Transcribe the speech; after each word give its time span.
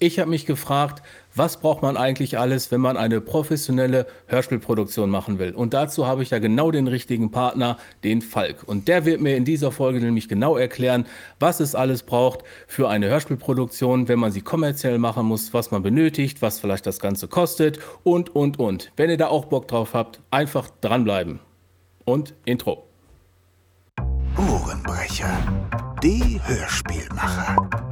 Ich 0.00 0.20
habe 0.20 0.30
mich 0.30 0.46
gefragt, 0.46 1.02
was 1.34 1.58
braucht 1.58 1.82
man 1.82 1.96
eigentlich 1.96 2.38
alles, 2.38 2.70
wenn 2.70 2.80
man 2.80 2.96
eine 2.96 3.20
professionelle 3.20 4.06
Hörspielproduktion 4.28 5.10
machen 5.10 5.40
will? 5.40 5.52
Und 5.52 5.74
dazu 5.74 6.06
habe 6.06 6.22
ich 6.22 6.30
ja 6.30 6.38
genau 6.38 6.70
den 6.70 6.86
richtigen 6.86 7.32
Partner, 7.32 7.78
den 8.04 8.22
Falk. 8.22 8.62
Und 8.64 8.86
der 8.86 9.04
wird 9.04 9.20
mir 9.20 9.36
in 9.36 9.44
dieser 9.44 9.72
Folge 9.72 9.98
nämlich 9.98 10.28
genau 10.28 10.56
erklären, 10.56 11.04
was 11.40 11.58
es 11.58 11.74
alles 11.74 12.04
braucht 12.04 12.44
für 12.68 12.88
eine 12.88 13.08
Hörspielproduktion, 13.08 14.06
wenn 14.06 14.20
man 14.20 14.30
sie 14.30 14.40
kommerziell 14.40 14.98
machen 14.98 15.26
muss, 15.26 15.52
was 15.52 15.72
man 15.72 15.82
benötigt, 15.82 16.42
was 16.42 16.60
vielleicht 16.60 16.86
das 16.86 17.00
Ganze 17.00 17.26
kostet 17.26 17.80
und, 18.04 18.36
und, 18.36 18.60
und. 18.60 18.92
Wenn 18.96 19.10
ihr 19.10 19.16
da 19.16 19.26
auch 19.26 19.46
Bock 19.46 19.66
drauf 19.66 19.94
habt, 19.94 20.20
einfach 20.30 20.70
dranbleiben. 20.80 21.40
Und 22.04 22.34
Intro. 22.44 22.86
Ohrenbrecher, 24.36 25.36
die 26.04 26.40
Hörspielmacher. 26.44 27.87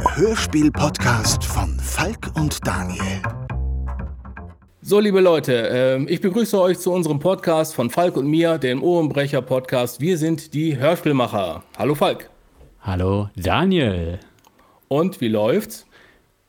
Der 0.00 0.16
Hörspiel-Podcast 0.16 1.44
von 1.44 1.78
Falk 1.78 2.30
und 2.34 2.66
Daniel. 2.66 3.20
So, 4.80 4.98
liebe 4.98 5.20
Leute, 5.20 5.68
äh, 5.68 6.02
ich 6.04 6.22
begrüße 6.22 6.58
euch 6.58 6.78
zu 6.78 6.90
unserem 6.90 7.18
Podcast 7.18 7.74
von 7.74 7.90
Falk 7.90 8.16
und 8.16 8.26
mir, 8.26 8.56
dem 8.56 8.82
Ohrenbrecher-Podcast. 8.82 10.00
Wir 10.00 10.16
sind 10.16 10.54
die 10.54 10.78
Hörspielmacher. 10.78 11.64
Hallo 11.76 11.94
Falk. 11.94 12.30
Hallo 12.80 13.28
Daniel. 13.36 14.20
Und 14.88 15.20
wie 15.20 15.28
läuft's? 15.28 15.84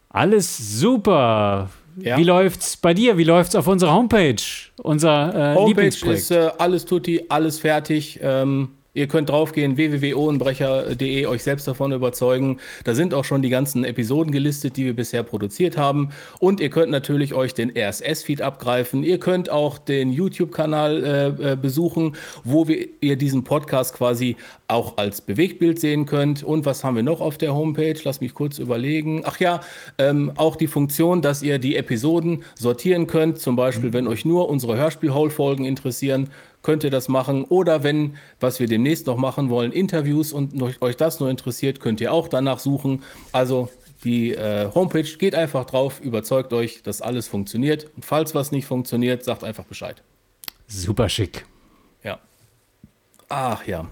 Alles 0.07 0.79
super. 0.79 1.69
Ja. 1.97 2.15
Wie 2.17 2.23
läuft's 2.23 2.77
bei 2.77 2.93
dir? 2.93 3.17
Wie 3.17 3.25
läuft's 3.25 3.55
auf 3.55 3.67
unserer 3.67 3.93
Homepage? 3.93 4.41
Unser 4.81 5.51
äh, 5.51 5.55
Homepage 5.55 5.87
ist 5.87 6.31
äh, 6.31 6.51
alles 6.57 6.85
tutti, 6.85 7.25
alles 7.27 7.59
fertig. 7.59 8.17
Ähm, 8.21 8.69
Ihr 8.93 9.07
könnt 9.07 9.29
draufgehen, 9.29 9.77
www.ohrenbrecher.de, 9.77 11.25
euch 11.25 11.43
selbst 11.43 11.65
davon 11.65 11.93
überzeugen. 11.93 12.59
Da 12.83 12.93
sind 12.93 13.13
auch 13.13 13.23
schon 13.23 13.41
die 13.41 13.49
ganzen 13.49 13.85
Episoden 13.85 14.33
gelistet, 14.33 14.75
die 14.75 14.83
wir 14.83 14.93
bisher 14.93 15.23
produziert 15.23 15.77
haben. 15.77 16.09
Und 16.39 16.59
ihr 16.59 16.69
könnt 16.69 16.91
natürlich 16.91 17.33
euch 17.33 17.53
den 17.53 17.71
RSS-Feed 17.73 18.41
abgreifen. 18.41 19.03
Ihr 19.03 19.17
könnt 19.17 19.49
auch 19.49 19.77
den 19.77 20.11
YouTube-Kanal 20.11 21.03
äh, 21.05 21.51
äh, 21.51 21.55
besuchen, 21.55 22.17
wo 22.43 22.67
wir, 22.67 22.85
ihr 22.99 23.15
diesen 23.15 23.45
Podcast 23.45 23.93
quasi 23.93 24.35
auch 24.67 24.97
als 24.97 25.21
Bewegtbild 25.21 25.79
sehen 25.79 26.05
könnt. 26.05 26.43
Und 26.43 26.65
was 26.65 26.83
haben 26.83 26.97
wir 26.97 27.03
noch 27.03 27.21
auf 27.21 27.37
der 27.37 27.55
Homepage? 27.55 27.95
Lass 28.03 28.19
mich 28.19 28.33
kurz 28.33 28.59
überlegen. 28.59 29.21
Ach 29.23 29.39
ja, 29.39 29.61
ähm, 29.99 30.33
auch 30.35 30.57
die 30.57 30.67
Funktion, 30.67 31.21
dass 31.21 31.43
ihr 31.43 31.59
die 31.59 31.77
Episoden 31.77 32.43
sortieren 32.55 33.07
könnt. 33.07 33.39
Zum 33.39 33.55
Beispiel, 33.55 33.93
wenn 33.93 34.07
euch 34.07 34.25
nur 34.25 34.49
unsere 34.49 34.75
Hörspiel-Hole-Folgen 34.75 35.63
interessieren, 35.63 36.29
könnt 36.61 36.83
ihr 36.83 36.89
das 36.89 37.07
machen. 37.07 37.43
Oder 37.45 37.83
wenn, 37.83 38.17
was 38.39 38.59
wir 38.59 38.67
demnächst 38.67 39.07
noch 39.07 39.17
machen 39.17 39.49
wollen, 39.49 39.71
Interviews 39.71 40.33
und 40.33 40.61
euch 40.81 40.97
das 40.97 41.19
nur 41.19 41.29
interessiert, 41.29 41.79
könnt 41.79 42.01
ihr 42.01 42.13
auch 42.13 42.27
danach 42.27 42.59
suchen. 42.59 43.03
Also 43.31 43.69
die 44.03 44.33
äh, 44.33 44.69
Homepage 44.73 45.03
geht 45.03 45.35
einfach 45.35 45.65
drauf, 45.65 45.99
überzeugt 46.01 46.53
euch, 46.53 46.81
dass 46.83 47.01
alles 47.01 47.27
funktioniert. 47.27 47.87
Und 47.95 48.05
falls 48.05 48.33
was 48.33 48.51
nicht 48.51 48.65
funktioniert, 48.65 49.23
sagt 49.23 49.43
einfach 49.43 49.65
Bescheid. 49.65 50.01
Super 50.67 51.09
schick. 51.09 51.45
Ja. 52.03 52.19
Ach 53.29 53.65
ja. 53.67 53.87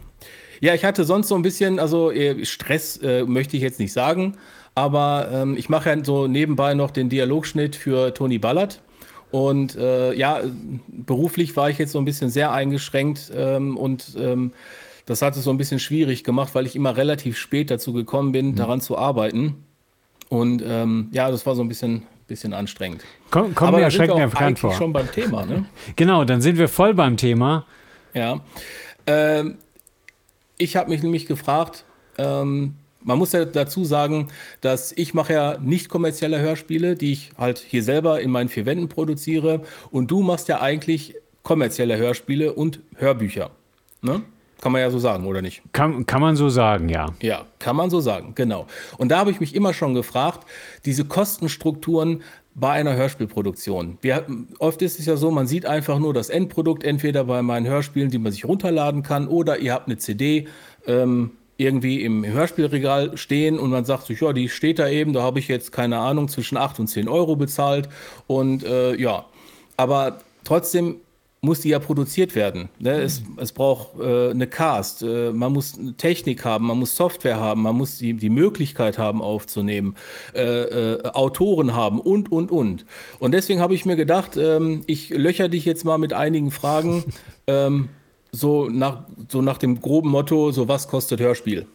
Ja, 0.61 0.73
ich 0.73 0.83
hatte 0.83 1.05
sonst 1.05 1.29
so 1.29 1.35
ein 1.35 1.41
bisschen, 1.41 1.79
also 1.79 2.11
äh, 2.11 2.45
Stress 2.45 2.97
äh, 2.97 3.23
möchte 3.23 3.55
ich 3.55 3.63
jetzt 3.63 3.79
nicht 3.79 3.93
sagen, 3.93 4.37
aber 4.75 5.29
ähm, 5.31 5.55
ich 5.57 5.69
mache 5.69 5.89
ja 5.89 6.03
so 6.03 6.27
nebenbei 6.27 6.73
noch 6.73 6.91
den 6.91 7.09
Dialogschnitt 7.09 7.75
für 7.75 8.13
Toni 8.13 8.39
Ballert. 8.39 8.81
Und 9.31 9.75
äh, 9.75 10.13
ja, 10.13 10.41
beruflich 10.87 11.55
war 11.55 11.69
ich 11.69 11.77
jetzt 11.77 11.91
so 11.91 11.99
ein 11.99 12.05
bisschen 12.05 12.29
sehr 12.29 12.51
eingeschränkt 12.51 13.31
ähm, 13.35 13.77
und 13.77 14.15
ähm, 14.17 14.53
das 15.05 15.21
hat 15.21 15.35
es 15.35 15.43
so 15.43 15.49
ein 15.49 15.57
bisschen 15.57 15.79
schwierig 15.79 16.23
gemacht, 16.23 16.55
weil 16.55 16.65
ich 16.65 16.75
immer 16.75 16.95
relativ 16.97 17.37
spät 17.37 17.71
dazu 17.71 17.93
gekommen 17.93 18.31
bin, 18.31 18.51
mhm. 18.51 18.55
daran 18.55 18.81
zu 18.81 18.97
arbeiten. 18.97 19.63
Und 20.29 20.63
ähm, 20.65 21.09
ja, 21.11 21.31
das 21.31 21.45
war 21.45 21.55
so 21.55 21.63
ein 21.63 21.67
bisschen, 21.67 22.03
bisschen 22.27 22.53
anstrengend. 22.53 23.03
Komm, 23.31 23.55
kommen 23.55 23.77
wir 23.77 23.83
erschreckend 23.83 24.31
bekannt 24.31 24.59
vor. 24.59 24.73
schon 24.73 24.93
beim 24.93 25.11
Thema, 25.11 25.45
ne? 25.45 25.65
genau, 25.95 26.25
dann 26.25 26.41
sind 26.41 26.57
wir 26.57 26.67
voll 26.67 26.93
beim 26.93 27.17
Thema. 27.17 27.65
Ja. 28.13 28.41
Ähm, 29.07 29.57
ich 30.57 30.75
habe 30.75 30.89
mich 30.89 31.01
nämlich 31.01 31.25
gefragt, 31.25 31.85
ähm, 32.17 32.75
man 33.01 33.17
muss 33.17 33.31
ja 33.31 33.45
dazu 33.45 33.85
sagen, 33.85 34.27
dass 34.61 34.91
ich 34.91 35.13
mache 35.13 35.33
ja 35.33 35.57
nicht 35.57 35.89
kommerzielle 35.89 36.39
Hörspiele, 36.39 36.95
die 36.95 37.13
ich 37.13 37.31
halt 37.37 37.59
hier 37.59 37.83
selber 37.83 38.21
in 38.21 38.31
meinen 38.31 38.49
vier 38.49 38.65
Wänden 38.65 38.89
produziere. 38.89 39.61
Und 39.91 40.11
du 40.11 40.21
machst 40.21 40.47
ja 40.47 40.61
eigentlich 40.61 41.15
kommerzielle 41.43 41.97
Hörspiele 41.97 42.53
und 42.53 42.79
Hörbücher. 42.95 43.51
Ne? 44.01 44.21
Kann 44.61 44.73
man 44.73 44.81
ja 44.81 44.89
so 44.91 44.99
sagen, 44.99 45.25
oder 45.25 45.41
nicht? 45.41 45.61
Kann, 45.71 46.05
kann 46.05 46.19
man 46.19 46.35
so 46.35 46.49
sagen, 46.49 46.89
ja. 46.89 47.07
Ja, 47.21 47.45
kann 47.59 47.77
man 47.77 47.89
so 47.89 48.01
sagen, 48.01 48.33
genau. 48.35 48.67
Und 48.97 49.09
da 49.09 49.19
habe 49.19 49.31
ich 49.31 49.39
mich 49.39 49.55
immer 49.55 49.73
schon 49.73 49.93
gefragt, 49.93 50.45
diese 50.85 51.05
Kostenstrukturen 51.05 52.23
bei 52.55 52.71
einer 52.71 52.95
Hörspielproduktion. 52.95 53.97
Wir, 54.01 54.25
oft 54.59 54.81
ist 54.81 54.99
es 54.99 55.05
ja 55.05 55.15
so, 55.15 55.31
man 55.31 55.47
sieht 55.47 55.65
einfach 55.65 55.97
nur 55.97 56.13
das 56.13 56.29
Endprodukt, 56.29 56.83
entweder 56.83 57.23
bei 57.23 57.41
meinen 57.41 57.67
Hörspielen, 57.67 58.09
die 58.09 58.17
man 58.17 58.33
sich 58.33 58.43
runterladen 58.43 59.01
kann, 59.01 59.29
oder 59.29 59.59
ihr 59.59 59.71
habt 59.71 59.87
eine 59.87 59.97
CD. 59.97 60.49
Ähm, 60.85 61.31
irgendwie 61.59 62.03
im 62.03 62.25
Hörspielregal 62.25 63.17
stehen 63.17 63.59
und 63.59 63.69
man 63.69 63.85
sagt 63.85 64.07
sich, 64.07 64.21
ja, 64.21 64.33
die 64.33 64.49
steht 64.49 64.79
da 64.79 64.87
eben, 64.87 65.13
da 65.13 65.21
habe 65.21 65.39
ich 65.39 65.47
jetzt 65.47 65.71
keine 65.71 65.97
Ahnung, 65.97 66.29
zwischen 66.29 66.57
8 66.57 66.79
und 66.79 66.87
10 66.87 67.07
Euro 67.07 67.35
bezahlt 67.35 67.89
und 68.27 68.63
äh, 68.63 68.95
ja, 68.95 69.25
aber 69.77 70.19
trotzdem 70.43 71.01
muss 71.41 71.61
die 71.61 71.69
ja 71.69 71.79
produziert 71.79 72.35
werden. 72.35 72.69
Ne? 72.79 72.95
Mhm. 72.95 72.99
Es, 73.01 73.23
es 73.37 73.51
braucht 73.51 73.99
äh, 73.99 74.29
eine 74.31 74.47
Cast, 74.47 75.03
äh, 75.03 75.31
man 75.31 75.53
muss 75.53 75.79
Technik 75.97 76.43
haben, 76.43 76.67
man 76.67 76.79
muss 76.79 76.95
Software 76.95 77.39
haben, 77.39 77.61
man 77.61 77.75
muss 77.75 77.97
die, 77.97 78.13
die 78.13 78.29
Möglichkeit 78.29 78.97
haben 78.97 79.21
aufzunehmen, 79.21 79.95
äh, 80.33 80.41
äh 80.41 81.03
Autoren 81.09 81.75
haben 81.75 81.99
und, 81.99 82.31
und, 82.31 82.51
und. 82.51 82.85
Und 83.19 83.33
deswegen 83.33 83.61
habe 83.61 83.73
ich 83.73 83.85
mir 83.85 83.95
gedacht, 83.95 84.37
ähm, 84.37 84.83
ich 84.85 85.09
löcher 85.09 85.47
dich 85.49 85.65
jetzt 85.65 85.85
mal 85.85 85.97
mit 85.97 86.13
einigen 86.13 86.51
Fragen. 86.51 87.05
ähm, 87.47 87.89
so 88.31 88.69
nach, 88.69 89.03
so 89.27 89.41
nach 89.41 89.57
dem 89.57 89.81
groben 89.81 90.09
Motto, 90.09 90.51
so 90.51 90.67
was 90.67 90.87
kostet 90.87 91.19
Hörspiel? 91.19 91.65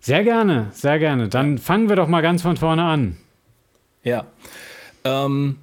Sehr 0.00 0.24
gerne, 0.24 0.70
sehr 0.72 0.98
gerne. 0.98 1.28
Dann 1.28 1.58
fangen 1.58 1.88
wir 1.88 1.96
doch 1.96 2.08
mal 2.08 2.22
ganz 2.22 2.42
von 2.42 2.56
vorne 2.56 2.82
an. 2.82 3.16
Ja. 4.02 4.26
Ähm, 5.04 5.56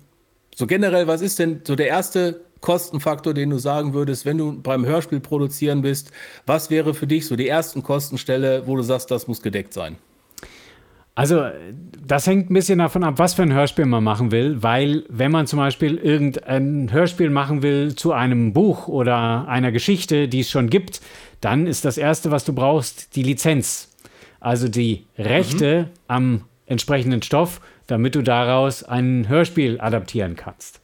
so 0.55 0.65
generell, 0.65 1.07
was 1.07 1.21
ist 1.21 1.39
denn 1.39 1.61
so 1.65 1.75
der 1.75 1.87
erste 1.87 2.41
Kostenfaktor, 2.61 3.33
den 3.33 3.49
du 3.49 3.57
sagen 3.57 3.93
würdest, 3.93 4.25
wenn 4.25 4.37
du 4.37 4.61
beim 4.61 4.85
Hörspiel 4.85 5.19
produzieren 5.19 5.81
bist? 5.81 6.11
Was 6.45 6.69
wäre 6.69 6.93
für 6.93 7.07
dich 7.07 7.27
so 7.27 7.35
die 7.35 7.47
ersten 7.47 7.83
Kostenstelle, 7.83 8.67
wo 8.67 8.75
du 8.75 8.81
sagst, 8.81 9.11
das 9.11 9.27
muss 9.27 9.41
gedeckt 9.41 9.73
sein? 9.73 9.97
Also, 11.19 11.49
das 12.07 12.27
hängt 12.27 12.49
ein 12.49 12.53
bisschen 12.53 12.79
davon 12.79 13.03
ab, 13.03 13.15
was 13.17 13.33
für 13.33 13.41
ein 13.41 13.51
Hörspiel 13.51 13.85
man 13.85 14.05
machen 14.05 14.31
will, 14.31 14.63
weil 14.63 15.03
wenn 15.09 15.33
man 15.33 15.47
zum 15.47 15.59
Beispiel 15.59 15.97
irgendein 15.97 16.93
Hörspiel 16.93 17.29
machen 17.29 17.61
will 17.61 17.93
zu 17.93 18.13
einem 18.13 18.53
Buch 18.53 18.87
oder 18.87 19.45
einer 19.49 19.73
Geschichte, 19.73 20.29
die 20.29 20.39
es 20.39 20.49
schon 20.49 20.69
gibt, 20.69 21.01
dann 21.41 21.67
ist 21.67 21.83
das 21.83 21.97
Erste, 21.97 22.31
was 22.31 22.45
du 22.45 22.53
brauchst, 22.53 23.17
die 23.17 23.23
Lizenz. 23.23 23.93
Also 24.39 24.69
die 24.69 25.07
Rechte 25.17 25.81
mhm. 25.81 25.87
am 26.07 26.41
entsprechenden 26.67 27.21
Stoff, 27.21 27.59
damit 27.87 28.15
du 28.15 28.21
daraus 28.21 28.85
ein 28.85 29.27
Hörspiel 29.27 29.81
adaptieren 29.81 30.37
kannst. 30.37 30.79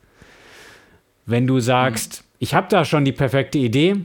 Wenn 1.25 1.47
du 1.47 1.61
sagst, 1.61 2.23
mhm. 2.23 2.35
ich 2.39 2.53
habe 2.53 2.67
da 2.69 2.83
schon 2.83 3.05
die 3.05 3.13
perfekte 3.13 3.57
Idee, 3.57 3.95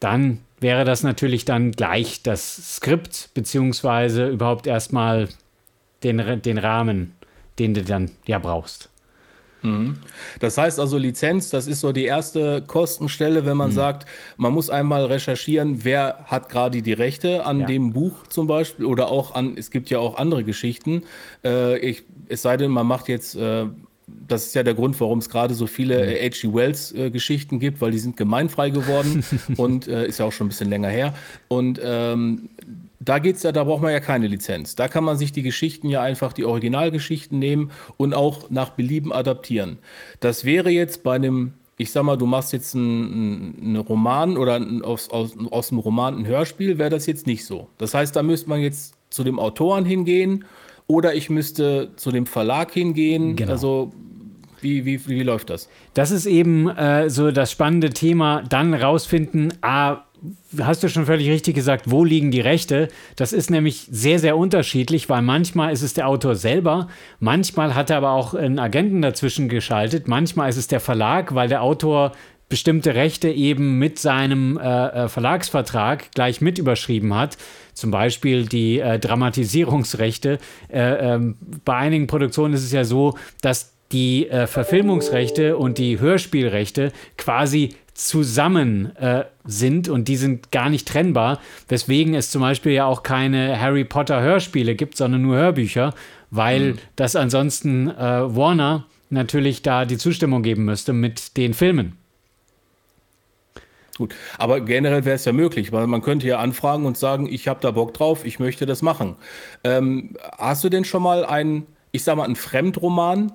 dann 0.00 0.40
wäre 0.60 0.84
das 0.84 1.02
natürlich 1.02 1.44
dann 1.44 1.72
gleich 1.72 2.22
das 2.22 2.76
Skript, 2.76 3.30
beziehungsweise 3.34 4.28
überhaupt 4.28 4.66
erstmal 4.66 5.28
den, 6.02 6.42
den 6.42 6.58
Rahmen, 6.58 7.14
den 7.58 7.74
du 7.74 7.82
dann 7.82 8.10
ja 8.26 8.38
brauchst. 8.38 8.90
Mhm. 9.64 9.96
Das 10.40 10.58
heißt 10.58 10.78
also 10.78 10.98
Lizenz, 10.98 11.48
das 11.48 11.66
ist 11.66 11.80
so 11.80 11.92
die 11.92 12.04
erste 12.04 12.62
Kostenstelle, 12.62 13.46
wenn 13.46 13.56
man 13.56 13.70
mhm. 13.70 13.74
sagt, 13.74 14.06
man 14.36 14.52
muss 14.52 14.68
einmal 14.68 15.06
recherchieren, 15.06 15.84
wer 15.84 16.24
hat 16.26 16.50
gerade 16.50 16.82
die 16.82 16.92
Rechte 16.92 17.46
an 17.46 17.60
ja. 17.60 17.66
dem 17.66 17.92
Buch 17.92 18.26
zum 18.28 18.46
Beispiel 18.46 18.84
oder 18.84 19.08
auch 19.08 19.34
an, 19.34 19.56
es 19.56 19.70
gibt 19.70 19.90
ja 19.90 19.98
auch 19.98 20.16
andere 20.16 20.44
Geschichten. 20.44 21.02
Äh, 21.42 21.78
ich, 21.78 22.04
es 22.28 22.42
sei 22.42 22.56
denn, 22.56 22.70
man 22.70 22.86
macht 22.86 23.08
jetzt 23.08 23.34
äh, 23.36 23.66
das 24.06 24.46
ist 24.46 24.54
ja 24.54 24.62
der 24.62 24.74
Grund, 24.74 25.00
warum 25.00 25.18
es 25.18 25.28
gerade 25.28 25.54
so 25.54 25.66
viele 25.66 26.06
H.G. 26.06 26.48
Mhm. 26.48 26.54
Wells-Geschichten 26.54 27.56
äh, 27.56 27.58
gibt, 27.58 27.80
weil 27.80 27.90
die 27.90 27.98
sind 27.98 28.16
gemeinfrei 28.16 28.70
geworden 28.70 29.24
und 29.56 29.88
äh, 29.88 30.06
ist 30.06 30.18
ja 30.18 30.26
auch 30.26 30.32
schon 30.32 30.46
ein 30.46 30.50
bisschen 30.50 30.68
länger 30.68 30.88
her. 30.88 31.14
Und 31.48 31.80
ähm, 31.82 32.50
da 33.00 33.18
geht's 33.18 33.42
ja, 33.42 33.52
da 33.52 33.64
braucht 33.64 33.82
man 33.82 33.92
ja 33.92 34.00
keine 34.00 34.26
Lizenz. 34.26 34.76
Da 34.76 34.88
kann 34.88 35.04
man 35.04 35.16
sich 35.16 35.32
die 35.32 35.42
Geschichten 35.42 35.88
ja 35.88 36.02
einfach, 36.02 36.32
die 36.32 36.44
Originalgeschichten 36.44 37.38
nehmen 37.38 37.70
und 37.96 38.14
auch 38.14 38.50
nach 38.50 38.70
Belieben 38.70 39.12
adaptieren. 39.12 39.78
Das 40.20 40.44
wäre 40.44 40.70
jetzt 40.70 41.02
bei 41.02 41.14
einem, 41.14 41.54
ich 41.76 41.90
sag 41.90 42.04
mal, 42.04 42.16
du 42.16 42.26
machst 42.26 42.52
jetzt 42.52 42.74
einen, 42.74 43.56
einen 43.60 43.76
Roman 43.76 44.36
oder 44.36 44.54
ein, 44.56 44.82
aus, 44.82 45.10
aus, 45.10 45.36
aus 45.50 45.70
einem 45.70 45.80
Roman 45.80 46.18
ein 46.18 46.26
Hörspiel, 46.26 46.78
wäre 46.78 46.90
das 46.90 47.06
jetzt 47.06 47.26
nicht 47.26 47.44
so. 47.44 47.68
Das 47.78 47.94
heißt, 47.94 48.14
da 48.16 48.22
müsste 48.22 48.48
man 48.48 48.60
jetzt 48.60 48.94
zu 49.10 49.24
dem 49.24 49.38
Autoren 49.38 49.84
hingehen 49.84 50.44
oder 50.86 51.14
ich 51.14 51.30
müsste 51.30 51.90
zu 51.96 52.10
dem 52.10 52.26
Verlag 52.26 52.72
hingehen. 52.72 53.36
Genau. 53.36 53.52
Also 53.52 53.92
wie, 54.60 54.84
wie, 54.84 55.06
wie 55.06 55.22
läuft 55.22 55.50
das? 55.50 55.68
Das 55.92 56.10
ist 56.10 56.26
eben 56.26 56.68
äh, 56.68 57.10
so 57.10 57.30
das 57.30 57.52
spannende 57.52 57.90
Thema, 57.90 58.42
dann 58.48 58.74
rausfinden, 58.74 59.52
ah, 59.60 60.04
hast 60.58 60.82
du 60.82 60.88
schon 60.88 61.06
völlig 61.06 61.28
richtig 61.28 61.54
gesagt, 61.54 61.90
wo 61.90 62.04
liegen 62.04 62.30
die 62.30 62.40
Rechte? 62.40 62.88
Das 63.16 63.32
ist 63.32 63.50
nämlich 63.50 63.86
sehr, 63.90 64.18
sehr 64.18 64.36
unterschiedlich, 64.36 65.08
weil 65.08 65.22
manchmal 65.22 65.72
ist 65.72 65.82
es 65.82 65.94
der 65.94 66.08
Autor 66.08 66.34
selber, 66.34 66.88
manchmal 67.20 67.74
hat 67.74 67.90
er 67.90 67.98
aber 67.98 68.12
auch 68.12 68.34
einen 68.34 68.58
Agenten 68.58 69.02
dazwischen 69.02 69.48
geschaltet, 69.48 70.08
manchmal 70.08 70.48
ist 70.48 70.56
es 70.56 70.66
der 70.66 70.80
Verlag, 70.80 71.34
weil 71.34 71.48
der 71.48 71.62
Autor 71.62 72.12
bestimmte 72.48 72.94
Rechte 72.94 73.30
eben 73.30 73.78
mit 73.78 73.98
seinem 73.98 74.58
äh, 74.58 75.04
äh 75.04 75.08
Verlagsvertrag 75.08 76.12
gleich 76.12 76.40
mit 76.40 76.58
überschrieben 76.58 77.14
hat. 77.14 77.36
Zum 77.72 77.90
Beispiel 77.90 78.46
die 78.46 78.80
äh, 78.80 78.98
Dramatisierungsrechte. 78.98 80.38
Äh, 80.68 81.14
ähm, 81.14 81.36
bei 81.64 81.76
einigen 81.76 82.06
Produktionen 82.06 82.54
ist 82.54 82.64
es 82.64 82.72
ja 82.72 82.84
so, 82.84 83.16
dass 83.40 83.72
die 83.92 84.28
äh, 84.28 84.46
Verfilmungsrechte 84.46 85.56
und 85.56 85.78
die 85.78 85.98
Hörspielrechte 85.98 86.92
quasi 87.16 87.74
zusammen 87.94 88.94
äh, 88.96 89.24
sind 89.44 89.88
und 89.88 90.08
die 90.08 90.16
sind 90.16 90.50
gar 90.50 90.68
nicht 90.68 90.88
trennbar, 90.88 91.40
weswegen 91.68 92.14
es 92.14 92.30
zum 92.30 92.42
Beispiel 92.42 92.72
ja 92.72 92.86
auch 92.86 93.02
keine 93.02 93.60
Harry 93.60 93.84
Potter 93.84 94.20
Hörspiele 94.20 94.74
gibt, 94.74 94.96
sondern 94.96 95.22
nur 95.22 95.36
Hörbücher, 95.36 95.94
weil 96.30 96.72
mhm. 96.72 96.78
das 96.96 97.14
ansonsten 97.14 97.86
Warner 97.86 98.86
natürlich 99.10 99.62
da 99.62 99.84
die 99.84 99.98
Zustimmung 99.98 100.42
geben 100.42 100.64
müsste 100.64 100.92
mit 100.92 101.36
den 101.36 101.54
Filmen. 101.54 101.96
Gut, 103.96 104.14
aber 104.38 104.60
generell 104.60 105.04
wäre 105.04 105.14
es 105.14 105.24
ja 105.24 105.32
möglich, 105.32 105.70
weil 105.70 105.86
man 105.86 106.02
könnte 106.02 106.26
ja 106.26 106.38
anfragen 106.38 106.84
und 106.84 106.96
sagen, 106.98 107.28
ich 107.30 107.46
habe 107.46 107.60
da 107.60 107.70
Bock 107.70 107.94
drauf, 107.94 108.24
ich 108.24 108.40
möchte 108.40 108.66
das 108.66 108.82
machen. 108.82 109.14
Ähm, 109.62 110.16
hast 110.36 110.64
du 110.64 110.68
denn 110.68 110.84
schon 110.84 111.02
mal 111.02 111.24
einen, 111.24 111.66
ich 111.92 112.02
sag 112.02 112.16
mal, 112.16 112.24
einen 112.24 112.34
Fremdroman 112.34 113.32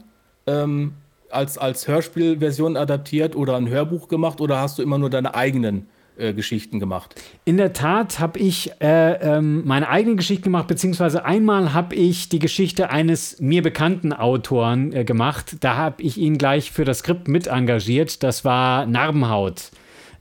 ähm, 0.48 0.94
als, 1.30 1.58
als 1.58 1.88
Hörspielversion 1.88 2.76
adaptiert 2.76 3.36
oder 3.36 3.56
ein 3.56 3.70
Hörbuch 3.70 4.10
gemacht 4.10 4.42
oder 4.42 4.60
hast 4.60 4.80
du 4.80 4.84
immer 4.84 4.98
nur 4.98 5.10
deine 5.10 5.34
eigenen 5.34 5.88
äh, 6.18 6.34
Geschichten 6.34 6.82
gemacht? 6.82 7.16
In 7.46 7.56
der 7.56 7.72
Tat 7.72 8.20
habe 8.20 8.40
ich 8.40 8.72
äh, 8.82 9.14
ähm, 9.14 9.66
meine 9.66 9.88
eigenen 9.88 10.18
Geschichten 10.18 10.44
gemacht, 10.44 10.68
beziehungsweise 10.68 11.24
einmal 11.24 11.74
habe 11.74 11.96
ich 11.96 12.28
die 12.28 12.40
Geschichte 12.40 12.90
eines 12.90 13.40
mir 13.40 13.62
bekannten 13.62 14.12
Autoren 14.12 14.92
äh, 14.92 15.06
gemacht. 15.06 15.58
Da 15.62 15.78
habe 15.78 16.02
ich 16.04 16.18
ihn 16.18 16.38
gleich 16.38 16.72
für 16.72 16.84
das 16.84 17.00
Skript 17.00 17.30
mit 17.30 17.48
engagiert. 17.48 18.24
Das 18.24 18.44
war 18.44 18.86
Narbenhaut. 18.86 19.72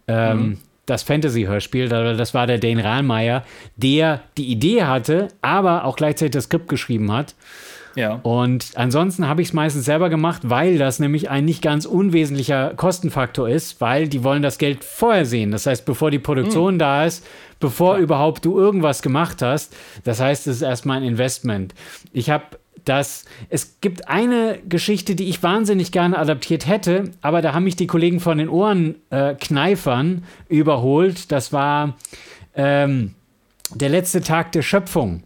Ähm, 0.09 0.39
mhm. 0.39 0.59
Das 0.87 1.03
Fantasy-Hörspiel, 1.03 1.89
das 1.89 2.33
war 2.33 2.47
der 2.47 2.57
Dane 2.57 2.83
Rahlmeier, 2.83 3.45
der 3.77 4.23
die 4.39 4.47
Idee 4.47 4.85
hatte, 4.85 5.29
aber 5.43 5.85
auch 5.85 5.97
gleichzeitig 5.97 6.33
das 6.33 6.45
Skript 6.45 6.69
geschrieben 6.69 7.13
hat. 7.13 7.35
Ja. 7.95 8.21
Und 8.23 8.71
ansonsten 8.77 9.29
habe 9.29 9.43
ich 9.43 9.49
es 9.49 9.55
meistens 9.55 9.85
selber 9.85 10.09
gemacht, 10.09 10.43
weil 10.45 10.79
das 10.79 11.01
nämlich 11.01 11.31
ein 11.31 11.45
nicht 11.45 11.63
ganz 11.63 11.85
unwesentlicher 11.85 12.75
Kostenfaktor 12.77 13.49
ist, 13.49 13.81
weil 13.81 14.09
die 14.09 14.23
wollen 14.23 14.41
das 14.41 14.59
Geld 14.59 14.85
vorher 14.85 15.27
sehen. 15.27 15.51
Das 15.51 15.67
heißt, 15.67 15.85
bevor 15.85 16.11
die 16.11 16.21
Produktion 16.21 16.75
mhm. 16.75 16.79
da 16.79 17.05
ist, 17.05 17.27
bevor 17.61 17.97
ja. 17.97 18.03
überhaupt 18.03 18.45
du 18.45 18.59
irgendwas 18.59 19.03
gemacht 19.03 19.43
hast. 19.43 19.75
Das 20.05 20.21
heißt, 20.21 20.47
es 20.47 20.57
ist 20.57 20.63
erstmal 20.63 20.99
ein 20.99 21.03
Investment. 21.03 21.75
Ich 22.13 22.31
habe 22.31 22.45
das, 22.89 23.25
es 23.49 23.81
gibt 23.81 24.09
eine 24.09 24.59
Geschichte, 24.69 25.15
die 25.15 25.29
ich 25.29 25.43
wahnsinnig 25.43 25.93
gerne 25.93 26.19
adaptiert 26.19 26.67
hätte, 26.67 27.05
aber 27.21 27.43
da 27.43 27.53
haben 27.55 27.65
mich 27.65 27.77
die 27.77 27.87
Kollegen 27.87 28.21
von 28.21 28.39
den 28.39 28.49
Ohrenkneifern 28.49 30.25
äh, 30.49 30.55
überholt. 30.55 31.31
Das 31.31 31.53
war 31.53 31.97
ähm, 32.55 33.15
der 33.75 33.89
letzte 33.89 34.21
Tag 34.21 34.53
der 34.53 34.63
Schöpfung. 34.63 35.23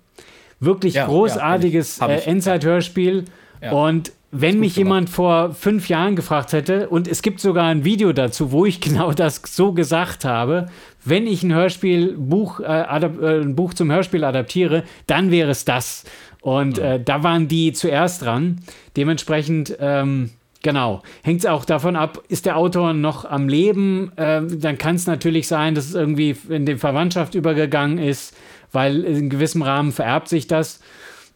Wirklich 0.61 0.95
ja, 0.95 1.07
großartiges 1.07 1.99
ja, 1.99 2.09
äh, 2.09 2.23
Endzeit-Hörspiel. 2.25 3.25
Ja. 3.61 3.73
Und 3.73 4.13
wenn 4.35 4.59
mich 4.59 4.77
jemand 4.77 5.11
vor 5.11 5.53
fünf 5.55 5.91
Jahren 5.91 6.17
gefragt 6.17 6.55
hätte, 6.55 6.89
und 6.89 7.07
es 7.07 7.21
gibt 7.21 7.39
sogar 7.39 7.67
ein 7.67 7.85
Video 7.85 8.13
dazu, 8.15 8.51
wo 8.51 8.65
ich 8.65 8.81
genau 8.81 9.13
das 9.13 9.43
so 9.45 9.73
gesagt 9.73 10.25
habe, 10.25 10.67
wenn 11.05 11.27
ich 11.27 11.43
ein 11.43 11.53
Hörspielbuch, 11.53 12.61
äh, 12.61 12.65
äh, 12.65 13.43
ein 13.43 13.55
Buch 13.55 13.75
zum 13.75 13.93
Hörspiel 13.93 14.25
adaptiere, 14.25 14.85
dann 15.07 15.31
wäre 15.31 15.51
es 15.51 15.65
das. 15.65 16.05
Und 16.43 16.79
äh, 16.79 17.01
da 17.03 17.23
waren 17.23 17.49
die 17.49 17.73
zuerst 17.73 18.23
dran. 18.23 18.61
Dementsprechend, 18.97 19.77
ähm, 19.81 20.31
genau, 20.63 21.03
hängt 21.23 21.41
es 21.41 21.47
auch 21.47 21.65
davon 21.65 21.97
ab, 21.97 22.23
ist 22.29 22.45
der 22.45 22.57
Autor 22.57 22.93
noch 22.93 23.25
am 23.25 23.49
Leben? 23.49 24.13
Äh, 24.17 24.43
dann 24.47 24.77
kann 24.77 24.97
es 24.97 25.07
natürlich 25.07 25.49
sein, 25.49 25.75
dass 25.75 25.87
es 25.87 25.95
irgendwie 25.95 26.37
in 26.51 26.67
die 26.67 26.77
Verwandtschaft 26.77 27.35
übergegangen 27.35 27.99
ist 27.99 28.35
weil 28.73 29.05
in 29.05 29.31
gewissem 29.31 29.63
Rahmen 29.63 29.93
vererbt 29.93 30.29
sich 30.29 30.47
das. 30.47 30.81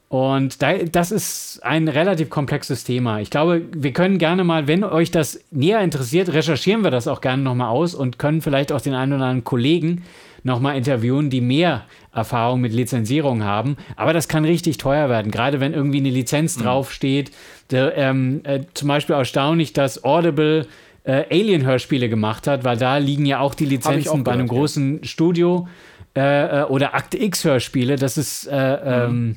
Und 0.08 0.62
da, 0.62 0.74
das 0.74 1.10
ist 1.10 1.60
ein 1.64 1.88
relativ 1.88 2.30
komplexes 2.30 2.84
Thema. 2.84 3.20
Ich 3.20 3.30
glaube, 3.30 3.62
wir 3.72 3.92
können 3.92 4.18
gerne 4.18 4.44
mal, 4.44 4.68
wenn 4.68 4.84
euch 4.84 5.10
das 5.10 5.40
näher 5.50 5.80
interessiert, 5.80 6.32
recherchieren 6.32 6.84
wir 6.84 6.92
das 6.92 7.08
auch 7.08 7.20
gerne 7.20 7.42
nochmal 7.42 7.68
aus 7.68 7.94
und 7.94 8.18
können 8.18 8.40
vielleicht 8.40 8.70
auch 8.72 8.80
den 8.80 8.94
einen 8.94 9.14
oder 9.14 9.24
anderen 9.24 9.44
Kollegen 9.44 10.04
nochmal 10.46 10.76
interviewen, 10.76 11.28
die 11.28 11.42
mehr 11.42 11.84
Erfahrung 12.14 12.62
mit 12.62 12.72
Lizenzierung 12.72 13.44
haben. 13.44 13.76
Aber 13.96 14.14
das 14.14 14.28
kann 14.28 14.44
richtig 14.44 14.78
teuer 14.78 15.10
werden, 15.10 15.30
gerade 15.30 15.60
wenn 15.60 15.74
irgendwie 15.74 15.98
eine 15.98 16.08
Lizenz 16.08 16.56
mhm. 16.56 16.62
draufsteht. 16.62 17.32
Der, 17.70 17.96
ähm, 17.98 18.40
äh, 18.44 18.60
zum 18.72 18.88
Beispiel 18.88 19.14
erstaunlich, 19.14 19.74
dass 19.74 20.04
Audible 20.04 20.66
äh, 21.04 21.24
Alien-Hörspiele 21.30 22.08
gemacht 22.08 22.46
hat, 22.46 22.64
weil 22.64 22.78
da 22.78 22.96
liegen 22.96 23.26
ja 23.26 23.40
auch 23.40 23.54
die 23.54 23.66
Lizenzen 23.66 24.08
auch 24.08 24.24
bei 24.24 24.32
einem 24.32 24.48
großen 24.48 25.04
Studio. 25.04 25.68
Äh, 26.16 26.62
äh, 26.62 26.64
oder 26.64 26.94
Akte 26.94 27.22
X-Hörspiele, 27.22 27.96
das 27.96 28.16
ist, 28.16 28.46
äh, 28.46 28.54
mhm. 28.54 29.10
ähm, 29.10 29.36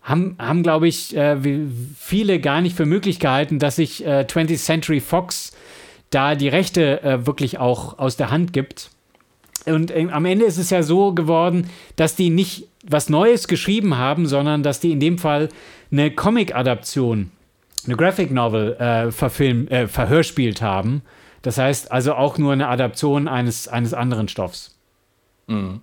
haben, 0.00 0.36
haben 0.38 0.62
glaube 0.62 0.88
ich, 0.88 1.14
äh, 1.14 1.36
viele 1.98 2.40
gar 2.40 2.62
nicht 2.62 2.74
für 2.74 2.86
möglich 2.86 3.20
gehalten, 3.20 3.58
dass 3.58 3.76
sich 3.76 4.04
20th 4.04 4.56
Century 4.56 5.00
Fox 5.00 5.52
da 6.10 6.34
die 6.34 6.48
Rechte 6.48 7.20
wirklich 7.24 7.58
auch 7.58 7.98
aus 7.98 8.16
der 8.16 8.30
Hand 8.30 8.52
gibt. 8.52 8.90
Und 9.66 9.92
am 9.92 10.24
Ende 10.24 10.44
ist 10.44 10.58
es 10.58 10.70
ja 10.70 10.82
so 10.82 11.12
geworden, 11.12 11.68
dass 11.96 12.16
die 12.16 12.30
nicht 12.30 12.68
was 12.84 13.08
Neues 13.08 13.46
geschrieben 13.46 13.96
haben, 13.96 14.26
sondern 14.26 14.62
dass 14.62 14.80
die 14.80 14.92
in 14.92 15.00
dem 15.00 15.18
Fall 15.18 15.48
eine 15.90 16.10
Comic-Adaption, 16.10 17.30
eine 17.86 17.96
Graphic 17.96 18.30
Novel 18.32 18.74
äh, 18.74 19.10
verfilm, 19.12 19.68
äh, 19.68 19.86
verhörspielt 19.86 20.62
haben. 20.62 21.02
Das 21.42 21.58
heißt 21.58 21.92
also 21.92 22.14
auch 22.14 22.38
nur 22.38 22.52
eine 22.52 22.68
Adaption 22.68 23.28
eines, 23.28 23.68
eines 23.68 23.94
anderen 23.94 24.28
Stoffs. 24.28 24.76
Mhm. 25.46 25.80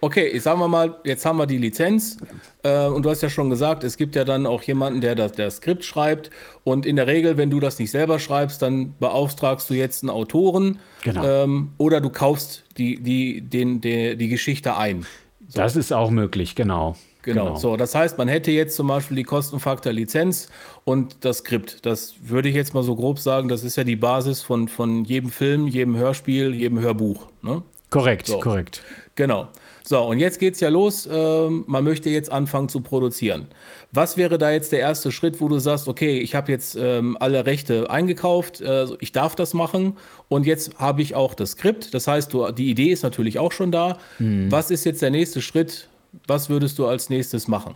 Okay, 0.00 0.26
ich 0.26 0.42
sag 0.42 0.58
mal, 0.58 0.96
jetzt 1.04 1.24
haben 1.24 1.38
wir 1.38 1.46
die 1.46 1.58
Lizenz 1.58 2.16
äh, 2.62 2.86
und 2.86 3.04
du 3.04 3.10
hast 3.10 3.22
ja 3.22 3.30
schon 3.30 3.50
gesagt, 3.50 3.84
es 3.84 3.96
gibt 3.96 4.16
ja 4.16 4.24
dann 4.24 4.46
auch 4.46 4.62
jemanden, 4.62 5.00
der 5.00 5.14
das 5.14 5.32
der 5.32 5.50
Skript 5.50 5.84
schreibt 5.84 6.30
und 6.64 6.86
in 6.86 6.96
der 6.96 7.06
Regel, 7.06 7.36
wenn 7.36 7.50
du 7.50 7.60
das 7.60 7.78
nicht 7.78 7.90
selber 7.90 8.18
schreibst, 8.18 8.62
dann 8.62 8.94
beauftragst 8.98 9.68
du 9.70 9.74
jetzt 9.74 10.02
einen 10.02 10.10
Autoren 10.10 10.78
genau. 11.02 11.24
ähm, 11.24 11.72
oder 11.78 12.00
du 12.00 12.10
kaufst 12.10 12.64
die, 12.76 13.00
die, 13.00 13.40
den, 13.40 13.80
die, 13.80 14.16
die 14.16 14.28
Geschichte 14.28 14.76
ein. 14.76 15.06
So. 15.48 15.60
Das 15.60 15.76
ist 15.76 15.92
auch 15.92 16.10
möglich, 16.10 16.54
genau. 16.54 16.96
Genau. 17.22 17.44
genau. 17.44 17.56
So, 17.56 17.76
das 17.76 17.94
heißt, 17.94 18.18
man 18.18 18.28
hätte 18.28 18.50
jetzt 18.50 18.76
zum 18.76 18.88
Beispiel 18.88 19.16
die 19.16 19.22
Kostenfaktor 19.22 19.92
Lizenz 19.92 20.48
und 20.84 21.24
das 21.24 21.38
Skript. 21.38 21.86
Das 21.86 22.14
würde 22.22 22.48
ich 22.48 22.54
jetzt 22.54 22.74
mal 22.74 22.82
so 22.82 22.96
grob 22.96 23.18
sagen, 23.18 23.48
das 23.48 23.62
ist 23.62 23.76
ja 23.76 23.84
die 23.84 23.96
Basis 23.96 24.42
von, 24.42 24.68
von 24.68 25.04
jedem 25.04 25.30
Film, 25.30 25.68
jedem 25.68 25.96
Hörspiel, 25.96 26.54
jedem 26.54 26.80
Hörbuch. 26.80 27.28
Ne? 27.42 27.62
Korrekt, 27.90 28.26
so. 28.26 28.40
korrekt. 28.40 28.82
Genau. 29.14 29.48
So, 29.84 30.00
und 30.02 30.18
jetzt 30.18 30.38
geht 30.38 30.54
es 30.54 30.60
ja 30.60 30.68
los. 30.68 31.08
Ähm, 31.10 31.64
man 31.66 31.84
möchte 31.84 32.10
jetzt 32.10 32.30
anfangen 32.30 32.68
zu 32.68 32.80
produzieren. 32.80 33.48
Was 33.92 34.16
wäre 34.16 34.38
da 34.38 34.50
jetzt 34.50 34.72
der 34.72 34.80
erste 34.80 35.12
Schritt, 35.12 35.40
wo 35.40 35.48
du 35.48 35.58
sagst, 35.58 35.88
okay, 35.88 36.18
ich 36.18 36.34
habe 36.34 36.50
jetzt 36.52 36.76
ähm, 36.76 37.16
alle 37.20 37.46
Rechte 37.46 37.90
eingekauft, 37.90 38.60
äh, 38.60 38.86
ich 39.00 39.12
darf 39.12 39.34
das 39.34 39.54
machen 39.54 39.96
und 40.28 40.46
jetzt 40.46 40.78
habe 40.78 41.02
ich 41.02 41.14
auch 41.14 41.34
das 41.34 41.52
Skript. 41.52 41.94
Das 41.94 42.06
heißt, 42.06 42.32
du, 42.32 42.50
die 42.52 42.70
Idee 42.70 42.90
ist 42.90 43.02
natürlich 43.02 43.38
auch 43.38 43.52
schon 43.52 43.72
da. 43.72 43.98
Hm. 44.18 44.50
Was 44.50 44.70
ist 44.70 44.84
jetzt 44.84 45.02
der 45.02 45.10
nächste 45.10 45.42
Schritt? 45.42 45.88
Was 46.26 46.48
würdest 46.48 46.78
du 46.78 46.86
als 46.86 47.10
nächstes 47.10 47.48
machen? 47.48 47.74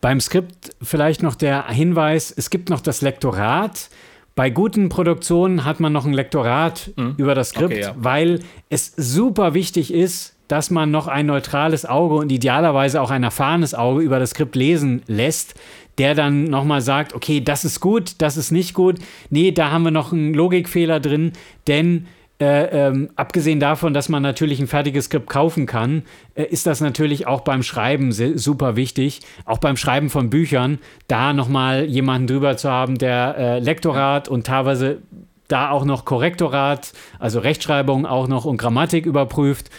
Beim 0.00 0.20
Skript 0.20 0.74
vielleicht 0.82 1.22
noch 1.22 1.34
der 1.34 1.68
Hinweis, 1.68 2.32
es 2.34 2.50
gibt 2.50 2.70
noch 2.70 2.80
das 2.80 3.02
Lektorat. 3.02 3.90
Bei 4.34 4.48
guten 4.48 4.88
Produktionen 4.88 5.64
hat 5.64 5.80
man 5.80 5.92
noch 5.92 6.06
ein 6.06 6.14
Lektorat 6.14 6.90
mhm. 6.96 7.14
über 7.18 7.34
das 7.34 7.50
Skript, 7.50 7.72
okay, 7.72 7.82
ja. 7.82 7.94
weil 7.98 8.40
es 8.70 8.92
super 8.96 9.54
wichtig 9.54 9.92
ist, 9.92 10.36
dass 10.50 10.70
man 10.70 10.90
noch 10.90 11.06
ein 11.06 11.26
neutrales 11.26 11.86
Auge 11.86 12.16
und 12.16 12.32
idealerweise 12.32 13.00
auch 13.00 13.10
ein 13.10 13.22
erfahrenes 13.22 13.72
Auge 13.72 14.02
über 14.02 14.18
das 14.18 14.30
Skript 14.30 14.56
lesen 14.56 15.02
lässt, 15.06 15.54
der 15.98 16.14
dann 16.14 16.44
nochmal 16.44 16.80
sagt, 16.80 17.14
okay, 17.14 17.40
das 17.40 17.64
ist 17.64 17.78
gut, 17.80 18.14
das 18.18 18.36
ist 18.36 18.50
nicht 18.50 18.74
gut. 18.74 18.98
Nee, 19.28 19.52
da 19.52 19.70
haben 19.70 19.84
wir 19.84 19.90
noch 19.92 20.12
einen 20.12 20.34
Logikfehler 20.34 20.98
drin, 20.98 21.32
denn 21.68 22.06
äh, 22.40 22.86
ähm, 22.88 23.10
abgesehen 23.16 23.60
davon, 23.60 23.92
dass 23.92 24.08
man 24.08 24.22
natürlich 24.22 24.60
ein 24.60 24.66
fertiges 24.66 25.04
Skript 25.04 25.28
kaufen 25.28 25.66
kann, 25.66 26.02
äh, 26.34 26.44
ist 26.44 26.66
das 26.66 26.80
natürlich 26.80 27.26
auch 27.26 27.42
beim 27.42 27.62
Schreiben 27.62 28.10
super 28.12 28.76
wichtig. 28.76 29.20
Auch 29.44 29.58
beim 29.58 29.76
Schreiben 29.76 30.08
von 30.08 30.30
Büchern, 30.30 30.78
da 31.06 31.34
nochmal 31.34 31.84
jemanden 31.84 32.26
drüber 32.26 32.56
zu 32.56 32.70
haben, 32.70 32.96
der 32.96 33.36
äh, 33.36 33.58
Lektorat 33.58 34.28
und 34.28 34.46
teilweise 34.46 35.02
da 35.48 35.70
auch 35.70 35.84
noch 35.84 36.06
Korrektorat, 36.06 36.92
also 37.18 37.40
Rechtschreibung 37.40 38.06
auch 38.06 38.26
noch 38.26 38.46
und 38.46 38.56
Grammatik 38.56 39.04
überprüft. 39.04 39.70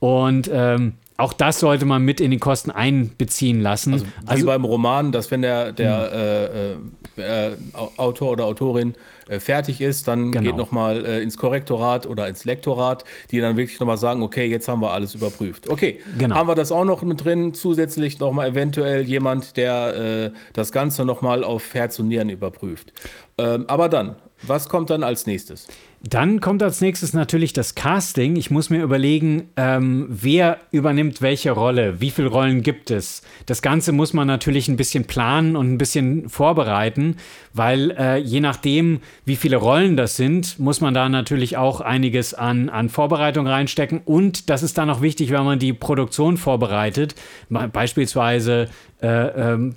Und 0.00 0.50
ähm, 0.52 0.94
auch 1.16 1.32
das 1.32 1.58
sollte 1.58 1.84
man 1.84 2.02
mit 2.02 2.20
in 2.20 2.30
die 2.30 2.38
Kosten 2.38 2.70
einbeziehen 2.70 3.60
lassen. 3.60 3.94
Also, 3.94 4.06
wie 4.06 4.10
also, 4.26 4.46
beim 4.46 4.64
Roman, 4.64 5.10
dass 5.10 5.32
wenn 5.32 5.42
der, 5.42 5.72
der 5.72 6.76
hm. 6.76 6.94
äh, 7.16 7.48
äh, 7.48 7.56
Autor 7.96 8.30
oder 8.30 8.44
Autorin 8.44 8.94
äh, 9.28 9.40
fertig 9.40 9.80
ist, 9.80 10.06
dann 10.06 10.30
genau. 10.30 10.44
geht 10.44 10.56
nochmal 10.56 11.04
äh, 11.04 11.20
ins 11.20 11.36
Korrektorat 11.36 12.06
oder 12.06 12.28
ins 12.28 12.44
Lektorat, 12.44 13.04
die 13.32 13.40
dann 13.40 13.56
wirklich 13.56 13.80
nochmal 13.80 13.98
sagen, 13.98 14.22
okay, 14.22 14.46
jetzt 14.46 14.68
haben 14.68 14.80
wir 14.80 14.92
alles 14.92 15.16
überprüft. 15.16 15.68
Okay, 15.68 15.98
genau. 16.16 16.36
haben 16.36 16.48
wir 16.48 16.54
das 16.54 16.70
auch 16.70 16.84
noch 16.84 17.02
mit 17.02 17.24
drin, 17.24 17.52
zusätzlich 17.52 18.20
nochmal 18.20 18.50
eventuell 18.50 19.02
jemand, 19.02 19.56
der 19.56 19.96
äh, 19.96 20.30
das 20.52 20.70
Ganze 20.70 21.04
nochmal 21.04 21.42
auf 21.42 21.74
Herz 21.74 21.98
und 21.98 22.06
Nieren 22.06 22.30
überprüft. 22.30 22.92
Ähm, 23.38 23.64
aber 23.66 23.88
dann, 23.88 24.14
was 24.42 24.68
kommt 24.68 24.90
dann 24.90 25.02
als 25.02 25.26
nächstes? 25.26 25.66
Dann 26.02 26.40
kommt 26.40 26.62
als 26.62 26.80
nächstes 26.80 27.12
natürlich 27.12 27.52
das 27.52 27.74
Casting. 27.74 28.36
Ich 28.36 28.52
muss 28.52 28.70
mir 28.70 28.84
überlegen, 28.84 29.48
ähm, 29.56 30.06
wer 30.08 30.58
übernimmt 30.70 31.22
welche 31.22 31.50
Rolle, 31.50 32.00
wie 32.00 32.10
viele 32.10 32.28
Rollen 32.28 32.62
gibt 32.62 32.92
es. 32.92 33.22
Das 33.46 33.62
Ganze 33.62 33.90
muss 33.90 34.12
man 34.12 34.28
natürlich 34.28 34.68
ein 34.68 34.76
bisschen 34.76 35.06
planen 35.06 35.56
und 35.56 35.72
ein 35.72 35.78
bisschen 35.78 36.28
vorbereiten, 36.28 37.16
weil 37.52 37.90
äh, 37.98 38.18
je 38.18 38.38
nachdem, 38.38 39.00
wie 39.24 39.34
viele 39.34 39.56
Rollen 39.56 39.96
das 39.96 40.16
sind, 40.16 40.60
muss 40.60 40.80
man 40.80 40.94
da 40.94 41.08
natürlich 41.08 41.56
auch 41.56 41.80
einiges 41.80 42.32
an, 42.32 42.68
an 42.68 42.90
Vorbereitung 42.90 43.48
reinstecken. 43.48 44.00
Und 44.04 44.50
das 44.50 44.62
ist 44.62 44.78
dann 44.78 44.90
auch 44.90 45.02
wichtig, 45.02 45.32
wenn 45.32 45.44
man 45.44 45.58
die 45.58 45.72
Produktion 45.72 46.36
vorbereitet. 46.36 47.16
Beispielsweise, 47.48 48.68
äh, 49.02 49.06
ähm, 49.08 49.74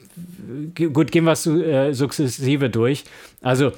gut, 0.76 1.12
gehen 1.12 1.24
wir 1.24 1.32
es 1.32 1.48
äh, 1.48 1.94
sukzessive 1.94 2.70
durch. 2.70 3.06
Also 3.42 3.72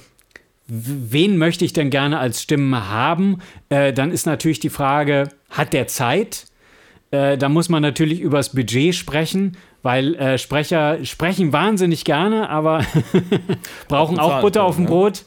wen 0.68 1.38
möchte 1.38 1.66
ich 1.66 1.74
denn 1.74 1.90
gerne 1.90 2.20
als 2.20 2.42
Stimme 2.42 2.90
haben? 2.90 3.40
Äh, 3.70 3.94
dann 3.94 4.12
ist 4.12 4.26
natürlich 4.26 4.60
die 4.60 4.70
Frage, 4.70 5.30
hat 5.50 5.74
der 5.74 5.88
Zeit? 5.88 6.46
Äh, 7.12 7.38
da 7.38 7.50
muss 7.50 7.70
man 7.70 7.82
natürlich 7.82 8.22
über 8.22 8.38
das 8.38 8.54
Budget 8.54 8.96
sprechen, 8.96 9.58
weil 9.82 10.16
äh, 10.16 10.38
Sprecher 10.38 11.04
sprechen 11.04 11.54
wahnsinnig 11.54 12.06
gerne, 12.06 12.50
aber 12.50 12.86
brauchen 13.88 14.20
auch 14.20 14.42
Butter 14.42 14.64
auf 14.64 14.78
dem 14.78 14.86
Brot. 14.86 15.26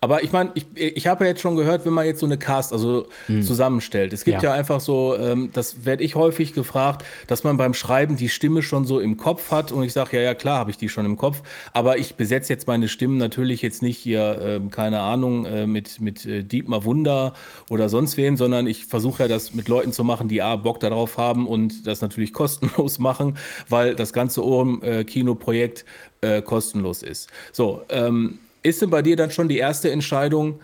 Aber 0.00 0.22
ich 0.22 0.32
meine, 0.32 0.50
ich, 0.54 0.66
ich 0.74 1.06
habe 1.06 1.24
ja 1.24 1.30
jetzt 1.30 1.40
schon 1.40 1.56
gehört, 1.56 1.84
wenn 1.84 1.92
man 1.92 2.06
jetzt 2.06 2.20
so 2.20 2.26
eine 2.26 2.38
Cast 2.38 2.72
also 2.72 3.08
hm. 3.26 3.42
zusammenstellt. 3.42 4.12
Es 4.12 4.24
gibt 4.24 4.42
ja, 4.42 4.50
ja 4.50 4.54
einfach 4.54 4.80
so, 4.80 5.16
ähm, 5.16 5.50
das 5.52 5.84
werde 5.84 6.04
ich 6.04 6.14
häufig 6.14 6.52
gefragt, 6.52 7.04
dass 7.26 7.44
man 7.44 7.56
beim 7.56 7.74
Schreiben 7.74 8.16
die 8.16 8.28
Stimme 8.28 8.62
schon 8.62 8.84
so 8.84 9.00
im 9.00 9.16
Kopf 9.16 9.50
hat. 9.50 9.72
Und 9.72 9.82
ich 9.82 9.92
sage, 9.92 10.16
ja, 10.16 10.22
ja, 10.22 10.34
klar, 10.34 10.58
habe 10.58 10.70
ich 10.70 10.76
die 10.76 10.88
schon 10.88 11.04
im 11.04 11.16
Kopf. 11.16 11.42
Aber 11.72 11.98
ich 11.98 12.14
besetze 12.14 12.52
jetzt 12.52 12.66
meine 12.66 12.88
Stimmen 12.88 13.18
natürlich 13.18 13.62
jetzt 13.62 13.82
nicht 13.82 13.98
hier, 13.98 14.60
äh, 14.64 14.68
keine 14.70 15.00
Ahnung, 15.00 15.46
äh, 15.46 15.66
mit, 15.66 16.00
mit 16.00 16.24
äh, 16.26 16.44
Dietmar 16.44 16.84
Wunder 16.84 17.32
oder 17.68 17.88
sonst 17.88 18.16
wen, 18.16 18.36
sondern 18.36 18.66
ich 18.66 18.86
versuche 18.86 19.24
ja 19.24 19.28
das 19.28 19.54
mit 19.54 19.68
Leuten 19.68 19.92
zu 19.92 20.04
machen, 20.04 20.28
die 20.28 20.42
A, 20.42 20.56
Bock 20.56 20.80
darauf 20.80 21.18
haben 21.18 21.46
und 21.46 21.86
das 21.86 22.00
natürlich 22.00 22.32
kostenlos 22.38 22.98
machen, 22.98 23.36
weil 23.68 23.94
das 23.94 24.12
ganze 24.12 24.44
Ohren-Kino-Projekt 24.44 25.84
äh, 26.20 26.42
kostenlos 26.42 27.02
ist. 27.02 27.28
So, 27.52 27.82
ähm, 27.88 28.38
ist 28.68 28.82
denn 28.82 28.90
bei 28.90 29.02
dir 29.02 29.16
dann 29.16 29.30
schon 29.30 29.48
die 29.48 29.58
erste 29.58 29.90
Entscheidung, 29.90 30.60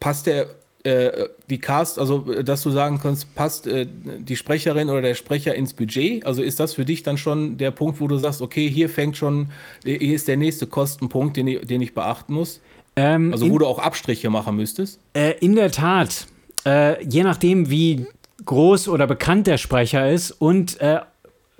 passt 0.00 0.26
der 0.26 0.48
äh, 0.84 1.28
die 1.48 1.58
Cast, 1.58 1.98
also 1.98 2.18
dass 2.18 2.62
du 2.62 2.70
sagen 2.70 3.00
kannst, 3.02 3.34
passt 3.34 3.66
äh, 3.66 3.86
die 4.18 4.36
Sprecherin 4.36 4.90
oder 4.90 5.00
der 5.00 5.14
Sprecher 5.14 5.54
ins 5.54 5.72
Budget? 5.72 6.26
Also 6.26 6.42
ist 6.42 6.60
das 6.60 6.74
für 6.74 6.84
dich 6.84 7.02
dann 7.02 7.16
schon 7.16 7.56
der 7.56 7.70
Punkt, 7.70 8.00
wo 8.00 8.06
du 8.06 8.18
sagst, 8.18 8.42
okay, 8.42 8.68
hier 8.68 8.90
fängt 8.90 9.16
schon, 9.16 9.48
hier 9.82 10.14
ist 10.14 10.28
der 10.28 10.36
nächste 10.36 10.66
Kostenpunkt, 10.66 11.38
den 11.38 11.46
ich, 11.46 11.60
den 11.62 11.80
ich 11.80 11.94
beachten 11.94 12.34
muss? 12.34 12.60
Ähm, 12.96 13.32
also 13.32 13.46
wo 13.46 13.54
in, 13.54 13.58
du 13.60 13.66
auch 13.66 13.78
Abstriche 13.78 14.28
machen 14.28 14.56
müsstest? 14.56 15.00
Äh, 15.14 15.38
in 15.40 15.56
der 15.56 15.70
Tat. 15.70 16.26
Äh, 16.66 17.02
je 17.04 17.22
nachdem, 17.22 17.70
wie 17.70 18.06
groß 18.44 18.88
oder 18.88 19.06
bekannt 19.06 19.46
der 19.46 19.56
Sprecher 19.56 20.10
ist 20.10 20.32
und 20.32 20.80
äh, 20.82 21.00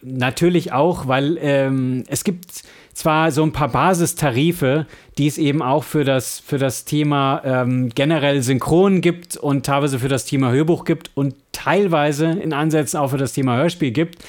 natürlich 0.02 0.73
auch, 0.73 1.08
weil 1.08 1.38
ähm, 1.40 2.04
es 2.08 2.25
gibt 2.25 2.62
zwar 2.94 3.32
so 3.32 3.42
ein 3.42 3.52
paar 3.52 3.68
Basistarife, 3.68 4.86
die 5.18 5.26
es 5.26 5.36
eben 5.36 5.62
auch 5.62 5.84
für 5.84 6.04
das, 6.04 6.38
für 6.38 6.58
das 6.58 6.84
Thema 6.84 7.42
ähm, 7.44 7.90
generell 7.94 8.42
Synchron 8.42 9.00
gibt 9.00 9.36
und 9.36 9.66
teilweise 9.66 9.98
für 9.98 10.08
das 10.08 10.24
Thema 10.24 10.50
Hörbuch 10.50 10.84
gibt 10.84 11.10
und 11.14 11.34
teilweise 11.52 12.26
in 12.26 12.52
Ansätzen 12.52 12.98
auch 12.98 13.10
für 13.10 13.18
das 13.18 13.32
Thema 13.32 13.56
Hörspiel 13.56 13.90
gibt, 13.90 14.24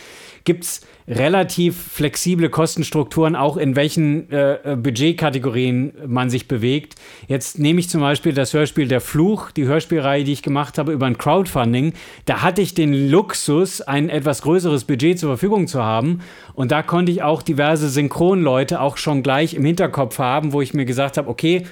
gibt 0.45 0.63
es 0.63 0.81
relativ 1.07 1.75
flexible 1.75 2.49
Kostenstrukturen, 2.49 3.35
auch 3.35 3.57
in 3.57 3.75
welchen 3.75 4.31
äh, 4.31 4.73
äh, 4.73 4.75
Budgetkategorien 4.75 5.93
man 6.07 6.29
sich 6.29 6.47
bewegt. 6.47 6.95
Jetzt 7.27 7.59
nehme 7.59 7.79
ich 7.79 7.89
zum 7.89 8.01
Beispiel 8.01 8.33
das 8.33 8.53
Hörspiel 8.53 8.87
Der 8.87 9.01
Fluch, 9.01 9.51
die 9.51 9.65
Hörspielreihe, 9.65 10.23
die 10.23 10.33
ich 10.33 10.41
gemacht 10.41 10.77
habe 10.77 10.93
über 10.93 11.05
ein 11.05 11.17
Crowdfunding. 11.17 11.93
Da 12.25 12.41
hatte 12.41 12.61
ich 12.61 12.73
den 12.73 13.09
Luxus, 13.09 13.81
ein 13.81 14.09
etwas 14.09 14.41
größeres 14.41 14.85
Budget 14.85 15.19
zur 15.19 15.29
Verfügung 15.29 15.67
zu 15.67 15.83
haben. 15.83 16.21
Und 16.53 16.71
da 16.71 16.81
konnte 16.81 17.11
ich 17.11 17.21
auch 17.21 17.41
diverse 17.41 17.89
Synchronleute 17.89 18.81
auch 18.81 18.97
schon 18.97 19.21
gleich 19.21 19.53
im 19.53 19.65
Hinterkopf 19.65 20.19
haben, 20.19 20.53
wo 20.53 20.61
ich 20.61 20.73
mir 20.73 20.85
gesagt 20.85 21.17
habe, 21.17 21.29
okay, 21.29 21.65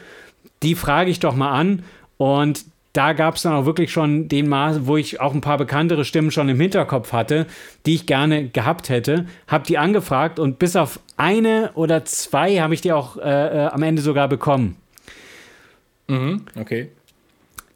die 0.61 0.75
frage 0.75 1.09
ich 1.09 1.19
doch 1.19 1.35
mal 1.35 1.51
an. 1.51 1.83
Und 2.17 2.65
da 2.93 3.13
gab 3.13 3.35
es 3.35 3.41
dann 3.41 3.53
auch 3.53 3.65
wirklich 3.65 3.91
schon 3.91 4.27
den 4.27 4.47
Maß, 4.47 4.85
wo 4.85 4.97
ich 4.97 5.19
auch 5.19 5.33
ein 5.33 5.41
paar 5.41 5.57
bekanntere 5.57 6.05
Stimmen 6.05 6.29
schon 6.29 6.47
im 6.47 6.59
Hinterkopf 6.59 7.11
hatte, 7.11 7.47
die 7.87 7.95
ich 7.95 8.05
gerne 8.05 8.49
gehabt 8.49 8.89
hätte. 8.89 9.25
Habe 9.47 9.65
die 9.65 9.79
angefragt 9.79 10.37
und 10.39 10.59
bis 10.59 10.75
auf 10.75 10.99
eine 11.17 11.71
oder 11.73 12.05
zwei 12.05 12.57
habe 12.57 12.75
ich 12.75 12.81
die 12.81 12.91
auch 12.93 13.17
äh, 13.17 13.21
äh, 13.65 13.67
am 13.67 13.81
Ende 13.81 14.03
sogar 14.03 14.27
bekommen. 14.27 14.75
Mhm, 16.07 16.45
okay. 16.59 16.89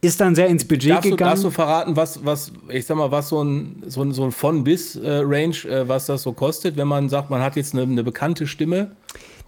Ist 0.02 0.22
dann 0.22 0.36
sehr 0.36 0.48
ins 0.48 0.68
Budget 0.68 0.92
darfst 0.92 1.04
gegangen. 1.04 1.18
Du, 1.18 1.24
darfst 1.24 1.44
du 1.44 1.50
verraten, 1.50 1.96
was, 1.96 2.24
was, 2.24 2.52
ich 2.70 2.86
sag 2.86 2.98
mal, 2.98 3.10
was 3.10 3.30
so 3.30 3.44
ein, 3.44 3.82
so 3.88 4.04
ein, 4.04 4.12
so 4.14 4.24
ein 4.24 4.32
von-bis-Range, 4.32 5.56
äh, 5.66 5.82
äh, 5.82 5.88
was 5.88 6.06
das 6.06 6.22
so 6.22 6.34
kostet, 6.34 6.78
wenn 6.78 6.88
man 6.88 7.10
sagt, 7.10 7.32
man 7.32 7.42
hat 7.42 7.56
jetzt 7.56 7.74
eine, 7.74 7.84
eine 7.84 8.04
bekannte 8.04 8.46
Stimme? 8.46 8.92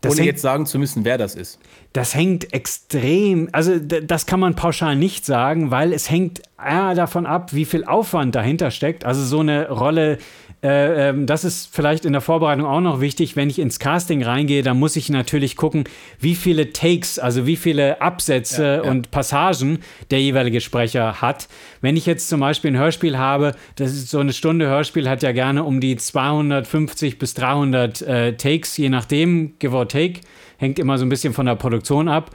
Das 0.01 0.13
ohne 0.13 0.21
hängt, 0.21 0.27
jetzt 0.27 0.41
sagen 0.41 0.65
zu 0.65 0.79
müssen, 0.79 1.05
wer 1.05 1.17
das 1.17 1.35
ist. 1.35 1.59
Das 1.93 2.15
hängt 2.15 2.53
extrem, 2.53 3.49
also 3.51 3.77
das 3.79 4.25
kann 4.25 4.39
man 4.39 4.55
pauschal 4.55 4.95
nicht 4.95 5.25
sagen, 5.25 5.71
weil 5.71 5.91
es 5.91 6.09
hängt 6.09 6.39
äh, 6.63 6.95
davon 6.95 7.25
ab, 7.25 7.53
wie 7.53 7.65
viel 7.65 7.83
Aufwand 7.83 8.35
dahinter 8.35 8.71
steckt. 8.71 9.05
Also 9.05 9.23
so 9.23 9.39
eine 9.39 9.69
Rolle 9.69 10.17
äh, 10.61 11.09
ähm, 11.09 11.25
das 11.25 11.45
ist 11.45 11.73
vielleicht 11.73 12.03
in 12.03 12.11
der 12.11 12.21
Vorbereitung 12.21 12.65
auch 12.65 12.81
noch 12.81 12.99
wichtig. 12.99 13.37
Wenn 13.37 13.49
ich 13.49 13.59
ins 13.59 13.79
Casting 13.79 14.23
reingehe, 14.23 14.61
dann 14.61 14.77
muss 14.77 14.97
ich 14.97 15.09
natürlich 15.09 15.55
gucken, 15.55 15.85
wie 16.19 16.35
viele 16.35 16.73
Takes, 16.73 17.17
also 17.17 17.45
wie 17.45 17.55
viele 17.55 18.01
Absätze 18.01 18.63
ja, 18.63 18.83
ja. 18.83 18.91
und 18.91 19.09
Passagen 19.09 19.79
der 20.11 20.21
jeweilige 20.21 20.59
Sprecher 20.59 21.21
hat. 21.21 21.47
Wenn 21.79 21.95
ich 21.95 22.05
jetzt 22.05 22.27
zum 22.27 22.41
Beispiel 22.41 22.71
ein 22.71 22.77
Hörspiel 22.77 23.17
habe, 23.17 23.55
das 23.77 23.91
ist 23.91 24.09
so 24.09 24.19
eine 24.19 24.33
Stunde 24.33 24.67
Hörspiel, 24.67 25.09
hat 25.09 25.23
ja 25.23 25.31
gerne 25.31 25.63
um 25.63 25.79
die 25.79 25.95
250 25.95 27.19
bis 27.19 27.33
300 27.35 28.01
äh, 28.01 28.33
Takes, 28.33 28.75
je 28.75 28.89
nachdem, 28.89 29.53
give 29.59 29.73
or 29.73 29.87
take, 29.87 30.19
hängt 30.57 30.77
immer 30.77 30.97
so 30.97 31.05
ein 31.05 31.09
bisschen 31.09 31.33
von 31.33 31.45
der 31.45 31.55
Produktion 31.55 32.09
ab. 32.09 32.31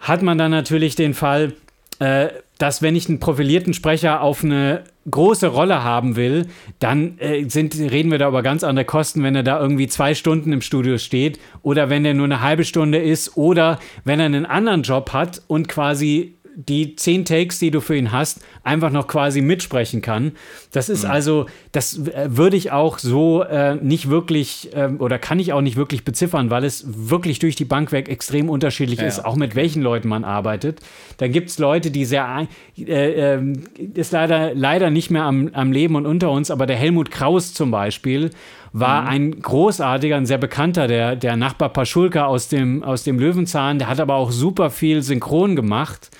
Hat 0.00 0.22
man 0.22 0.38
dann 0.38 0.50
natürlich 0.50 0.96
den 0.96 1.14
Fall, 1.14 1.52
äh, 2.00 2.28
dass 2.58 2.82
wenn 2.82 2.96
ich 2.96 3.08
einen 3.08 3.20
profilierten 3.20 3.74
Sprecher 3.74 4.22
auf 4.22 4.42
eine 4.42 4.82
große 5.10 5.48
Rolle 5.48 5.84
haben 5.84 6.16
will, 6.16 6.46
dann 6.78 7.18
äh, 7.18 7.48
sind, 7.48 7.78
reden 7.78 8.10
wir 8.10 8.18
da 8.18 8.28
über 8.28 8.42
ganz 8.42 8.64
andere 8.64 8.84
Kosten, 8.84 9.22
wenn 9.22 9.34
er 9.34 9.42
da 9.42 9.60
irgendwie 9.60 9.86
zwei 9.88 10.14
Stunden 10.14 10.52
im 10.52 10.60
Studio 10.60 10.98
steht 10.98 11.38
oder 11.62 11.90
wenn 11.90 12.04
er 12.04 12.14
nur 12.14 12.26
eine 12.26 12.40
halbe 12.40 12.64
Stunde 12.64 12.98
ist 12.98 13.36
oder 13.36 13.78
wenn 14.04 14.20
er 14.20 14.26
einen 14.26 14.46
anderen 14.46 14.82
Job 14.82 15.12
hat 15.12 15.42
und 15.46 15.68
quasi 15.68 16.37
die 16.66 16.96
zehn 16.96 17.24
Takes, 17.24 17.60
die 17.60 17.70
du 17.70 17.80
für 17.80 17.96
ihn 17.96 18.10
hast, 18.10 18.40
einfach 18.64 18.90
noch 18.90 19.06
quasi 19.06 19.40
mitsprechen 19.40 20.02
kann. 20.02 20.32
Das 20.72 20.88
ist 20.88 21.04
mhm. 21.04 21.10
also, 21.10 21.46
das 21.70 21.98
äh, 21.98 22.26
würde 22.30 22.56
ich 22.56 22.72
auch 22.72 22.98
so 22.98 23.44
äh, 23.44 23.76
nicht 23.76 24.10
wirklich 24.10 24.74
äh, 24.74 24.88
oder 24.98 25.20
kann 25.20 25.38
ich 25.38 25.52
auch 25.52 25.60
nicht 25.60 25.76
wirklich 25.76 26.04
beziffern, 26.04 26.50
weil 26.50 26.64
es 26.64 26.84
wirklich 26.88 27.38
durch 27.38 27.54
die 27.54 27.64
Bank 27.64 27.92
weg 27.92 28.08
extrem 28.08 28.50
unterschiedlich 28.50 28.98
ja, 28.98 29.06
ist, 29.06 29.24
auch 29.24 29.36
mit 29.36 29.54
welchen 29.54 29.82
Leuten 29.82 30.08
man 30.08 30.24
arbeitet. 30.24 30.80
Dann 31.18 31.30
gibt 31.30 31.50
es 31.50 31.60
Leute, 31.60 31.92
die 31.92 32.04
sehr, 32.04 32.48
äh, 32.76 33.34
ähm, 33.34 33.64
ist 33.94 34.10
leider, 34.10 34.52
leider 34.52 34.90
nicht 34.90 35.10
mehr 35.10 35.22
am, 35.22 35.50
am 35.52 35.70
Leben 35.70 35.94
und 35.94 36.06
unter 36.06 36.32
uns, 36.32 36.50
aber 36.50 36.66
der 36.66 36.76
Helmut 36.76 37.12
Kraus 37.12 37.54
zum 37.54 37.70
Beispiel 37.70 38.30
war 38.72 39.02
mhm. 39.02 39.08
ein 39.08 39.42
großartiger, 39.42 40.16
ein 40.16 40.26
sehr 40.26 40.38
bekannter, 40.38 40.88
der, 40.88 41.14
der 41.14 41.36
Nachbar 41.36 41.68
Paschulka 41.68 42.26
aus 42.26 42.48
dem, 42.48 42.82
aus 42.82 43.04
dem 43.04 43.20
Löwenzahn, 43.20 43.78
der 43.78 43.86
hat 43.86 44.00
aber 44.00 44.16
auch 44.16 44.32
super 44.32 44.70
viel 44.70 45.02
Synchron 45.02 45.54
gemacht. 45.54 46.10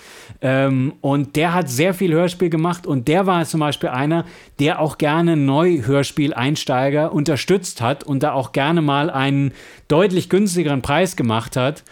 Ähm, 0.41 0.95
und 1.01 1.35
der 1.37 1.53
hat 1.53 1.69
sehr 1.69 1.95
viel 1.95 2.13
Hörspiel 2.13 2.49
gemacht 2.49 2.87
und 2.87 3.09
der 3.09 3.27
war 3.27 3.45
zum 3.45 3.61
Beispiel 3.61 3.89
einer, 3.89 4.25
der 4.61 4.81
auch 4.81 4.99
gerne 4.99 5.37
Neuhörspiel-Einsteiger 5.37 7.13
unterstützt 7.13 7.81
hat 7.81 8.05
und 8.05 8.23
da 8.23 8.33
auch 8.33 8.53
gerne 8.53 8.81
mal 8.81 9.11
einen 9.11 9.53
deutlich 9.89 10.29
günstigeren 10.29 10.83
Preis 10.83 11.17
gemacht 11.17 11.57
hat 11.57 11.83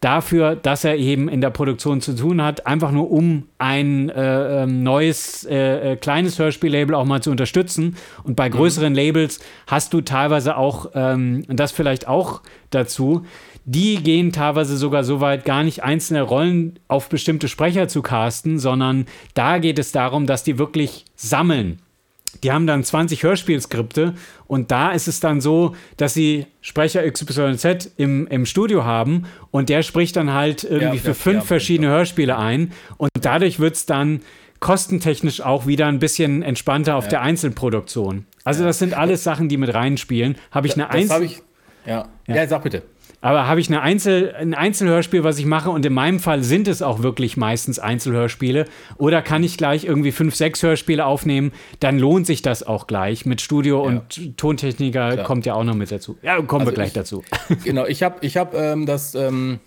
dafür, 0.00 0.56
dass 0.56 0.84
er 0.84 0.96
eben 0.96 1.28
in 1.28 1.40
der 1.40 1.50
Produktion 1.50 2.00
zu 2.00 2.14
tun 2.14 2.42
hat, 2.42 2.66
einfach 2.66 2.90
nur 2.90 3.10
um 3.10 3.48
ein 3.58 4.10
äh, 4.10 4.62
ähm, 4.62 4.82
neues 4.82 5.44
äh, 5.44 5.92
äh, 5.92 5.96
kleines 5.96 6.38
Hörspiellabel 6.38 6.94
auch 6.94 7.04
mal 7.04 7.22
zu 7.22 7.30
unterstützen. 7.30 7.96
Und 8.22 8.36
bei 8.36 8.48
mhm. 8.48 8.54
größeren 8.54 8.92
mhm. 8.92 8.98
Labels 8.98 9.40
hast 9.66 9.92
du 9.94 10.00
teilweise 10.02 10.56
auch, 10.56 10.90
ähm, 10.94 11.44
und 11.48 11.58
das 11.58 11.72
vielleicht 11.72 12.08
auch 12.08 12.42
dazu, 12.70 13.24
die 13.66 13.96
gehen 13.96 14.30
teilweise 14.32 14.76
sogar 14.76 15.02
so 15.02 15.20
weit, 15.20 15.44
gar 15.44 15.64
nicht 15.64 15.82
einzelne 15.82 16.22
Rollen 16.22 16.78
auf 16.86 17.08
bestimmte 17.08 17.48
Sprecher 17.48 17.88
zu 17.88 18.00
casten, 18.00 18.60
sondern 18.60 19.06
da 19.34 19.58
geht 19.58 19.80
es 19.80 19.90
darum, 19.90 20.26
dass 20.26 20.44
die 20.44 20.56
wirklich 20.56 21.04
sammeln. 21.16 21.80
die 22.44 22.52
haben 22.52 22.66
dann 22.66 22.84
20 22.84 23.24
Hörspielskripte 23.24 24.14
und 24.46 24.70
da 24.70 24.92
ist 24.92 25.08
es 25.08 25.18
dann 25.18 25.40
so, 25.40 25.74
dass 25.96 26.14
sie 26.14 26.46
Sprecher 26.60 27.10
XYZ 27.10 27.92
im, 27.96 28.28
im 28.28 28.46
Studio 28.46 28.84
haben 28.84 29.24
und 29.50 29.68
der 29.68 29.82
spricht 29.82 30.14
dann 30.14 30.32
halt 30.32 30.62
irgendwie 30.62 30.98
ja, 30.98 31.02
für 31.02 31.08
ja, 31.08 31.14
fünf 31.14 31.36
ja, 31.36 31.42
verschiedene 31.42 31.88
Hörspiele 31.88 32.36
ein 32.38 32.72
und 32.98 33.10
dadurch 33.20 33.58
wird 33.58 33.74
es 33.74 33.86
dann 33.86 34.20
kostentechnisch 34.60 35.40
auch 35.40 35.66
wieder 35.66 35.86
ein 35.86 35.98
bisschen 35.98 36.42
entspannter 36.42 36.94
auf 36.94 37.08
der 37.08 37.20
Einzelproduktion. 37.20 38.26
Also 38.44 38.62
das 38.62 38.78
sind 38.78 38.94
alles 38.94 39.24
Sachen, 39.24 39.48
die 39.48 39.56
mit 39.56 39.74
reinspielen. 39.74 40.36
Habe 40.52 40.68
ich 40.68 40.74
eine 40.74 40.88
Einzel... 40.90 41.30
Ja. 41.84 42.08
ja, 42.26 42.46
sag 42.46 42.64
bitte. 42.64 42.82
Aber 43.20 43.46
habe 43.46 43.60
ich 43.60 43.68
eine 43.68 43.82
Einzel, 43.82 44.34
ein 44.38 44.54
Einzelhörspiel, 44.54 45.24
was 45.24 45.38
ich 45.38 45.46
mache, 45.46 45.70
und 45.70 45.84
in 45.84 45.92
meinem 45.92 46.20
Fall 46.20 46.42
sind 46.42 46.68
es 46.68 46.82
auch 46.82 47.02
wirklich 47.02 47.36
meistens 47.36 47.78
Einzelhörspiele, 47.78 48.66
oder 48.98 49.22
kann 49.22 49.42
ich 49.42 49.56
gleich 49.56 49.84
irgendwie 49.84 50.12
fünf, 50.12 50.34
sechs 50.34 50.62
Hörspiele 50.62 51.04
aufnehmen, 51.04 51.52
dann 51.80 51.98
lohnt 51.98 52.26
sich 52.26 52.42
das 52.42 52.62
auch 52.62 52.86
gleich. 52.86 53.26
Mit 53.26 53.40
Studio 53.40 53.82
ja. 53.82 53.88
und 53.88 54.36
Tontechniker 54.36 55.12
Klar. 55.12 55.24
kommt 55.24 55.46
ja 55.46 55.54
auch 55.54 55.64
noch 55.64 55.74
mit 55.74 55.90
dazu. 55.90 56.16
Ja, 56.22 56.40
kommen 56.42 56.60
also 56.60 56.72
wir 56.72 56.74
gleich 56.74 56.88
ich, 56.88 56.94
dazu. 56.94 57.24
Genau, 57.64 57.86
ich 57.86 58.02
habe 58.02 58.16
ich 58.20 58.36
hab, 58.36 58.54
ähm, 58.54 58.86
das, 58.86 59.14
ähm, 59.14 59.60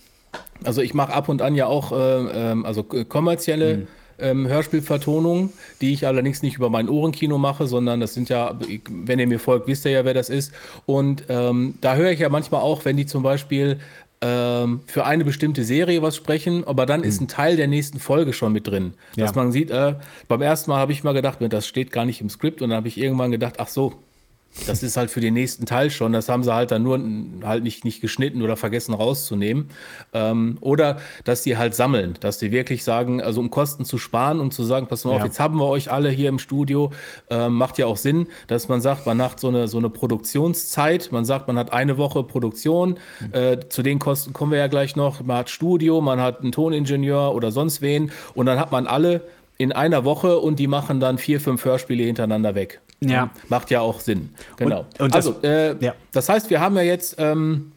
also 0.64 0.82
ich 0.82 0.94
mache 0.94 1.14
ab 1.14 1.28
und 1.28 1.42
an 1.42 1.56
ja 1.56 1.66
auch 1.66 1.92
äh, 1.92 2.52
ähm, 2.52 2.66
also 2.66 2.84
kommerzielle. 2.84 3.74
Hm 3.78 3.88
ähm, 4.22 4.48
Hörspielvertonungen, 4.48 5.52
die 5.82 5.94
ich 5.94 6.06
allerdings 6.06 6.42
nicht 6.42 6.58
über 6.58 6.70
mein 6.70 6.90
Ohrenkino 6.90 7.38
mache, 7.38 7.68
sondern 7.68 8.00
das 8.00 8.14
sind 8.14 8.30
ja, 8.30 8.58
wenn 8.90 9.20
ihr 9.20 9.28
mir 9.28 9.40
folgt, 9.40 9.68
wisst 9.68 9.86
ihr 9.86 9.92
ja, 9.92 10.06
wer 10.06 10.14
das 10.14 10.30
ist. 10.30 10.52
Und 10.86 11.24
ähm, 11.30 11.76
da 11.82 11.96
höre 11.96 12.12
ich 12.12 12.20
ja 12.20 12.30
manchmal 12.30 12.62
auch, 12.62 12.86
wenn 12.86 12.98
die 12.98 13.06
zum 13.06 13.24
Beispiel 13.24 13.80
ähm, 14.22 14.82
für 14.86 15.06
eine 15.06 15.24
bestimmte 15.24 15.64
Serie 15.64 16.02
was 16.02 16.16
sprechen, 16.16 16.66
aber 16.68 16.86
dann 16.86 17.02
mhm. 17.02 17.08
ist 17.08 17.22
ein 17.22 17.28
Teil 17.28 17.56
der 17.56 17.68
nächsten 17.68 18.00
Folge 18.00 18.34
schon 18.34 18.52
mit 18.52 18.68
drin. 18.68 18.94
Ja. 19.16 19.26
Dass 19.26 19.36
man 19.36 19.52
sieht, 19.52 19.72
äh, 19.72 19.96
beim 20.28 20.42
ersten 20.42 20.72
Mal 20.72 20.78
habe 20.78 20.92
ich 20.92 21.04
mal 21.04 21.14
gedacht, 21.14 21.38
das 21.40 21.68
steht 21.68 21.92
gar 21.92 22.06
nicht 22.06 22.22
im 22.22 22.30
Skript 22.30 22.62
und 22.62 22.70
dann 22.70 22.78
habe 22.78 22.88
ich 22.88 22.98
irgendwann 22.98 23.32
gedacht, 23.32 23.56
ach 23.60 23.70
so, 23.70 23.94
das 24.68 24.84
ist 24.84 24.98
halt 24.98 25.12
für 25.12 25.22
den 25.22 25.34
nächsten 25.34 25.66
Teil 25.66 25.90
schon. 25.90 26.12
Das 26.12 26.28
haben 26.28 26.44
sie 26.44 26.54
halt 26.54 26.72
dann 26.72 26.84
nur 26.84 27.00
halt 27.44 27.64
nicht, 27.64 27.86
nicht 27.86 28.02
geschnitten 28.02 28.42
oder 28.42 28.58
vergessen 28.58 28.94
rauszunehmen. 28.94 29.70
Ähm, 30.14 30.58
oder 30.62 30.98
dass 31.24 31.44
die 31.44 31.58
halt 31.58 31.76
sammeln, 31.76 32.16
dass 32.20 32.40
die 32.40 32.52
wirklich 32.52 32.84
sagen, 32.84 33.22
also 33.22 33.40
um 33.40 33.52
Kosten 33.52 33.86
zu 33.86 33.98
sparen 33.98 34.40
und 34.40 34.54
zu 34.54 34.64
sagen, 34.64 34.88
pass 34.88 35.06
mal 35.06 35.16
auf, 35.16 35.24
jetzt 35.24 35.40
haben 35.40 35.58
wir 35.58 35.68
euch 35.68 35.92
alle 35.92 36.10
hier 36.10 36.30
im 36.30 36.40
Studio. 36.40 36.92
Ähm, 37.30 37.54
macht 37.54 37.78
ja 37.78 37.86
auch 37.86 37.98
Sinn, 37.98 38.28
dass 38.48 38.68
man 38.68 38.82
sagt, 38.82 39.06
man 39.06 39.22
hat 39.22 39.40
so 39.40 39.48
eine, 39.48 39.68
so 39.68 39.78
eine 39.78 39.90
Produktionszeit. 39.90 41.12
Man 41.12 41.26
sagt, 41.26 41.48
man 41.48 41.58
hat 41.58 41.72
eine 41.72 41.98
Woche 41.98 42.24
Produktion. 42.24 42.98
Mhm. 43.20 43.34
Äh, 43.34 43.70
zu 43.70 43.84
den 43.84 44.00
Kosten 44.00 44.34
kommen 44.34 44.52
wir 44.52 44.60
ja 44.60 44.68
gleich 44.68 44.96
noch. 44.96 45.22
Man 45.24 45.38
hat 45.38 45.50
Studio, 45.50 46.02
man 46.02 46.20
hat 46.20 46.42
einen 46.42 46.52
Toningenieur 46.52 47.34
oder 47.34 47.52
sonst 47.52 47.82
wen. 47.82 48.12
Und 48.34 48.46
dann 48.46 48.60
hat 48.60 48.72
man 48.72 48.88
alle 48.88 49.22
in 49.58 49.72
einer 49.72 50.06
Woche 50.06 50.40
und 50.40 50.58
die 50.58 50.68
machen 50.68 51.00
dann 51.00 51.18
vier, 51.18 51.40
fünf 51.42 51.66
Hörspiele 51.66 52.04
hintereinander 52.04 52.56
weg. 52.56 52.82
Ja. 53.02 53.30
Macht 53.48 53.72
ja 53.72 53.82
auch 53.82 54.00
Sinn. 54.00 54.30
Genau. 54.58 54.82
Und, 54.98 55.02
und 55.02 55.16
also, 55.16 55.32
das, 55.32 55.44
äh, 55.44 55.76
ja. 55.80 55.96
das 56.12 56.28
heißt, 56.28 56.50
wir 56.50 56.60
haben 56.60 56.76
ja 56.76 56.82
jetzt 56.82 57.16
ähm, 57.18 57.72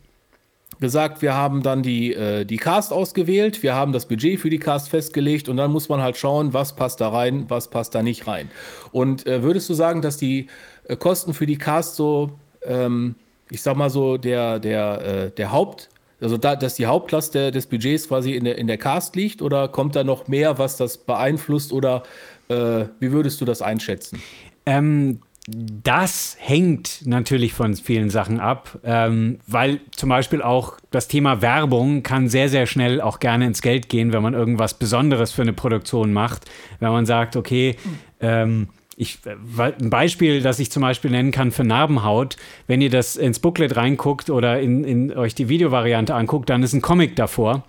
gesagt, 0.82 1.22
wir 1.22 1.34
haben 1.34 1.62
dann 1.62 1.82
die, 1.82 2.12
äh, 2.12 2.44
die 2.44 2.56
Cast 2.56 2.92
ausgewählt, 2.92 3.62
wir 3.62 3.74
haben 3.74 3.92
das 3.92 4.06
Budget 4.06 4.40
für 4.40 4.50
die 4.50 4.58
Cast 4.58 4.88
festgelegt 4.88 5.48
und 5.48 5.56
dann 5.56 5.70
muss 5.70 5.88
man 5.88 6.02
halt 6.02 6.16
schauen, 6.16 6.52
was 6.52 6.74
passt 6.74 7.00
da 7.00 7.08
rein, 7.08 7.46
was 7.48 7.68
passt 7.68 7.94
da 7.94 8.02
nicht 8.02 8.26
rein. 8.26 8.50
Und 8.90 9.26
äh, 9.26 9.42
würdest 9.42 9.70
du 9.70 9.74
sagen, 9.74 10.02
dass 10.02 10.16
die 10.16 10.48
äh, 10.88 10.96
Kosten 10.96 11.34
für 11.34 11.46
die 11.46 11.56
Cast 11.56 11.94
so, 11.94 12.32
ähm, 12.64 13.14
ich 13.48 13.62
sag 13.62 13.76
mal 13.76 13.90
so, 13.90 14.16
der, 14.16 14.58
der, 14.58 15.02
äh, 15.04 15.30
der 15.30 15.52
Haupt, 15.52 15.88
also 16.20 16.36
da, 16.36 16.56
dass 16.56 16.74
die 16.74 16.86
Hauptlast 16.86 17.34
der, 17.34 17.52
des 17.52 17.66
Budgets 17.66 18.08
quasi 18.08 18.34
in 18.34 18.44
der, 18.44 18.58
in 18.58 18.66
der 18.66 18.78
Cast 18.78 19.14
liegt 19.14 19.40
oder 19.40 19.68
kommt 19.68 19.94
da 19.94 20.04
noch 20.04 20.26
mehr, 20.26 20.58
was 20.58 20.76
das 20.76 20.98
beeinflusst 20.98 21.72
oder 21.72 22.02
äh, 22.48 22.86
wie 22.98 23.12
würdest 23.12 23.40
du 23.40 23.44
das 23.44 23.62
einschätzen? 23.62 24.20
Ähm, 24.66 25.20
das 25.48 26.36
hängt 26.38 27.04
natürlich 27.04 27.52
von 27.52 27.74
vielen 27.74 28.10
Sachen 28.10 28.38
ab, 28.38 28.78
ähm, 28.84 29.40
weil 29.48 29.80
zum 29.90 30.08
Beispiel 30.08 30.40
auch 30.40 30.76
das 30.92 31.08
Thema 31.08 31.42
Werbung 31.42 32.04
kann 32.04 32.28
sehr, 32.28 32.48
sehr 32.48 32.66
schnell 32.66 33.00
auch 33.00 33.18
gerne 33.18 33.46
ins 33.46 33.60
Geld 33.60 33.88
gehen, 33.88 34.12
wenn 34.12 34.22
man 34.22 34.34
irgendwas 34.34 34.74
Besonderes 34.74 35.32
für 35.32 35.42
eine 35.42 35.52
Produktion 35.52 36.12
macht. 36.12 36.48
Wenn 36.78 36.92
man 36.92 37.06
sagt, 37.06 37.34
okay, 37.34 37.74
ähm, 38.20 38.68
ich, 38.96 39.18
ein 39.58 39.90
Beispiel, 39.90 40.42
das 40.42 40.60
ich 40.60 40.70
zum 40.70 40.82
Beispiel 40.82 41.10
nennen 41.10 41.32
kann 41.32 41.50
für 41.50 41.64
Narbenhaut, 41.64 42.36
wenn 42.68 42.80
ihr 42.80 42.90
das 42.90 43.16
ins 43.16 43.40
Booklet 43.40 43.74
reinguckt 43.74 44.30
oder 44.30 44.60
in, 44.60 44.84
in 44.84 45.16
euch 45.16 45.34
die 45.34 45.48
Videovariante 45.48 46.14
anguckt, 46.14 46.50
dann 46.50 46.62
ist 46.62 46.72
ein 46.72 46.82
Comic 46.82 47.16
davor. 47.16 47.64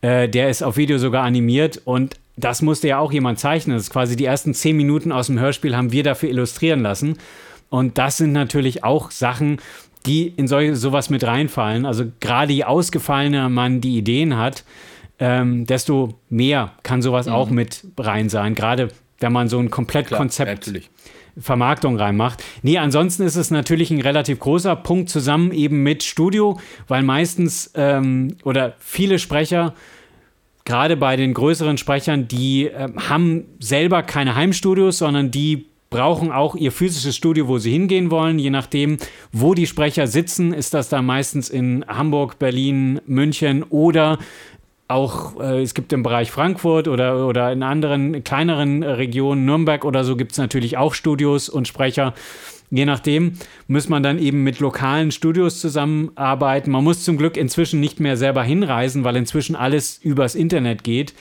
Äh, 0.00 0.28
der 0.28 0.50
ist 0.50 0.62
auf 0.62 0.76
Video 0.76 0.98
sogar 0.98 1.22
animiert 1.22 1.80
und 1.84 2.16
das 2.36 2.62
musste 2.62 2.88
ja 2.88 2.98
auch 2.98 3.12
jemand 3.12 3.38
zeichnen. 3.38 3.76
Das 3.76 3.84
ist 3.84 3.92
quasi 3.92 4.16
die 4.16 4.24
ersten 4.24 4.54
zehn 4.54 4.76
Minuten 4.76 5.12
aus 5.12 5.26
dem 5.26 5.38
Hörspiel 5.38 5.76
haben 5.76 5.92
wir 5.92 6.02
dafür 6.02 6.30
illustrieren 6.30 6.80
lassen. 6.80 7.18
Und 7.68 7.98
das 7.98 8.18
sind 8.18 8.32
natürlich 8.32 8.84
auch 8.84 9.10
Sachen, 9.10 9.58
die 10.06 10.28
in 10.28 10.48
solche, 10.48 10.76
sowas 10.76 11.10
mit 11.10 11.24
reinfallen. 11.24 11.86
Also 11.86 12.04
gerade 12.20 12.52
je 12.52 12.64
ausgefallener 12.64 13.48
man 13.48 13.80
die 13.80 13.96
Ideen 13.96 14.36
hat, 14.36 14.64
ähm, 15.18 15.66
desto 15.66 16.14
mehr 16.28 16.72
kann 16.82 17.02
sowas 17.02 17.26
mhm. 17.26 17.32
auch 17.32 17.50
mit 17.50 17.84
rein 17.98 18.28
sein. 18.28 18.54
Gerade 18.54 18.88
wenn 19.20 19.32
man 19.32 19.48
so 19.48 19.58
ein 19.58 19.70
Komplettkonzept 19.70 20.64
Klar, 20.64 20.82
Vermarktung 21.38 21.96
reinmacht. 21.96 22.42
Nee, 22.62 22.78
ansonsten 22.78 23.22
ist 23.22 23.36
es 23.36 23.50
natürlich 23.50 23.90
ein 23.90 24.00
relativ 24.00 24.38
großer 24.40 24.76
Punkt 24.76 25.08
zusammen 25.08 25.52
eben 25.52 25.82
mit 25.82 26.02
Studio, 26.02 26.60
weil 26.88 27.02
meistens 27.02 27.70
ähm, 27.74 28.36
oder 28.44 28.74
viele 28.78 29.18
Sprecher 29.18 29.74
gerade 30.64 30.96
bei 30.96 31.16
den 31.16 31.34
größeren 31.34 31.78
Sprechern, 31.78 32.28
die 32.28 32.66
äh, 32.66 32.88
haben 33.08 33.44
selber 33.58 34.02
keine 34.02 34.34
Heimstudios, 34.34 34.98
sondern 34.98 35.30
die 35.30 35.66
brauchen 35.90 36.32
auch 36.32 36.56
ihr 36.56 36.72
physisches 36.72 37.14
Studio, 37.14 37.46
wo 37.48 37.58
sie 37.58 37.70
hingehen 37.70 38.10
wollen. 38.10 38.38
Je 38.38 38.50
nachdem, 38.50 38.96
wo 39.30 39.54
die 39.54 39.66
Sprecher 39.66 40.06
sitzen, 40.06 40.52
ist 40.52 40.74
das 40.74 40.88
dann 40.88 41.04
meistens 41.04 41.50
in 41.50 41.84
Hamburg, 41.86 42.38
Berlin, 42.38 43.00
München 43.06 43.62
oder 43.62 44.18
auch, 44.88 45.40
äh, 45.40 45.62
es 45.62 45.74
gibt 45.74 45.92
im 45.92 46.02
Bereich 46.02 46.30
Frankfurt 46.30 46.88
oder, 46.88 47.26
oder 47.26 47.52
in 47.52 47.62
anderen 47.62 48.24
kleineren 48.24 48.82
Regionen, 48.82 49.44
Nürnberg 49.44 49.84
oder 49.84 50.04
so, 50.04 50.16
gibt 50.16 50.32
es 50.32 50.38
natürlich 50.38 50.76
auch 50.76 50.94
Studios 50.94 51.48
und 51.48 51.68
Sprecher. 51.68 52.14
Je 52.74 52.86
nachdem 52.86 53.34
muss 53.68 53.90
man 53.90 54.02
dann 54.02 54.18
eben 54.18 54.44
mit 54.44 54.58
lokalen 54.58 55.10
Studios 55.10 55.60
zusammenarbeiten. 55.60 56.70
Man 56.70 56.82
muss 56.82 57.04
zum 57.04 57.18
Glück 57.18 57.36
inzwischen 57.36 57.80
nicht 57.80 58.00
mehr 58.00 58.16
selber 58.16 58.42
hinreisen, 58.42 59.04
weil 59.04 59.16
inzwischen 59.16 59.54
alles 59.54 59.98
übers 59.98 60.34
Internet 60.34 60.82
geht. 60.82 61.12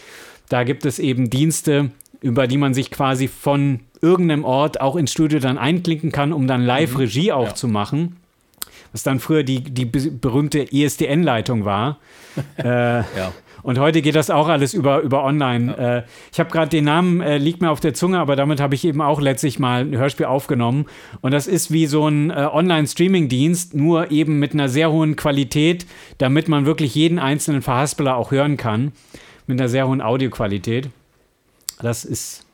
Da 0.48 0.64
gibt 0.64 0.86
es 0.86 0.98
eben 0.98 1.30
Dienste, 1.30 1.92
über 2.22 2.48
die 2.48 2.58
man 2.58 2.74
sich 2.74 2.90
quasi 2.90 3.28
von 3.28 3.82
irgendeinem 4.02 4.46
Ort 4.46 4.80
auch 4.80 4.96
ins 4.96 5.12
Studio 5.12 5.40
dann 5.40 5.58
einklinken 5.58 6.14
kann, 6.14 6.32
um 6.32 6.48
dann 6.48 6.64
Live-Regie 6.64 7.34
auch 7.34 7.50
ja. 7.50 7.56
zu 7.56 7.68
machen. 7.68 8.16
Was 8.92 9.04
dann 9.04 9.20
früher 9.20 9.44
die, 9.44 9.62
die 9.62 9.86
berühmte 9.86 10.72
ESDN-Leitung 10.72 11.66
war. 11.66 12.00
äh, 12.58 13.00
ja. 13.00 13.32
Und 13.64 13.80
heute 13.80 14.02
geht 14.02 14.16
das 14.16 14.30
auch 14.30 14.48
alles 14.48 14.74
über, 14.74 15.02
über 15.02 15.24
online. 15.24 15.76
Ja. 15.78 15.98
Äh, 15.98 16.04
ich 16.32 16.40
habe 16.40 16.50
gerade 16.50 16.70
den 16.70 16.86
Namen, 16.86 17.22
äh, 17.22 17.38
liegt 17.38 17.62
mir 17.62 17.70
auf 17.70 17.80
der 17.80 17.94
Zunge, 17.94 18.20
aber 18.20 18.36
damit 18.36 18.60
habe 18.60 18.76
ich 18.76 18.86
eben 18.86 19.02
auch 19.02 19.22
letztlich 19.22 19.60
mal 19.60 19.82
ein 19.82 19.96
Hörspiel 19.98 20.26
aufgenommen. 20.26 20.86
Und 21.22 21.32
das 21.32 21.48
ist 21.48 21.72
wie 21.72 21.86
so 21.86 22.08
ein 22.08 22.32
äh, 22.32 22.48
Online-Streaming-Dienst, 22.52 23.76
nur 23.76 24.12
eben 24.12 24.40
mit 24.40 24.54
einer 24.54 24.70
sehr 24.70 24.92
hohen 24.92 25.16
Qualität, 25.16 25.86
damit 26.18 26.48
man 26.48 26.66
wirklich 26.66 26.96
jeden 26.96 27.20
einzelnen 27.20 27.62
Verhaspeler 27.62 28.18
auch 28.18 28.32
hören 28.32 28.58
kann. 28.58 28.94
Mit 29.48 29.60
einer 29.60 29.70
sehr 29.70 29.88
hohen 29.88 30.02
Audioqualität. 30.02 30.90
Das 31.80 32.06
ist 32.06 32.46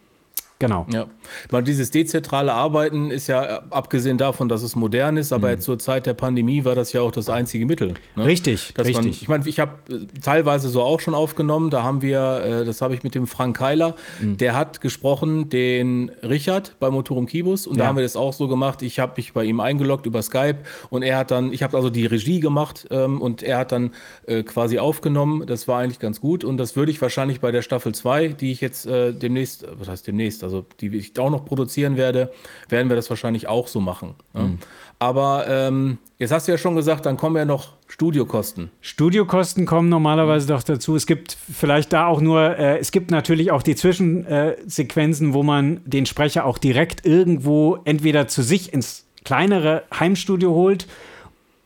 Genau. 0.60 0.88
Ja. 0.91 1.06
Weil 1.50 1.63
dieses 1.63 1.91
dezentrale 1.91 2.54
Arbeiten 2.54 3.12
ist 3.12 3.28
ja, 3.28 3.62
abgesehen 3.70 4.17
davon, 4.17 4.50
dass 4.50 4.63
es 4.63 4.76
modern 4.76 5.17
ist, 5.17 5.32
aber 5.32 5.52
mhm. 5.52 5.60
zur 5.60 5.78
Zeit 5.78 6.08
der 6.08 6.15
Pandemie 6.15 6.65
war 6.65 6.74
das 6.74 6.93
ja 6.93 7.02
auch 7.02 7.12
das 7.12 7.30
einzige 7.30 7.67
Mittel. 7.67 7.93
Ne? 8.15 8.26
Richtig, 8.26 8.74
Dass 8.74 8.88
richtig. 8.88 9.06
Man, 9.06 9.12
ich 9.12 9.28
meine, 9.28 9.48
ich 9.48 9.60
habe 9.60 9.74
äh, 9.89 10.06
teilweise 10.20 10.70
so 10.70 10.82
auch 10.82 11.00
schon 11.00 11.13
aufgenommen, 11.13 11.70
da 11.70 11.84
haben 11.84 12.02
wir, 12.02 12.41
äh, 12.43 12.65
das 12.65 12.82
habe 12.82 12.96
ich 12.96 13.04
mit 13.04 13.13
dem 13.13 13.28
Frank 13.28 13.58
Keiler, 13.58 13.96
mhm. 14.20 14.38
der 14.38 14.56
hat 14.56 14.82
gesprochen, 14.82 15.50
den 15.50 16.12
Richard 16.24 16.76
bei 16.80 16.89
Motorum 16.89 17.28
Kibus 17.28 17.67
und 17.67 17.76
ja. 17.76 17.84
da 17.84 17.89
haben 17.89 17.98
wir 17.98 18.04
das 18.04 18.15
auch 18.15 18.34
so 18.34 18.48
gemacht, 18.48 18.82
ich 18.82 19.00
habe 19.00 19.13
mich 19.17 19.34
bei 19.34 19.43
ihm 19.43 19.60
eingeloggt 19.60 20.08
über 20.08 20.24
Skype 20.24 20.58
und 20.89 21.04
er 21.04 21.17
hat 21.17 21.30
dann, 21.30 21.54
ich 21.54 21.62
habe 21.62 21.78
also 21.78 21.91
die 21.91 22.08
Regie 22.08 22.39
gemacht 22.39 22.88
ähm, 22.89 23.22
und 23.22 23.43
er 23.43 23.60
hat 23.60 23.72
dann 23.72 23.91
äh, 24.26 24.41
quasi 24.41 24.80
aufgenommen, 24.80 25.46
das 25.46 25.67
war 25.67 25.80
eigentlich 25.82 26.00
ganz 26.00 26.20
gut 26.20 26.43
und 26.43 26.58
das 26.58 26.76
würde 26.76 26.91
ich 26.91 27.00
wahrscheinlich 27.00 27.41
bei 27.41 27.52
der 27.52 27.62
Staffel 27.62 27.93
2, 27.93 28.30
die 28.30 28.52
ich 28.52 28.62
jetzt 28.62 28.88
äh, 28.88 29.13
demnächst, 29.13 29.65
was 29.78 29.88
heißt 29.88 30.08
demnächst, 30.08 30.47
also 30.48 30.66
die 30.80 30.96
ich 30.96 31.18
auch 31.20 31.30
noch 31.30 31.46
produzieren 31.46 31.98
werde, 31.98 32.32
werden 32.70 32.90
wir 32.90 32.96
das 32.96 33.10
wahrscheinlich 33.10 33.48
auch 33.48 33.68
so 33.68 33.80
machen. 33.80 34.16
Ne? 34.34 34.44
Mhm. 34.44 34.58
Aber 35.00 35.46
ähm, 35.48 36.00
jetzt 36.18 36.32
hast 36.32 36.48
du 36.48 36.52
ja 36.52 36.58
schon 36.58 36.76
gesagt, 36.76 37.06
dann 37.06 37.18
kommen 37.18 37.36
ja 37.36 37.46
noch 37.46 37.74
Studiokosten. 37.88 38.72
Studiokosten 38.82 39.66
kommen 39.66 39.90
normalerweise 39.90 40.48
doch 40.48 40.64
dazu. 40.64 40.96
Es 40.96 41.06
gibt 41.06 41.38
vielleicht 41.54 41.94
da 41.94 42.08
auch 42.08 42.20
nur, 42.20 42.58
äh, 42.58 42.80
es 42.80 42.92
gibt 42.92 43.12
natürlich 43.12 43.52
auch 43.52 43.62
die 43.62 43.76
Zwischensequenzen, 43.76 45.34
wo 45.34 45.44
man 45.44 45.82
den 45.86 46.06
Sprecher 46.06 46.46
auch 46.46 46.58
direkt 46.58 47.06
irgendwo 47.06 47.78
entweder 47.86 48.28
zu 48.28 48.42
sich 48.42 48.74
ins 48.74 49.06
kleinere 49.24 49.84
Heimstudio 49.98 50.54
holt 50.54 50.88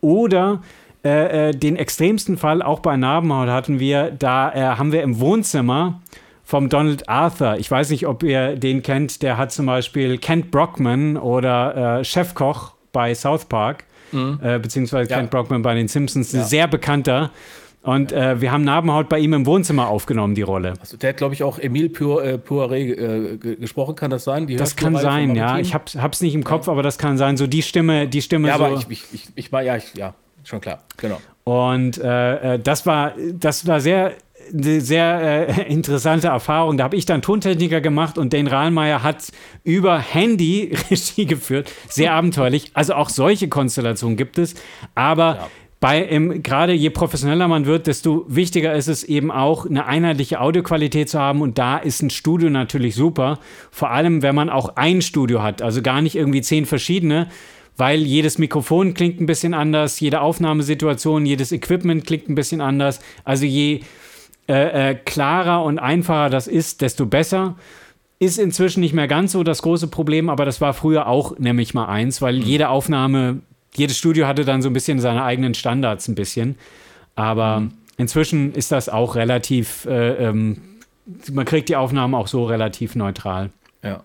oder 0.01 0.61
äh, 1.05 1.49
äh 1.49 1.51
den 1.53 1.77
extremsten 1.77 2.37
Fall 2.37 2.61
auch 2.61 2.79
bei 2.79 2.97
Narbenhaut 2.97 3.47
hatten 3.47 3.79
wir, 3.79 4.11
da 4.11 4.51
äh, 4.51 4.77
haben 4.77 4.91
wir 4.91 5.03
im 5.03 5.19
Wohnzimmer 5.19 6.01
vom 6.43 6.69
Donald 6.69 7.07
Arthur. 7.07 7.57
Ich 7.57 7.69
weiß 7.69 7.89
nicht, 7.91 8.07
ob 8.07 8.23
ihr 8.23 8.55
den 8.55 8.81
kennt. 8.81 9.21
Der 9.21 9.37
hat 9.37 9.51
zum 9.51 9.65
Beispiel 9.65 10.17
Kent 10.17 10.51
Brockman 10.51 11.17
oder 11.17 11.99
äh, 11.99 12.03
Chefkoch 12.03 12.73
bei 12.91 13.15
South 13.15 13.45
Park, 13.45 13.85
mhm. 14.11 14.39
äh, 14.43 14.59
beziehungsweise 14.59 15.09
ja. 15.09 15.17
Kent 15.17 15.31
Brockman 15.31 15.61
bei 15.61 15.75
den 15.75 15.87
Simpsons, 15.87 16.31
ja. 16.31 16.43
sehr 16.43 16.67
bekannter. 16.67 17.31
Und 17.83 18.11
äh, 18.11 18.39
wir 18.39 18.51
haben 18.51 18.63
Narbenhaut 18.63 19.09
bei 19.09 19.17
ihm 19.17 19.33
im 19.33 19.47
Wohnzimmer 19.47 19.87
aufgenommen, 19.87 20.35
die 20.35 20.43
Rolle. 20.43 20.73
Also 20.79 20.97
der 20.97 21.09
hat, 21.09 21.17
glaube 21.17 21.33
ich, 21.33 21.41
auch 21.41 21.57
Emile 21.57 21.87
Poiré 21.87 22.75
äh, 22.75 23.33
äh 23.33 23.55
gesprochen, 23.55 23.95
kann 23.95 24.11
das 24.11 24.23
sein? 24.23 24.45
Die 24.45 24.55
das 24.55 24.75
kann 24.75 24.95
sein, 24.97 25.33
ja. 25.35 25.57
Ich 25.57 25.73
habe 25.73 25.85
es 25.87 26.21
nicht 26.21 26.35
im 26.35 26.43
Kopf, 26.43 26.67
ja. 26.67 26.73
aber 26.73 26.83
das 26.83 26.99
kann 26.99 27.17
sein. 27.17 27.37
So 27.37 27.47
die 27.47 27.63
Stimme, 27.63 28.07
die 28.07 28.21
Stimme. 28.21 28.49
Ja, 28.49 28.57
so. 28.57 28.65
aber 28.65 28.75
ich, 28.75 28.87
ich, 28.89 29.03
ich, 29.13 29.27
ich 29.33 29.51
war, 29.51 29.63
ja, 29.63 29.77
ich, 29.77 29.95
ja, 29.95 30.13
schon 30.43 30.61
klar, 30.61 30.83
genau. 30.97 31.19
Und 31.43 31.97
äh, 31.97 32.55
äh 32.55 32.59
das 32.59 32.85
war, 32.85 33.13
das 33.33 33.65
war 33.65 33.79
sehr 33.79 34.13
eine 34.53 34.81
sehr 34.81 35.47
äh, 35.49 35.61
interessante 35.71 36.27
Erfahrung. 36.27 36.77
Da 36.77 36.83
habe 36.83 36.95
ich 36.95 37.05
dann 37.05 37.21
Tontechniker 37.21 37.81
gemacht 37.81 38.17
und 38.17 38.33
Dane 38.33 38.51
Rahlmeier 38.51 39.03
hat 39.03 39.31
über 39.63 39.99
Handy 39.99 40.75
Regie 40.89 41.25
geführt. 41.25 41.71
Sehr 41.87 42.13
abenteuerlich. 42.13 42.71
Also 42.73 42.93
auch 42.93 43.09
solche 43.09 43.47
Konstellationen 43.47 44.17
gibt 44.17 44.37
es. 44.37 44.55
Aber 44.95 45.35
ja. 45.35 45.47
bei 45.79 46.01
gerade 46.41 46.73
je 46.73 46.89
professioneller 46.89 47.47
man 47.47 47.65
wird, 47.65 47.87
desto 47.87 48.25
wichtiger 48.27 48.73
ist 48.73 48.87
es 48.87 49.03
eben 49.03 49.31
auch, 49.31 49.65
eine 49.65 49.85
einheitliche 49.85 50.41
Audioqualität 50.41 51.09
zu 51.09 51.19
haben. 51.19 51.41
Und 51.41 51.57
da 51.57 51.77
ist 51.77 52.01
ein 52.01 52.09
Studio 52.09 52.49
natürlich 52.49 52.95
super. 52.95 53.39
Vor 53.71 53.91
allem, 53.91 54.21
wenn 54.21 54.35
man 54.35 54.49
auch 54.49 54.75
ein 54.75 55.01
Studio 55.01 55.41
hat, 55.41 55.61
also 55.61 55.81
gar 55.81 56.01
nicht 56.01 56.15
irgendwie 56.15 56.41
zehn 56.41 56.65
verschiedene 56.65 57.27
weil 57.77 58.01
jedes 58.01 58.37
Mikrofon 58.37 58.93
klingt 58.93 59.19
ein 59.21 59.25
bisschen 59.25 59.53
anders, 59.53 59.99
jede 59.99 60.21
Aufnahmesituation, 60.21 61.25
jedes 61.25 61.51
Equipment 61.51 62.05
klingt 62.05 62.29
ein 62.29 62.35
bisschen 62.35 62.61
anders. 62.61 62.99
Also 63.23 63.45
je 63.45 63.81
äh, 64.51 64.89
äh, 64.89 64.95
klarer 64.95 65.63
und 65.63 65.79
einfacher 65.79 66.29
das 66.29 66.47
ist, 66.47 66.81
desto 66.81 67.05
besser. 67.05 67.55
Ist 68.19 68.37
inzwischen 68.37 68.81
nicht 68.81 68.93
mehr 68.93 69.07
ganz 69.07 69.31
so 69.31 69.43
das 69.43 69.61
große 69.61 69.87
Problem, 69.87 70.29
aber 70.29 70.43
das 70.43 70.59
war 70.59 70.73
früher 70.73 71.07
auch 71.07 71.39
nämlich 71.39 71.73
mal 71.73 71.85
eins, 71.85 72.21
weil 72.21 72.35
mhm. 72.35 72.41
jede 72.41 72.67
Aufnahme, 72.67 73.39
jedes 73.73 73.97
Studio 73.97 74.27
hatte 74.27 74.43
dann 74.43 74.61
so 74.61 74.69
ein 74.69 74.73
bisschen 74.73 74.99
seine 74.99 75.23
eigenen 75.23 75.53
Standards 75.53 76.09
ein 76.09 76.15
bisschen. 76.15 76.57
Aber 77.15 77.61
mhm. 77.61 77.71
inzwischen 77.95 78.53
ist 78.53 78.73
das 78.73 78.89
auch 78.89 79.15
relativ, 79.15 79.85
äh, 79.85 80.27
ähm, 80.27 80.57
man 81.31 81.45
kriegt 81.45 81.69
die 81.69 81.77
Aufnahmen 81.77 82.13
auch 82.13 82.27
so 82.27 82.43
relativ 82.43 82.95
neutral. 82.95 83.51
Ja. 83.83 84.03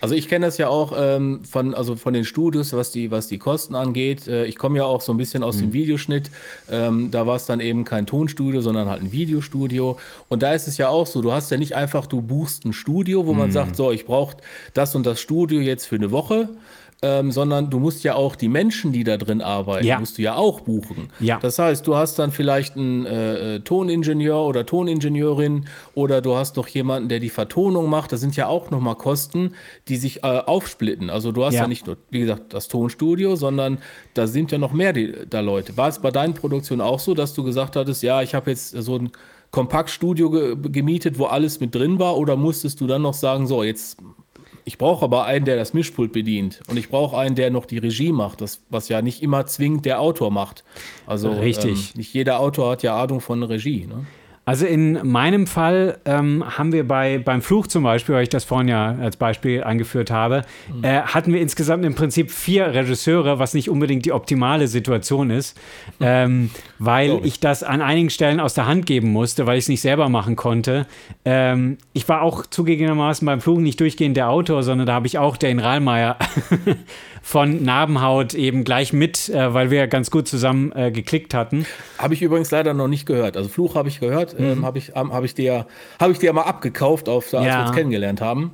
Also 0.00 0.14
ich 0.14 0.28
kenne 0.28 0.46
das 0.46 0.58
ja 0.58 0.68
auch 0.68 0.92
ähm, 0.96 1.44
von, 1.44 1.74
also 1.74 1.96
von 1.96 2.14
den 2.14 2.24
Studios, 2.24 2.72
was 2.72 2.90
die, 2.90 3.10
was 3.10 3.28
die 3.28 3.38
Kosten 3.38 3.74
angeht. 3.74 4.26
Äh, 4.28 4.46
ich 4.46 4.56
komme 4.56 4.78
ja 4.78 4.84
auch 4.84 5.00
so 5.00 5.12
ein 5.12 5.16
bisschen 5.16 5.42
aus 5.42 5.56
mhm. 5.56 5.60
dem 5.60 5.72
Videoschnitt. 5.72 6.30
Ähm, 6.70 7.10
da 7.10 7.26
war 7.26 7.36
es 7.36 7.46
dann 7.46 7.60
eben 7.60 7.84
kein 7.84 8.06
Tonstudio, 8.06 8.60
sondern 8.60 8.88
halt 8.88 9.02
ein 9.02 9.12
Videostudio. 9.12 9.98
Und 10.28 10.42
da 10.42 10.52
ist 10.52 10.68
es 10.68 10.76
ja 10.78 10.88
auch 10.88 11.06
so, 11.06 11.22
du 11.22 11.32
hast 11.32 11.50
ja 11.50 11.56
nicht 11.56 11.74
einfach, 11.74 12.06
du 12.06 12.22
buchst 12.22 12.64
ein 12.64 12.72
Studio, 12.72 13.26
wo 13.26 13.32
mhm. 13.32 13.38
man 13.38 13.52
sagt, 13.52 13.76
so, 13.76 13.92
ich 13.92 14.06
brauche 14.06 14.36
das 14.74 14.94
und 14.94 15.06
das 15.06 15.20
Studio 15.20 15.60
jetzt 15.60 15.86
für 15.86 15.96
eine 15.96 16.10
Woche, 16.10 16.48
ähm, 17.02 17.30
sondern 17.30 17.68
du 17.68 17.78
musst 17.78 18.04
ja 18.04 18.14
auch 18.14 18.36
die 18.36 18.48
Menschen, 18.48 18.92
die 18.92 19.04
da 19.04 19.16
drin 19.18 19.42
arbeiten, 19.42 19.86
ja. 19.86 19.98
musst 19.98 20.16
du 20.16 20.22
ja 20.22 20.34
auch 20.34 20.60
buchen. 20.60 21.08
Ja. 21.20 21.38
Das 21.40 21.58
heißt, 21.58 21.86
du 21.86 21.94
hast 21.94 22.18
dann 22.18 22.32
vielleicht 22.32 22.76
einen 22.76 23.04
äh, 23.04 23.56
äh, 23.56 23.60
Toningenieur 23.60 24.44
oder 24.46 24.64
Toningenieurin 24.64 25.66
oder 25.94 26.22
du 26.22 26.36
hast 26.36 26.56
noch 26.56 26.68
jemanden, 26.68 27.08
der 27.08 27.20
die 27.20 27.28
Vertonung 27.28 27.90
macht. 27.90 28.12
Das 28.12 28.20
sind 28.20 28.34
ja 28.34 28.46
auch 28.46 28.70
nochmal 28.70 28.94
Kosten, 28.94 29.52
die 29.88 29.96
sich 29.96 30.24
äh, 30.24 30.42
aufsplitten. 30.46 31.10
Also 31.10 31.32
du 31.32 31.44
hast 31.44 31.54
ja. 31.54 31.62
ja. 31.62 31.68
nicht 31.68 31.86
nur, 31.86 31.98
wie 32.10 32.20
gesagt, 32.20 32.54
das 32.54 32.68
Tonstudio, 32.68 33.36
sondern 33.36 33.78
da 34.14 34.26
sind 34.26 34.50
ja 34.50 34.58
noch 34.58 34.72
mehr 34.72 34.94
die, 34.94 35.12
da 35.28 35.40
Leute. 35.40 35.76
War 35.76 35.88
es 35.88 35.98
bei 35.98 36.10
deinen 36.10 36.32
Produktionen 36.32 36.80
auch 36.80 37.00
so, 37.00 37.12
dass 37.12 37.34
du 37.34 37.44
gesagt 37.44 37.76
hattest, 37.76 38.02
ja, 38.02 38.22
ich 38.22 38.34
habe 38.34 38.50
jetzt 38.50 38.70
so 38.70 38.96
ein 38.96 39.10
Kompaktstudio 39.50 40.30
ge 40.30 40.56
gemietet, 40.70 41.18
wo 41.18 41.26
alles 41.26 41.60
mit 41.60 41.74
drin 41.74 41.98
war, 41.98 42.16
oder 42.16 42.36
musstest 42.36 42.80
du 42.80 42.86
dann 42.86 43.02
noch 43.02 43.14
sagen, 43.14 43.46
so, 43.46 43.62
jetzt 43.62 43.98
ich 44.68 44.78
brauche 44.78 45.04
aber 45.04 45.24
einen, 45.24 45.44
der 45.44 45.54
das 45.54 45.74
Mischpult 45.74 46.12
bedient. 46.12 46.60
Und 46.66 46.76
ich 46.76 46.88
brauche 46.88 47.16
einen, 47.16 47.36
der 47.36 47.50
noch 47.50 47.66
die 47.66 47.78
Regie 47.78 48.10
macht, 48.10 48.40
das, 48.40 48.62
was 48.68 48.88
ja 48.88 49.00
nicht 49.00 49.22
immer 49.22 49.46
zwingend 49.46 49.86
der 49.86 50.00
Autor 50.00 50.32
macht. 50.32 50.64
Also 51.06 51.30
Richtig. 51.30 51.92
Ähm, 51.94 51.98
nicht 51.98 52.12
jeder 52.12 52.40
Autor 52.40 52.72
hat 52.72 52.82
ja 52.82 53.00
Ahnung 53.00 53.20
von 53.20 53.44
Regie. 53.44 53.86
Ne? 53.86 54.06
Also 54.48 54.64
in 54.64 55.00
meinem 55.02 55.48
Fall 55.48 55.98
ähm, 56.04 56.44
haben 56.56 56.72
wir 56.72 56.86
bei, 56.86 57.18
beim 57.18 57.42
Fluch 57.42 57.66
zum 57.66 57.82
Beispiel, 57.82 58.14
weil 58.14 58.22
ich 58.22 58.28
das 58.28 58.44
vorhin 58.44 58.68
ja 58.68 58.94
als 59.00 59.16
Beispiel 59.16 59.64
angeführt 59.64 60.12
habe, 60.12 60.44
mhm. 60.72 60.84
äh, 60.84 61.00
hatten 61.00 61.32
wir 61.32 61.40
insgesamt 61.40 61.84
im 61.84 61.96
Prinzip 61.96 62.30
vier 62.30 62.72
Regisseure, 62.72 63.40
was 63.40 63.54
nicht 63.54 63.68
unbedingt 63.68 64.04
die 64.04 64.12
optimale 64.12 64.68
Situation 64.68 65.30
ist, 65.30 65.58
ähm, 66.00 66.50
weil 66.78 67.18
ich. 67.18 67.24
ich. 67.24 67.40
das 67.40 67.64
an 67.64 67.82
einigen 67.82 68.08
Stellen 68.08 68.38
aus 68.38 68.54
der 68.54 68.66
Hand 68.66 68.86
geben 68.86 69.10
musste, 69.10 69.46
weil 69.46 69.58
ich 69.58 69.64
es 69.64 69.68
nicht 69.68 69.80
selber 69.80 70.08
machen 70.08 70.36
konnte. 70.36 70.86
Ähm, 71.24 71.78
ich 71.92 72.08
war 72.08 72.22
auch 72.22 72.46
zugegebenermaßen 72.46 73.26
beim 73.26 73.40
Fluch 73.40 73.58
nicht 73.58 73.80
durchgehend 73.80 74.16
der 74.16 74.30
Autor, 74.30 74.62
sondern 74.62 74.86
da 74.86 74.94
habe 74.94 75.08
ich 75.08 75.18
auch 75.18 75.36
den 75.36 75.58
Rahlmeier 75.58 76.18
von 77.26 77.64
Narbenhaut 77.64 78.34
eben 78.34 78.62
gleich 78.62 78.92
mit, 78.92 79.28
äh, 79.30 79.52
weil 79.52 79.72
wir 79.72 79.88
ganz 79.88 80.12
gut 80.12 80.28
zusammen 80.28 80.70
äh, 80.76 80.92
geklickt 80.92 81.34
hatten. 81.34 81.66
Habe 81.98 82.14
ich 82.14 82.22
übrigens 82.22 82.52
leider 82.52 82.72
noch 82.72 82.86
nicht 82.86 83.04
gehört. 83.04 83.36
Also 83.36 83.48
Fluch 83.48 83.74
habe 83.74 83.88
ich 83.88 83.98
gehört, 83.98 84.36
ähm, 84.38 84.44
mhm. 84.44 84.52
ähm, 84.52 84.64
habe 84.64 84.78
ich, 84.78 84.92
hab 84.94 85.24
ich, 85.24 85.34
dir, 85.34 85.66
hab 85.98 86.10
ich 86.12 86.20
dir 86.20 86.32
mal 86.32 86.42
abgekauft, 86.42 87.08
auf, 87.08 87.34
als 87.34 87.44
ja. 87.44 87.58
wir 87.58 87.66
uns 87.66 87.76
kennengelernt 87.76 88.20
haben. 88.20 88.52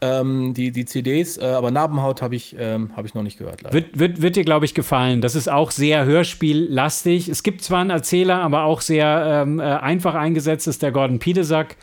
Ähm, 0.00 0.54
die, 0.54 0.70
die 0.70 0.84
CDs, 0.84 1.36
äh, 1.36 1.46
aber 1.46 1.72
Narbenhaut 1.72 2.22
habe 2.22 2.36
ich, 2.36 2.54
ähm, 2.56 2.92
hab 2.94 3.06
ich 3.06 3.14
noch 3.14 3.24
nicht 3.24 3.38
gehört. 3.38 3.64
Wird, 3.72 3.98
wird, 3.98 4.22
wird 4.22 4.36
dir, 4.36 4.44
glaube 4.44 4.66
ich, 4.66 4.74
gefallen. 4.74 5.20
Das 5.20 5.34
ist 5.34 5.50
auch 5.50 5.72
sehr 5.72 6.04
hörspiellastig. 6.04 7.28
Es 7.28 7.42
gibt 7.42 7.62
zwar 7.62 7.80
einen 7.80 7.90
Erzähler, 7.90 8.36
aber 8.36 8.62
auch 8.62 8.82
sehr 8.82 9.42
ähm, 9.42 9.58
äh, 9.58 9.64
einfach 9.64 10.14
eingesetzt 10.14 10.68
ist 10.68 10.80
der 10.82 10.92
Gordon 10.92 11.18
Piedesack. 11.18 11.74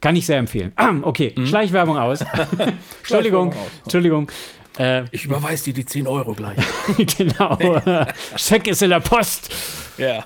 Kann 0.00 0.16
ich 0.16 0.26
sehr 0.26 0.38
empfehlen. 0.38 0.72
okay, 1.02 1.34
mhm. 1.36 1.46
Schleichwerbung 1.46 1.98
aus. 1.98 2.24
Entschuldigung, 2.98 3.50
aus. 3.50 3.56
Entschuldigung. 3.84 4.28
Äh, 4.78 5.04
ich 5.10 5.24
überweise 5.24 5.64
dir 5.64 5.74
die 5.74 5.86
10 5.86 6.06
Euro 6.06 6.32
gleich. 6.32 6.58
genau. 7.18 7.58
Scheck 8.36 8.66
ist 8.66 8.82
in 8.82 8.90
der 8.90 9.00
Post. 9.00 9.54
Ja. 9.98 10.24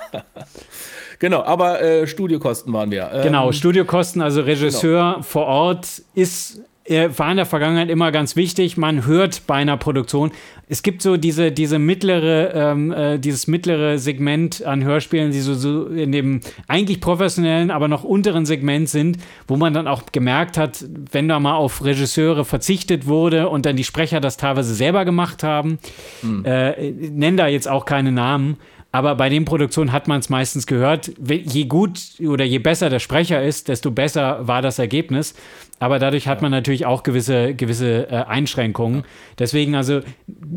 Genau, 1.19 1.43
aber 1.43 1.83
äh, 1.83 2.07
Studiokosten 2.07 2.73
waren 2.73 2.91
wir. 2.91 3.11
Ähm, 3.13 3.23
genau, 3.25 3.53
Studiokosten, 3.53 4.23
also 4.23 4.43
Regisseur 4.43 5.13
genau. 5.15 5.23
vor 5.23 5.47
Ort 5.47 6.03
ist 6.15 6.61
war 6.89 7.31
in 7.31 7.37
der 7.37 7.47
Vergangenheit 7.47 7.91
immer 7.91 8.13
ganz 8.13 8.37
wichtig. 8.37 8.77
Man 8.77 9.07
hört 9.07 9.47
bei 9.47 9.55
einer 9.55 9.77
Produktion, 9.77 10.33
es 10.69 10.83
gibt 10.83 11.03
so 11.03 11.17
diese, 11.17 11.51
diese 11.53 11.79
mittlere, 11.79 12.53
ähm, 12.55 12.93
äh, 12.93 13.19
dieses 13.19 13.47
mittlere 13.47 13.99
Segment 13.99 14.65
an 14.65 14.85
Hörspielen, 14.85 15.33
die 15.33 15.41
so, 15.41 15.55
so 15.55 15.87
in 15.87 16.13
dem 16.13 16.41
eigentlich 16.67 17.01
professionellen, 17.01 17.71
aber 17.71 17.89
noch 17.89 18.05
unteren 18.05 18.47
Segment 18.47 18.89
sind, 18.89 19.19
wo 19.47 19.57
man 19.57 19.73
dann 19.73 19.87
auch 19.87 20.03
gemerkt 20.13 20.59
hat, 20.59 20.85
wenn 21.11 21.29
da 21.29 21.41
mal 21.41 21.55
auf 21.55 21.85
Regisseure 21.85 22.45
verzichtet 22.45 23.07
wurde 23.07 23.49
und 23.49 23.67
dann 23.67 23.77
die 23.77 23.85
Sprecher 23.85 24.21
das 24.21 24.37
teilweise 24.37 24.75
selber 24.75 25.05
gemacht 25.05 25.43
haben. 25.43 25.79
Hm. 26.21 26.45
Äh, 26.45 26.91
nenn 26.91 27.37
da 27.37 27.49
jetzt 27.49 27.69
auch 27.69 27.85
keine 27.85 28.13
Namen. 28.13 28.59
Aber 28.91 29.15
bei 29.17 29.29
den 29.29 29.45
Produktionen 29.45 29.93
hat 29.93 30.09
man 30.09 30.21
es 30.21 30.31
meistens 30.31 30.67
gehört, 30.67 31.13
je 31.19 31.65
gut 31.65 32.01
oder 32.27 32.45
je 32.45 32.59
besser 32.59 32.89
der 32.89 33.01
Sprecher 33.01 33.43
ist, 33.43 33.69
desto 33.69 33.91
besser 33.91 34.49
war 34.49 34.63
das 34.63 34.79
Ergebnis. 34.79 35.35
Aber 35.81 35.99
dadurch 35.99 36.27
hat 36.27 36.43
man 36.43 36.51
natürlich 36.51 36.87
auch 36.87 37.03
gewisse, 37.03 37.55
gewisse 37.55 38.11
äh, 38.11 38.25
Einschränkungen. 38.25 39.05
Deswegen 39.39 39.75
also 39.75 40.01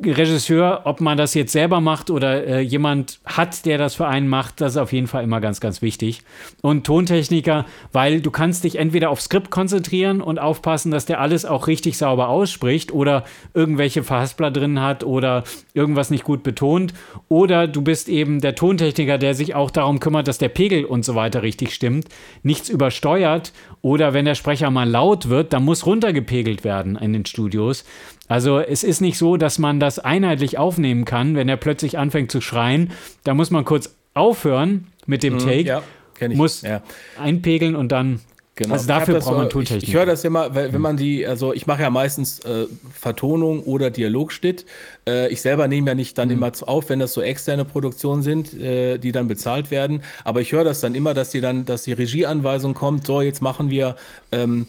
Regisseur, 0.04 0.82
ob 0.86 1.00
man 1.00 1.18
das 1.18 1.34
jetzt 1.34 1.52
selber 1.52 1.80
macht 1.80 2.10
oder 2.10 2.46
äh, 2.46 2.60
jemand 2.62 3.20
hat, 3.26 3.66
der 3.66 3.78
das 3.78 3.96
für 3.96 4.08
einen 4.08 4.28
macht, 4.28 4.62
das 4.62 4.74
ist 4.74 4.78
auf 4.78 4.94
jeden 4.94 5.08
Fall 5.08 5.24
immer 5.24 5.40
ganz, 5.40 5.60
ganz 5.60 5.82
wichtig. 5.82 6.24
Und 6.62 6.86
Tontechniker, 6.86 7.66
weil 7.92 8.22
du 8.22 8.32
kannst 8.32 8.64
dich 8.64 8.78
entweder 8.78 9.12
auf 9.12 9.22
Skript 9.22 9.52
konzentrieren 9.52 10.22
und 10.22 10.40
aufpassen, 10.40 10.92
dass 10.92 11.06
der 11.06 11.22
alles 11.22 11.46
auch 11.46 11.68
richtig 11.68 11.98
sauber 11.98 12.30
ausspricht 12.30 12.92
oder 12.92 13.24
irgendwelche 13.54 14.04
Verhaspler 14.04 14.50
drin 14.50 14.82
hat 14.82 15.04
oder 15.04 15.44
irgendwas 15.74 16.10
nicht 16.10 16.24
gut 16.24 16.42
betont. 16.42 16.94
Oder 17.30 17.68
du 17.68 17.82
bist 17.82 18.10
eben 18.10 18.42
der 18.42 18.56
Tontechniker, 18.56 19.20
der 19.20 19.36
sich 19.36 19.54
auch 19.54 19.70
darum 19.70 20.00
kümmert, 20.00 20.28
dass 20.28 20.40
der 20.40 20.50
Pegel 20.50 20.86
und 20.86 21.06
so 21.06 21.14
weiter 21.14 21.44
richtig 21.44 21.76
stimmt, 21.76 22.08
nichts 22.42 22.70
übersteuert 22.70 23.54
oder 23.82 24.14
wenn 24.14 24.26
der 24.26 24.36
Sprecher 24.36 24.70
mal 24.72 24.90
laut 24.90 25.11
wird, 25.30 25.54
dann 25.54 25.64
muss 25.64 25.86
runtergepegelt 25.86 26.64
werden 26.64 26.96
in 26.96 27.14
den 27.14 27.26
Studios. 27.26 27.84
Also 28.28 28.60
es 28.60 28.84
ist 28.84 29.02
nicht 29.02 29.18
so, 29.18 29.38
dass 29.38 29.60
man 29.60 29.80
das 29.80 30.00
einheitlich 30.00 30.58
aufnehmen 30.58 31.06
kann, 31.06 31.36
wenn 31.36 31.50
er 31.50 31.58
plötzlich 31.58 31.98
anfängt 31.98 32.32
zu 32.32 32.42
schreien. 32.42 32.92
Da 33.24 33.34
muss 33.34 33.52
man 33.52 33.66
kurz 33.66 33.96
aufhören 34.14 34.88
mit 35.06 35.24
dem 35.24 35.36
mhm, 35.36 35.40
Take, 35.40 35.62
ja, 35.62 35.84
muss 36.30 36.62
ja. 36.62 36.82
einpegeln 37.20 37.76
und 37.76 37.92
dann 37.92 38.22
Genau. 38.56 38.74
Also 38.74 38.88
dafür 38.88 39.20
braucht 39.20 39.38
man 39.38 39.50
Tontechnik. 39.50 39.84
Ich, 39.84 39.90
ich 39.90 39.96
höre 39.96 40.06
das 40.06 40.24
immer, 40.24 40.54
weil, 40.54 40.74
wenn 40.74 40.82
man 40.82 40.98
die, 40.98 41.26
also 41.26 41.54
ich 41.54 41.68
mache 41.68 41.82
ja 41.84 41.90
meistens 41.90 42.40
äh, 42.40 42.68
Vertonung 42.94 43.64
oder 43.64 43.90
Dialogschnitt. 43.90 44.66
Äh, 45.08 45.32
ich 45.32 45.42
selber 45.42 45.68
nehme 45.68 45.88
ja 45.88 45.96
nicht 45.96 46.18
dann 46.18 46.28
mhm. 46.28 46.36
immer 46.36 46.52
auf, 46.68 46.90
wenn 46.90 47.00
das 47.00 47.14
so 47.14 47.22
externe 47.22 47.64
Produktionen 47.64 48.24
sind, 48.24 48.54
äh, 48.54 48.98
die 48.98 49.14
dann 49.14 49.28
bezahlt 49.28 49.72
werden. 49.72 50.04
Aber 50.26 50.42
ich 50.42 50.52
höre 50.52 50.66
das 50.66 50.82
dann 50.82 50.96
immer, 50.96 51.14
dass 51.14 51.32
die 51.32 51.40
dann, 51.40 51.66
dass 51.66 51.84
die 51.84 51.94
Regieanweisung 51.94 52.74
kommt, 52.74 53.08
so 53.08 53.22
jetzt 53.22 53.42
machen 53.42 53.70
wir 53.70 53.96
ähm, 54.32 54.68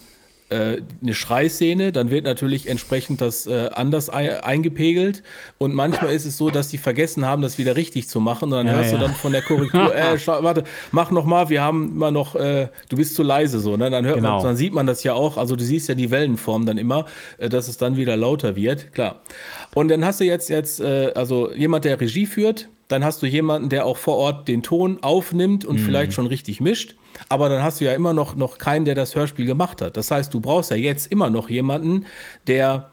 äh, 0.53 0.83
eine 1.03 1.15
Schreiszene, 1.15 1.93
dann 1.93 2.11
wird 2.11 2.25
natürlich 2.25 2.69
entsprechend 2.69 3.21
das 3.21 3.47
äh, 3.47 3.71
anders 3.73 4.13
ei 4.13 4.43
eingepegelt. 4.43 5.23
Und 5.59 5.75
manchmal 5.75 6.13
ist 6.13 6.27
es 6.27 6.37
so, 6.37 6.51
dass 6.51 6.69
die 6.69 6.79
vergessen 6.79 7.27
haben, 7.27 7.43
das 7.43 7.59
wieder 7.59 7.77
richtig 7.77 8.09
zu 8.09 8.21
machen. 8.21 8.45
Und 8.45 8.51
dann 8.53 8.67
ja, 8.67 8.75
hörst 8.75 8.93
ja. 8.93 8.99
du 8.99 9.05
dann 9.05 9.15
von 9.15 9.33
der 9.33 9.43
Korrektur, 9.43 9.95
äh, 9.95 10.19
warte, 10.27 10.65
mach 10.91 11.11
noch 11.11 11.25
mal, 11.25 11.49
wir 11.49 11.63
haben 11.63 11.93
immer 11.93 12.11
noch, 12.11 12.35
äh, 12.35 12.69
du 12.89 12.97
bist 12.97 13.15
zu 13.15 13.23
leise 13.23 13.61
so. 13.61 13.77
Ne? 13.77 13.91
Dann, 13.91 14.05
hört 14.05 14.17
genau. 14.17 14.37
man, 14.37 14.45
dann 14.45 14.57
sieht 14.57 14.75
man 14.75 14.87
das 14.87 15.03
ja 15.03 15.15
auch. 15.15 15.37
Also 15.37 15.57
du 15.57 15.65
siehst 15.65 15.89
ja 15.89 15.95
die 15.95 16.11
Wellenform 16.11 16.67
dann 16.67 16.79
immer, 16.79 17.07
äh, 17.39 17.49
dass 17.49 17.69
es 17.69 17.79
dann 17.79 17.97
wieder 17.97 18.17
lauter 18.17 18.55
wird, 18.55 18.93
klar. 18.93 19.23
Und 19.75 19.89
dann 19.89 20.05
hast 20.05 20.21
du 20.21 20.25
jetzt, 20.25 20.51
jetzt 20.51 20.81
äh, 20.81 21.13
also 21.15 21.53
jemand, 21.53 21.85
der 21.85 22.01
Regie 22.01 22.27
führt, 22.27 22.69
dann 22.89 23.05
hast 23.05 23.23
du 23.23 23.27
jemanden, 23.27 23.71
der 23.71 23.87
auch 23.87 23.97
vor 23.97 24.17
Ort 24.19 24.49
den 24.49 24.63
Ton 24.63 24.99
aufnimmt 25.03 25.65
und 25.65 25.81
mhm. 25.81 25.85
vielleicht 25.85 26.13
schon 26.13 26.27
richtig 26.27 26.61
mischt. 26.61 26.95
Aber 27.29 27.49
dann 27.49 27.63
hast 27.63 27.81
du 27.81 27.85
ja 27.85 27.93
immer 27.93 28.13
noch, 28.13 28.37
noch 28.37 28.59
keinen, 28.59 28.85
der 28.85 28.95
das 28.95 29.15
Hörspiel 29.15 29.47
gemacht 29.47 29.81
hat. 29.83 29.97
Das 29.97 30.11
heißt, 30.11 30.33
du 30.33 30.41
brauchst 30.41 30.71
ja 30.71 30.77
jetzt 30.77 31.11
immer 31.11 31.31
noch 31.31 31.49
jemanden, 31.51 32.07
der 32.47 32.91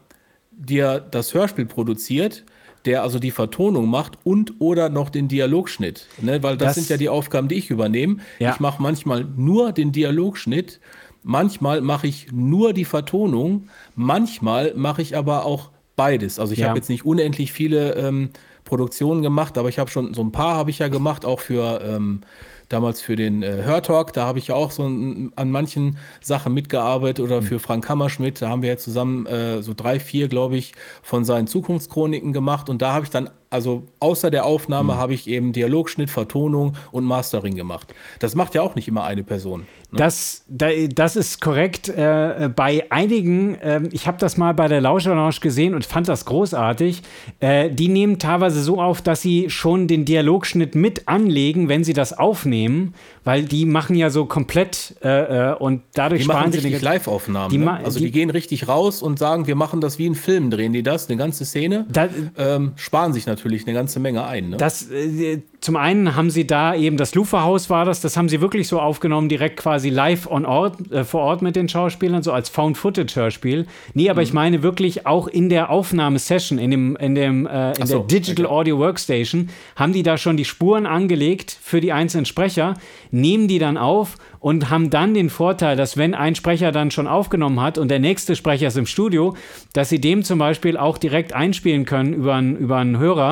dir 0.50 1.00
das 1.00 1.34
Hörspiel 1.34 1.66
produziert, 1.66 2.44
der 2.84 3.02
also 3.02 3.18
die 3.18 3.30
Vertonung 3.30 3.88
macht 3.88 4.18
und 4.24 4.54
oder 4.60 4.88
noch 4.88 5.10
den 5.10 5.28
Dialogschnitt. 5.28 6.06
Ne? 6.20 6.42
Weil 6.42 6.56
das, 6.56 6.68
das, 6.68 6.74
sind 6.76 6.88
ja 6.88 6.96
die 6.96 7.08
Aufgaben, 7.08 7.48
die 7.48 7.56
ich 7.56 7.70
übernehme. 7.70 8.18
Ja. 8.38 8.52
Ich 8.52 8.60
mache 8.60 8.82
manchmal 8.82 9.24
nur 9.24 9.72
den 9.72 9.92
Dialogschnitt, 9.92 10.80
manchmal 11.22 11.80
mache 11.80 12.06
ich 12.06 12.32
nur 12.32 12.72
die 12.72 12.84
Vertonung, 12.84 13.68
manchmal 13.94 14.74
mache 14.74 15.02
ich 15.02 15.16
aber 15.16 15.44
auch 15.44 15.70
beides. 15.96 16.38
Also 16.38 16.52
ich 16.52 16.60
ja. 16.60 16.68
habe 16.68 16.78
jetzt 16.78 16.88
nicht 16.88 17.04
unendlich 17.04 17.52
viele 17.52 17.94
ähm, 17.96 18.30
Produktionen 18.64 19.22
gemacht, 19.22 19.58
aber 19.58 19.68
ich 19.68 19.78
habe 19.78 19.90
schon 19.90 20.14
so 20.14 20.22
ein 20.22 20.32
paar 20.32 20.54
habe 20.54 20.70
ich 20.70 20.78
ja 20.78 20.88
gemacht, 20.88 21.24
auch 21.24 21.40
für 21.40 21.82
ähm, 21.84 22.22
damals 22.70 23.02
für 23.02 23.16
den 23.16 23.42
äh, 23.42 23.62
Hörtalk, 23.64 24.12
da 24.14 24.24
habe 24.24 24.38
ich 24.38 24.48
ja 24.48 24.54
auch 24.54 24.70
so 24.70 24.86
ein, 24.86 25.32
an 25.36 25.50
manchen 25.50 25.98
Sachen 26.22 26.54
mitgearbeitet 26.54 27.22
oder 27.22 27.42
mhm. 27.42 27.46
für 27.46 27.58
Frank 27.58 27.88
Hammerschmidt, 27.88 28.40
da 28.40 28.48
haben 28.48 28.62
wir 28.62 28.70
ja 28.70 28.76
zusammen 28.78 29.26
äh, 29.26 29.62
so 29.62 29.74
drei, 29.74 30.00
vier, 30.00 30.28
glaube 30.28 30.56
ich, 30.56 30.72
von 31.02 31.24
seinen 31.24 31.46
Zukunftschroniken 31.46 32.32
gemacht 32.32 32.70
und 32.70 32.80
da 32.80 32.94
habe 32.94 33.04
ich 33.04 33.10
dann 33.10 33.28
also 33.50 33.82
außer 33.98 34.30
der 34.30 34.46
Aufnahme 34.46 34.94
mhm. 34.94 34.98
habe 34.98 35.14
ich 35.14 35.26
eben 35.28 35.52
Dialogschnitt, 35.52 36.08
Vertonung 36.08 36.76
und 36.92 37.04
Mastering 37.04 37.56
gemacht. 37.56 37.92
Das 38.20 38.36
macht 38.36 38.54
ja 38.54 38.62
auch 38.62 38.76
nicht 38.76 38.86
immer 38.86 39.02
eine 39.02 39.24
Person. 39.24 39.66
Ne? 39.90 39.98
Das, 39.98 40.44
das 40.48 41.16
ist 41.16 41.40
korrekt. 41.40 41.88
Äh, 41.88 42.48
bei 42.54 42.86
einigen, 42.90 43.56
äh, 43.56 43.82
ich 43.90 44.06
habe 44.06 44.18
das 44.18 44.36
mal 44.36 44.54
bei 44.54 44.68
der 44.68 44.80
Lauscher 44.80 45.16
Lounge 45.16 45.40
gesehen 45.40 45.74
und 45.74 45.84
fand 45.84 46.06
das 46.06 46.26
großartig. 46.26 47.02
Äh, 47.40 47.70
die 47.70 47.88
nehmen 47.88 48.20
teilweise 48.20 48.62
so 48.62 48.80
auf, 48.80 49.02
dass 49.02 49.20
sie 49.20 49.50
schon 49.50 49.88
den 49.88 50.04
Dialogschnitt 50.04 50.76
mit 50.76 51.08
anlegen, 51.08 51.68
wenn 51.68 51.82
sie 51.82 51.92
das 51.92 52.16
aufnehmen, 52.16 52.94
weil 53.24 53.42
die 53.42 53.66
machen 53.66 53.96
ja 53.96 54.10
so 54.10 54.26
komplett 54.26 54.94
äh, 55.02 55.50
äh, 55.50 55.54
und 55.56 55.82
dadurch 55.94 56.20
die 56.20 56.24
sparen 56.24 56.52
sie 56.52 56.58
richtig 56.58 56.82
Live-Aufnahmen. 56.82 57.58
Ne? 57.58 57.72
Also 57.84 57.98
die, 57.98 58.06
die, 58.06 58.10
gehen 58.12 58.30
richtig 58.30 58.68
raus 58.68 59.02
und 59.02 59.18
sagen, 59.18 59.48
wir 59.48 59.56
machen 59.56 59.80
das 59.80 59.98
wie 59.98 60.06
ein 60.06 60.14
Film, 60.14 60.50
drehen 60.50 60.72
die 60.72 60.84
das, 60.84 61.08
eine 61.08 61.18
ganze 61.18 61.44
Szene, 61.44 61.86
da, 61.90 62.08
ähm, 62.38 62.72
sparen 62.76 63.12
sich 63.12 63.26
natürlich 63.26 63.39
eine 63.44 63.72
ganze 63.74 64.00
Menge 64.00 64.24
ein. 64.26 64.50
Ne? 64.50 64.56
Das, 64.56 64.90
äh, 64.90 65.42
zum 65.60 65.76
einen 65.76 66.16
haben 66.16 66.30
sie 66.30 66.46
da 66.46 66.74
eben 66.74 66.96
das 66.96 67.14
Luferhaus 67.14 67.68
war 67.68 67.84
das, 67.84 68.00
das 68.00 68.16
haben 68.16 68.28
sie 68.28 68.40
wirklich 68.40 68.66
so 68.68 68.80
aufgenommen, 68.80 69.28
direkt 69.28 69.58
quasi 69.58 69.90
live 69.90 70.26
on 70.30 70.46
Ort, 70.46 70.90
äh, 70.90 71.04
vor 71.04 71.20
Ort 71.22 71.42
mit 71.42 71.56
den 71.56 71.68
Schauspielern, 71.68 72.22
so 72.22 72.32
als 72.32 72.48
Found-Footage-Hörspiel. 72.48 73.66
Nee, 73.94 74.10
aber 74.10 74.20
mhm. 74.20 74.26
ich 74.26 74.32
meine 74.32 74.62
wirklich 74.62 75.06
auch 75.06 75.28
in 75.28 75.48
der 75.48 75.70
Aufnahmesession, 75.70 76.58
in 76.58 76.70
dem, 76.70 76.96
in 76.96 77.14
dem, 77.14 77.46
äh, 77.46 77.72
in 77.78 77.86
so, 77.86 77.98
der 77.98 78.06
Digital 78.06 78.46
okay. 78.46 78.54
Audio 78.54 78.78
Workstation, 78.78 79.50
haben 79.76 79.92
die 79.92 80.02
da 80.02 80.16
schon 80.16 80.36
die 80.36 80.44
Spuren 80.44 80.86
angelegt 80.86 81.56
für 81.60 81.80
die 81.80 81.92
einzelnen 81.92 82.26
Sprecher, 82.26 82.74
nehmen 83.10 83.48
die 83.48 83.58
dann 83.58 83.76
auf 83.76 84.16
und 84.40 84.70
haben 84.70 84.90
dann 84.90 85.14
den 85.14 85.30
Vorteil, 85.30 85.76
dass 85.76 85.96
wenn 85.96 86.14
ein 86.14 86.34
Sprecher 86.34 86.72
dann 86.72 86.90
schon 86.90 87.06
aufgenommen 87.06 87.60
hat 87.60 87.78
und 87.78 87.90
der 87.90 87.98
nächste 87.98 88.34
Sprecher 88.34 88.68
ist 88.68 88.78
im 88.78 88.86
Studio, 88.86 89.36
dass 89.74 89.90
sie 89.90 90.00
dem 90.00 90.24
zum 90.24 90.38
Beispiel 90.38 90.76
auch 90.76 90.98
direkt 90.98 91.34
einspielen 91.34 91.84
können 91.84 92.14
über 92.14 92.34
einen, 92.34 92.56
über 92.56 92.78
einen 92.78 92.98
Hörer 92.98 93.29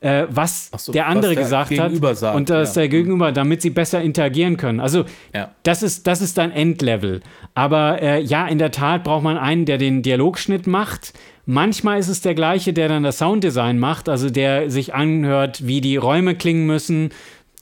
äh, 0.00 0.26
was 0.30 0.70
so, 0.78 0.92
der 0.92 1.06
andere 1.06 1.32
was 1.32 1.34
der 1.36 1.44
gesagt 1.44 1.78
hat 1.78 2.16
sagt, 2.16 2.36
und 2.36 2.48
das 2.48 2.74
ja. 2.74 2.82
der 2.82 2.88
Gegenüber, 2.88 3.32
damit 3.32 3.62
sie 3.62 3.70
besser 3.70 4.00
interagieren 4.00 4.56
können. 4.56 4.80
Also 4.80 5.04
ja. 5.34 5.50
das 5.62 5.82
ist 5.82 6.06
das 6.06 6.22
ist 6.22 6.38
dann 6.38 6.50
Endlevel. 6.50 7.20
Aber 7.54 8.00
äh, 8.00 8.22
ja, 8.22 8.46
in 8.46 8.58
der 8.58 8.70
Tat 8.70 9.04
braucht 9.04 9.22
man 9.22 9.36
einen, 9.36 9.66
der 9.66 9.78
den 9.78 10.02
Dialogschnitt 10.02 10.66
macht. 10.66 11.12
Manchmal 11.44 11.98
ist 11.98 12.08
es 12.08 12.20
der 12.20 12.34
gleiche, 12.34 12.72
der 12.72 12.88
dann 12.88 13.02
das 13.02 13.18
Sounddesign 13.18 13.78
macht, 13.78 14.08
also 14.08 14.30
der 14.30 14.70
sich 14.70 14.94
anhört, 14.94 15.66
wie 15.66 15.80
die 15.80 15.96
Räume 15.96 16.34
klingen 16.34 16.66
müssen, 16.66 17.10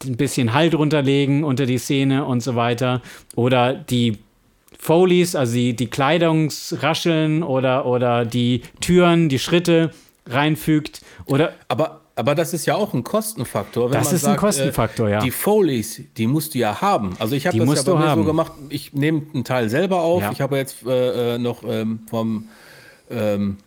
ein 0.04 0.16
bisschen 0.16 0.52
Halt 0.52 0.74
runterlegen 0.74 1.42
unter 1.42 1.66
die 1.66 1.78
Szene 1.78 2.24
und 2.24 2.40
so 2.40 2.54
weiter. 2.54 3.02
Oder 3.34 3.72
die 3.74 4.18
Folies, 4.78 5.34
also 5.34 5.54
die, 5.54 5.74
die 5.74 5.88
Kleidungsrascheln 5.88 7.42
oder, 7.42 7.86
oder 7.86 8.24
die 8.24 8.62
Türen, 8.80 9.28
die 9.28 9.40
Schritte 9.40 9.90
reinfügt. 10.28 11.02
Oder 11.26 11.54
aber 11.68 12.02
aber 12.18 12.34
das 12.34 12.52
ist 12.52 12.66
ja 12.66 12.74
auch 12.74 12.94
ein 12.94 13.04
Kostenfaktor. 13.04 13.90
das 13.90 14.12
ist 14.12 14.22
sagt, 14.22 14.34
ein 14.34 14.40
Kostenfaktor, 14.40 15.08
äh, 15.08 15.12
ja. 15.12 15.20
Die 15.20 15.30
Foley's, 15.30 16.02
die 16.16 16.26
musst 16.26 16.54
du 16.54 16.58
ja 16.58 16.80
haben. 16.80 17.14
Also 17.20 17.36
ich 17.36 17.46
habe 17.46 17.56
das 17.56 17.86
ja 17.86 17.94
bei 17.94 18.00
mir 18.00 18.14
so 18.14 18.24
gemacht, 18.24 18.52
ich 18.70 18.92
nehme 18.92 19.22
einen 19.32 19.44
Teil 19.44 19.68
selber 19.68 20.00
auf. 20.00 20.22
Ja. 20.22 20.32
Ich 20.32 20.40
habe 20.40 20.56
jetzt 20.56 20.84
äh, 20.84 21.36
äh, 21.36 21.38
noch 21.38 21.62
ähm, 21.62 22.00
vom 22.10 22.48
ähm, 23.08 23.58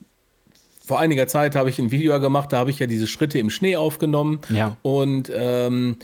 vor 0.83 0.99
einiger 0.99 1.27
Zeit 1.27 1.55
habe 1.55 1.69
ich 1.69 1.79
ein 1.79 1.91
Video 1.91 2.19
gemacht, 2.19 2.51
da 2.51 2.57
habe 2.57 2.69
ich 2.69 2.79
ja 2.79 2.87
diese 2.87 3.07
Schritte 3.07 3.39
im 3.39 3.49
Schnee 3.49 3.77
aufgenommen. 3.77 4.41
Ja. 4.49 4.75
Und 4.81 5.31
ähm, 5.33 5.95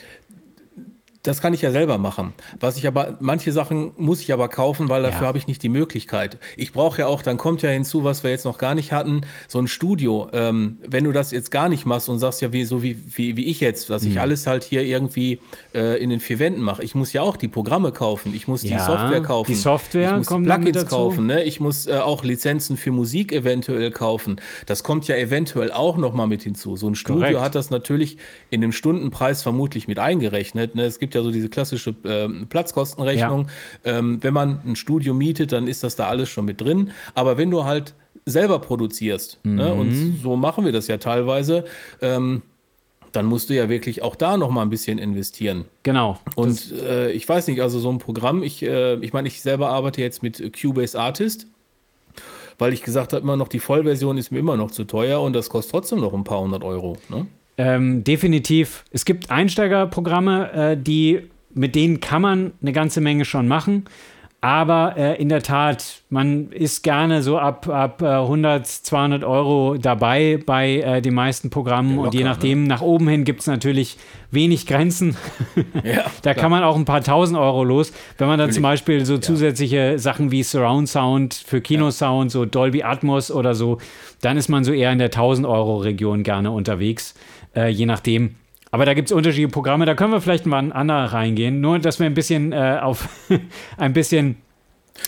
das 1.28 1.42
kann 1.42 1.54
ich 1.54 1.62
ja 1.62 1.72
selber 1.72 1.98
machen. 1.98 2.34
Was 2.60 2.78
ich 2.78 2.88
aber, 2.88 3.18
manche 3.20 3.52
Sachen 3.52 3.92
muss 3.98 4.22
ich 4.22 4.32
aber 4.32 4.48
kaufen, 4.48 4.88
weil 4.88 5.04
dafür 5.04 5.24
ja. 5.24 5.28
habe 5.28 5.38
ich 5.38 5.46
nicht 5.46 5.62
die 5.62 5.70
Möglichkeit. 5.70 6.38
Ich 6.56 6.72
brauche 6.72 7.02
ja 7.02 7.08
auch, 7.08 7.22
dann 7.22 7.38
kommt 7.38 7.62
ja 7.62 7.70
hinzu, 7.70 8.06
was 8.06 8.24
wir 8.24 8.32
jetzt 8.32 8.46
noch 8.46 8.58
gar 8.58 8.76
nicht 8.76 8.94
hatten, 8.94 9.22
so 9.50 9.60
ein 9.60 9.68
Studio. 9.68 10.30
Ähm, 10.32 10.78
wenn 10.88 11.04
du 11.04 11.12
das 11.12 11.32
jetzt 11.32 11.52
gar 11.52 11.68
nicht 11.68 11.86
machst 11.86 12.08
und 12.08 12.20
sagst 12.20 12.42
ja, 12.42 12.54
wie, 12.54 12.64
so 12.64 12.82
wie, 12.82 12.98
wie, 13.16 13.36
wie 13.36 13.46
ich 13.46 13.60
jetzt, 13.60 13.90
dass 13.90 14.04
mhm. 14.04 14.12
ich 14.12 14.20
alles 14.22 14.48
halt 14.48 14.64
hier 14.64 14.84
irgendwie 14.84 15.40
äh, 15.76 16.02
in 16.02 16.10
den 16.10 16.22
vier 16.22 16.40
Wänden 16.40 16.62
mache. 16.62 16.82
Ich 16.82 16.96
muss 16.96 17.12
ja 17.12 17.24
auch 17.24 17.36
die 17.36 17.50
Programme 17.50 17.92
kaufen, 17.92 18.34
ich 18.34 18.48
muss 18.48 18.64
ja, 18.64 18.78
die 18.78 18.84
Software 18.84 19.22
kaufen. 19.22 19.52
Die 19.52 19.56
Software 19.56 20.12
ich 20.12 20.30
muss 20.30 20.44
Plugins 20.44 20.86
kaufen, 20.88 21.26
ne? 21.26 21.44
ich 21.44 21.60
muss 21.60 21.88
äh, 21.88 21.98
auch 21.98 22.24
Lizenzen 22.24 22.78
für 22.78 22.92
Musik 22.92 23.34
eventuell 23.34 23.92
kaufen. 23.92 24.40
Das 24.66 24.84
kommt 24.84 25.08
ja 25.10 25.18
eventuell 25.18 25.74
auch 25.74 25.98
noch 25.98 26.14
mal 26.14 26.28
mit 26.28 26.44
hinzu. 26.44 26.78
So 26.78 26.88
ein 26.88 26.96
Studio 26.96 27.24
Korrekt. 27.24 27.42
hat 27.42 27.56
das 27.56 27.70
natürlich 27.70 28.18
in 28.50 28.62
dem 28.62 28.72
Stundenpreis 28.72 29.44
vermutlich 29.44 29.90
mit 29.90 30.00
eingerechnet. 30.00 30.76
Ne? 30.76 30.84
Es 30.84 31.00
gibt 31.00 31.16
ja 31.16 31.17
ja 31.18 31.24
so 31.24 31.32
diese 31.32 31.50
klassische 31.50 31.96
äh, 32.04 32.28
Platzkostenrechnung. 32.46 33.48
Ja. 33.84 33.98
Ähm, 33.98 34.20
wenn 34.22 34.34
man 34.34 34.62
ein 34.66 34.76
Studio 34.76 35.14
mietet, 35.14 35.52
dann 35.52 35.68
ist 35.68 35.84
das 35.84 35.96
da 35.96 36.08
alles 36.08 36.30
schon 36.30 36.46
mit 36.46 36.62
drin. 36.62 36.92
Aber 37.14 37.38
wenn 37.38 37.52
du 37.52 37.64
halt 37.66 37.94
selber 38.26 38.60
produzierst, 38.60 39.40
mhm. 39.44 39.56
ne, 39.56 39.74
und 39.74 40.20
so 40.22 40.36
machen 40.36 40.66
wir 40.66 40.72
das 40.72 40.88
ja 40.88 40.98
teilweise, 40.98 41.66
ähm, 42.02 42.42
dann 43.12 43.26
musst 43.26 43.50
du 43.50 43.56
ja 43.56 43.70
wirklich 43.70 44.04
auch 44.04 44.16
da 44.16 44.38
noch 44.38 44.50
mal 44.50 44.62
ein 44.62 44.70
bisschen 44.70 45.00
investieren. 45.00 45.66
Genau. 45.84 46.20
Und 46.36 46.72
äh, 46.74 47.12
ich 47.12 47.28
weiß 47.28 47.48
nicht, 47.48 47.62
also 47.62 47.80
so 47.80 47.90
ein 47.90 48.00
Programm, 48.00 48.44
ich, 48.44 48.64
äh, 48.64 48.96
ich 48.96 49.14
meine, 49.14 49.28
ich 49.28 49.42
selber 49.42 49.70
arbeite 49.70 50.02
jetzt 50.02 50.24
mit 50.24 50.54
Cubase 50.60 51.00
Artist, 51.00 51.48
weil 52.60 52.74
ich 52.74 52.84
gesagt 52.84 53.14
habe, 53.14 53.24
immer 53.24 53.38
noch 53.38 53.48
die 53.48 53.60
Vollversion 53.60 54.18
ist 54.18 54.32
mir 54.32 54.40
immer 54.40 54.58
noch 54.58 54.72
zu 54.72 54.84
teuer 54.84 55.22
und 55.22 55.34
das 55.34 55.50
kostet 55.50 55.72
trotzdem 55.72 56.00
noch 56.00 56.14
ein 56.14 56.24
paar 56.24 56.42
hundert 56.42 56.64
Euro. 56.64 56.98
Ne? 57.10 57.28
Ähm, 57.58 58.04
definitiv. 58.04 58.84
Es 58.92 59.04
gibt 59.04 59.32
Einsteigerprogramme, 59.32 60.52
äh, 60.54 60.78
die, 60.78 61.24
mit 61.54 61.76
denen 61.76 62.00
kann 62.00 62.22
man 62.22 62.52
eine 62.62 62.72
ganze 62.72 63.02
Menge 63.02 63.26
schon 63.26 63.48
machen. 63.48 63.86
Aber 64.40 64.96
äh, 64.96 65.20
in 65.20 65.30
der 65.30 65.42
Tat, 65.42 66.04
man 66.12 66.52
ist 66.52 66.84
gerne 66.84 67.24
so 67.24 67.40
ab, 67.40 67.68
ab 67.68 68.04
100, 68.04 68.62
äh, 68.62 68.64
200 68.64 69.24
Euro 69.24 69.78
dabei 69.78 70.40
bei 70.46 70.76
äh, 70.76 71.02
den 71.02 71.16
meisten 71.16 71.50
Programmen. 71.50 71.90
Ja, 71.90 71.96
locker, 71.96 72.08
und 72.08 72.14
je 72.14 72.24
nachdem, 72.24 72.62
ne? 72.64 72.70
nach 72.70 72.82
oben 72.82 73.08
hin 73.08 73.24
gibt 73.24 73.42
es 73.42 73.48
natürlich 73.48 73.98
wenig 74.30 74.68
Grenzen. 74.68 75.18
Ja, 75.84 76.06
da 76.22 76.34
kann 76.34 76.52
man 76.52 76.64
auch 76.64 76.76
ein 76.76 76.86
paar 76.86 77.04
tausend 77.04 77.38
Euro 77.38 77.64
los. 77.64 77.92
Wenn 78.18 78.28
man 78.28 78.38
dann 78.38 78.52
zum 78.52 78.64
Beispiel 78.64 79.06
so 79.06 79.18
zusätzliche 79.18 79.98
Sachen 79.98 80.32
wie 80.32 80.44
Surround 80.44 80.88
Sound 80.88 81.34
für 81.34 81.62
Kinosound, 81.62 82.32
so 82.32 82.46
Dolby 82.46 82.84
Atmos 82.84 83.32
oder 83.32 83.56
so, 83.56 83.80
dann 84.22 84.38
ist 84.38 84.50
man 84.50 84.64
so 84.64 84.72
eher 84.72 84.92
in 84.92 85.00
der 85.00 85.08
1000 85.08 85.48
Euro 85.48 85.78
Region 85.78 86.24
gerne 86.24 86.52
unterwegs 86.52 87.16
äh, 87.58 87.70
je 87.70 87.86
nachdem. 87.86 88.36
Aber 88.72 88.86
da 88.86 88.94
gibt 88.94 89.10
es 89.10 89.12
unterschiedliche 89.12 89.52
Programme, 89.52 89.86
da 89.86 89.96
können 89.96 90.12
wir 90.12 90.22
vielleicht 90.22 90.46
mal 90.46 90.60
an 90.60 90.72
Anna 90.72 91.06
reingehen. 91.06 91.62
Nur, 91.62 91.80
dass 91.80 92.00
wir 92.00 92.06
ein 92.06 92.14
bisschen 92.14 92.52
äh, 92.52 92.80
auf 92.82 93.10
ein 93.78 93.94
bisschen 93.94 94.38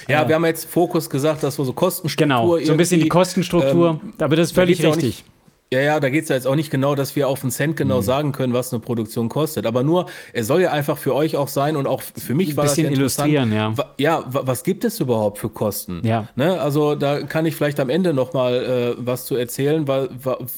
ja, 0.07 0.23
äh, 0.23 0.27
wir 0.27 0.35
haben 0.35 0.45
jetzt 0.45 0.69
Fokus 0.69 1.09
gesagt, 1.09 1.43
dass 1.43 1.57
wir 1.57 1.65
so 1.65 1.73
Kostenstruktur. 1.73 2.27
Genau, 2.27 2.65
so 2.65 2.71
ein 2.71 2.77
bisschen 2.77 3.01
die 3.01 3.09
Kostenstruktur, 3.09 3.99
ähm, 4.03 4.13
aber 4.19 4.35
das 4.35 4.49
ist 4.49 4.55
völlig 4.55 4.83
richtig. 4.83 5.23
Ja, 5.71 5.81
ja, 5.81 5.99
da 5.99 6.09
geht 6.09 6.23
es 6.23 6.29
ja 6.29 6.35
jetzt 6.35 6.47
auch 6.47 6.55
nicht 6.55 6.71
genau, 6.71 6.95
dass 6.95 7.15
wir 7.15 7.27
auf 7.27 7.41
den 7.41 7.51
Cent 7.51 7.77
genau 7.77 7.97
mhm. 7.97 8.01
sagen 8.01 8.31
können, 8.31 8.53
was 8.53 8.73
eine 8.73 8.79
Produktion 8.79 9.29
kostet. 9.29 9.67
Aber 9.67 9.83
nur, 9.83 10.07
es 10.33 10.47
soll 10.47 10.61
ja 10.61 10.71
einfach 10.71 10.97
für 10.97 11.13
euch 11.13 11.35
auch 11.35 11.47
sein 11.47 11.75
und 11.75 11.85
auch 11.85 12.01
für 12.01 12.33
mich 12.33 12.57
war 12.57 12.63
das 12.63 12.77
ja 12.77 12.89
illustrieren, 12.89 13.53
ja. 13.53 13.75
Ja, 13.99 14.23
was 14.27 14.63
gibt 14.63 14.83
es 14.83 14.99
überhaupt 14.99 15.37
für 15.37 15.49
Kosten? 15.49 16.01
Ja. 16.03 16.27
Ne? 16.35 16.59
Also 16.59 16.95
da 16.95 17.21
kann 17.21 17.45
ich 17.45 17.55
vielleicht 17.55 17.79
am 17.79 17.89
Ende 17.89 18.15
noch 18.15 18.33
mal 18.33 18.95
äh, 18.97 19.05
was 19.05 19.25
zu 19.25 19.35
erzählen, 19.35 19.87
weil, 19.87 20.09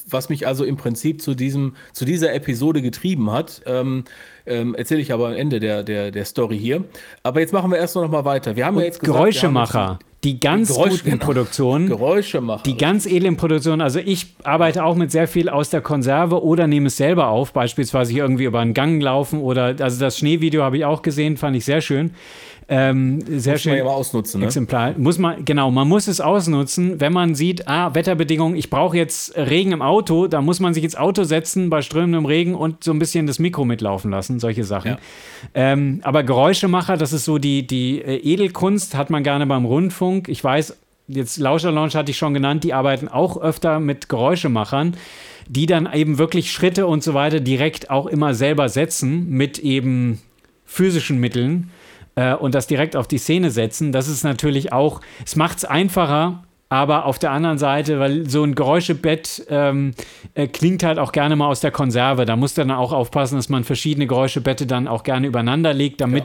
was 0.08 0.30
mich 0.30 0.46
also 0.46 0.64
im 0.64 0.78
Prinzip 0.78 1.20
zu 1.20 1.34
diesem, 1.34 1.76
zu 1.92 2.06
dieser 2.06 2.32
Episode 2.32 2.80
getrieben 2.80 3.30
hat. 3.30 3.60
Ähm, 3.66 4.04
ähm, 4.46 4.74
Erzähle 4.74 5.02
ich 5.02 5.12
aber 5.12 5.28
am 5.28 5.34
Ende 5.34 5.60
der, 5.60 5.82
der, 5.82 6.10
der 6.10 6.24
Story 6.24 6.58
hier. 6.58 6.84
Aber 7.22 7.40
jetzt 7.40 7.52
machen 7.52 7.70
wir 7.70 7.78
erst 7.78 7.96
noch 7.96 8.08
mal 8.10 8.24
weiter. 8.24 8.56
Wir 8.56 8.64
haben 8.64 8.76
und 8.76 8.80
ja 8.80 8.86
jetzt 8.86 9.00
gesagt, 9.00 9.18
Geräuschemacher. 9.18 9.98
Die 10.24 10.38
ganz 10.38 10.68
Geräusch, 10.68 10.90
guten 10.90 11.10
genau. 11.10 11.24
Produktionen, 11.24 11.88
Geräusche 11.88 12.40
machen. 12.40 12.62
die 12.64 12.76
ganz 12.76 13.06
edlen 13.06 13.36
Produktionen, 13.36 13.80
also 13.80 13.98
ich 13.98 14.26
arbeite 14.44 14.84
auch 14.84 14.94
mit 14.94 15.10
sehr 15.10 15.26
viel 15.26 15.48
aus 15.48 15.70
der 15.70 15.80
Konserve 15.80 16.44
oder 16.44 16.66
nehme 16.68 16.86
es 16.86 16.96
selber 16.96 17.28
auf, 17.28 17.52
beispielsweise 17.52 18.12
hier 18.12 18.22
irgendwie 18.22 18.44
über 18.44 18.60
einen 18.60 18.74
Gang 18.74 19.02
laufen 19.02 19.40
oder, 19.40 19.74
also 19.80 19.98
das 19.98 20.18
Schneevideo 20.18 20.62
habe 20.62 20.76
ich 20.76 20.84
auch 20.84 21.02
gesehen, 21.02 21.36
fand 21.36 21.56
ich 21.56 21.64
sehr 21.64 21.80
schön. 21.80 22.12
Ähm, 22.68 23.20
sehr 23.26 23.54
Muss 23.54 23.62
schön. 23.62 23.72
man 23.72 23.78
ja 23.78 23.84
mal 23.84 23.90
ausnutzen, 23.90 24.40
ne? 24.40 24.46
Exemplar. 24.46 24.94
Muss 24.96 25.18
man, 25.18 25.44
genau, 25.44 25.70
man 25.70 25.88
muss 25.88 26.06
es 26.06 26.20
ausnutzen, 26.20 27.00
wenn 27.00 27.12
man 27.12 27.34
sieht, 27.34 27.68
ah, 27.68 27.94
Wetterbedingungen, 27.94 28.56
ich 28.56 28.70
brauche 28.70 28.96
jetzt 28.96 29.36
Regen 29.36 29.72
im 29.72 29.82
Auto, 29.82 30.26
da 30.26 30.40
muss 30.40 30.60
man 30.60 30.74
sich 30.74 30.84
ins 30.84 30.96
Auto 30.96 31.24
setzen 31.24 31.70
bei 31.70 31.82
strömendem 31.82 32.26
Regen 32.26 32.54
und 32.54 32.84
so 32.84 32.92
ein 32.92 32.98
bisschen 32.98 33.26
das 33.26 33.38
Mikro 33.38 33.64
mitlaufen 33.64 34.10
lassen, 34.10 34.38
solche 34.40 34.64
Sachen. 34.64 34.92
Ja. 34.92 34.98
Ähm, 35.54 36.00
aber 36.02 36.22
Geräuschemacher, 36.22 36.96
das 36.96 37.12
ist 37.12 37.24
so 37.24 37.38
die, 37.38 37.66
die 37.66 38.00
äh, 38.00 38.16
Edelkunst, 38.16 38.94
hat 38.94 39.10
man 39.10 39.22
gerne 39.22 39.46
beim 39.46 39.64
Rundfunk. 39.64 40.28
Ich 40.28 40.42
weiß, 40.42 40.76
jetzt 41.08 41.38
Lauscher 41.38 41.72
Lounge 41.72 41.94
hatte 41.94 42.10
ich 42.10 42.18
schon 42.18 42.34
genannt, 42.34 42.64
die 42.64 42.74
arbeiten 42.74 43.08
auch 43.08 43.40
öfter 43.40 43.80
mit 43.80 44.08
Geräuschemachern, 44.08 44.96
die 45.48 45.66
dann 45.66 45.92
eben 45.92 46.18
wirklich 46.18 46.52
Schritte 46.52 46.86
und 46.86 47.02
so 47.02 47.14
weiter 47.14 47.40
direkt 47.40 47.90
auch 47.90 48.06
immer 48.06 48.34
selber 48.34 48.68
setzen 48.68 49.28
mit 49.28 49.58
eben 49.58 50.20
physischen 50.64 51.18
Mitteln 51.18 51.70
äh, 52.16 52.34
und 52.34 52.54
das 52.54 52.66
direkt 52.66 52.96
auf 52.96 53.08
die 53.08 53.18
Szene 53.18 53.50
setzen. 53.50 53.92
Das 53.92 54.08
ist 54.08 54.24
natürlich 54.24 54.72
auch, 54.72 55.00
es 55.24 55.36
macht 55.36 55.58
es 55.58 55.64
einfacher, 55.64 56.42
aber 56.68 57.04
auf 57.04 57.18
der 57.18 57.32
anderen 57.32 57.58
Seite, 57.58 58.00
weil 58.00 58.28
so 58.30 58.42
ein 58.42 58.54
Geräuschebett 58.54 59.44
ähm, 59.50 59.92
äh, 60.34 60.46
klingt 60.48 60.82
halt 60.82 60.98
auch 60.98 61.12
gerne 61.12 61.36
mal 61.36 61.48
aus 61.48 61.60
der 61.60 61.70
Konserve. 61.70 62.24
Da 62.24 62.34
muss 62.34 62.54
dann 62.54 62.70
auch 62.70 62.92
aufpassen, 62.92 63.36
dass 63.36 63.50
man 63.50 63.64
verschiedene 63.64 64.06
Geräuschebette 64.06 64.66
dann 64.66 64.88
auch 64.88 65.02
gerne 65.02 65.26
übereinander 65.26 65.74
legt, 65.74 66.00
damit 66.00 66.24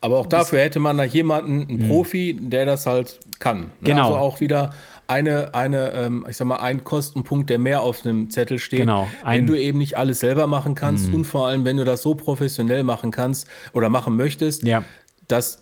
Aber 0.00 0.18
auch 0.18 0.26
dafür 0.26 0.58
hätte 0.58 0.80
man 0.80 0.98
da 0.98 1.04
jemanden, 1.04 1.68
einen 1.68 1.88
Profi, 1.88 2.36
der 2.40 2.66
das 2.66 2.86
halt 2.86 3.20
kann. 3.38 3.60
Ne? 3.60 3.68
Genau. 3.82 4.06
Also 4.06 4.16
auch 4.16 4.40
wieder 4.40 4.74
eine, 5.08 5.54
eine 5.54 5.92
ähm, 5.92 6.26
ich 6.28 6.36
sag 6.36 6.46
mal, 6.46 6.56
ein 6.56 6.84
Kostenpunkt, 6.84 7.50
der 7.50 7.58
mehr 7.58 7.82
auf 7.82 8.04
einem 8.06 8.30
Zettel 8.30 8.58
steht. 8.58 8.80
Genau, 8.80 9.08
ein- 9.24 9.40
Wenn 9.40 9.46
du 9.46 9.54
eben 9.58 9.78
nicht 9.78 9.96
alles 9.98 10.20
selber 10.20 10.46
machen 10.46 10.74
kannst 10.74 11.12
und 11.12 11.24
vor 11.24 11.48
allem, 11.48 11.64
wenn 11.64 11.76
du 11.76 11.84
das 11.84 12.02
so 12.02 12.14
professionell 12.14 12.82
machen 12.82 13.10
kannst 13.10 13.46
oder 13.72 13.88
machen 13.88 14.16
möchtest, 14.16 14.62
Ja. 14.64 14.84
dass 15.28 15.60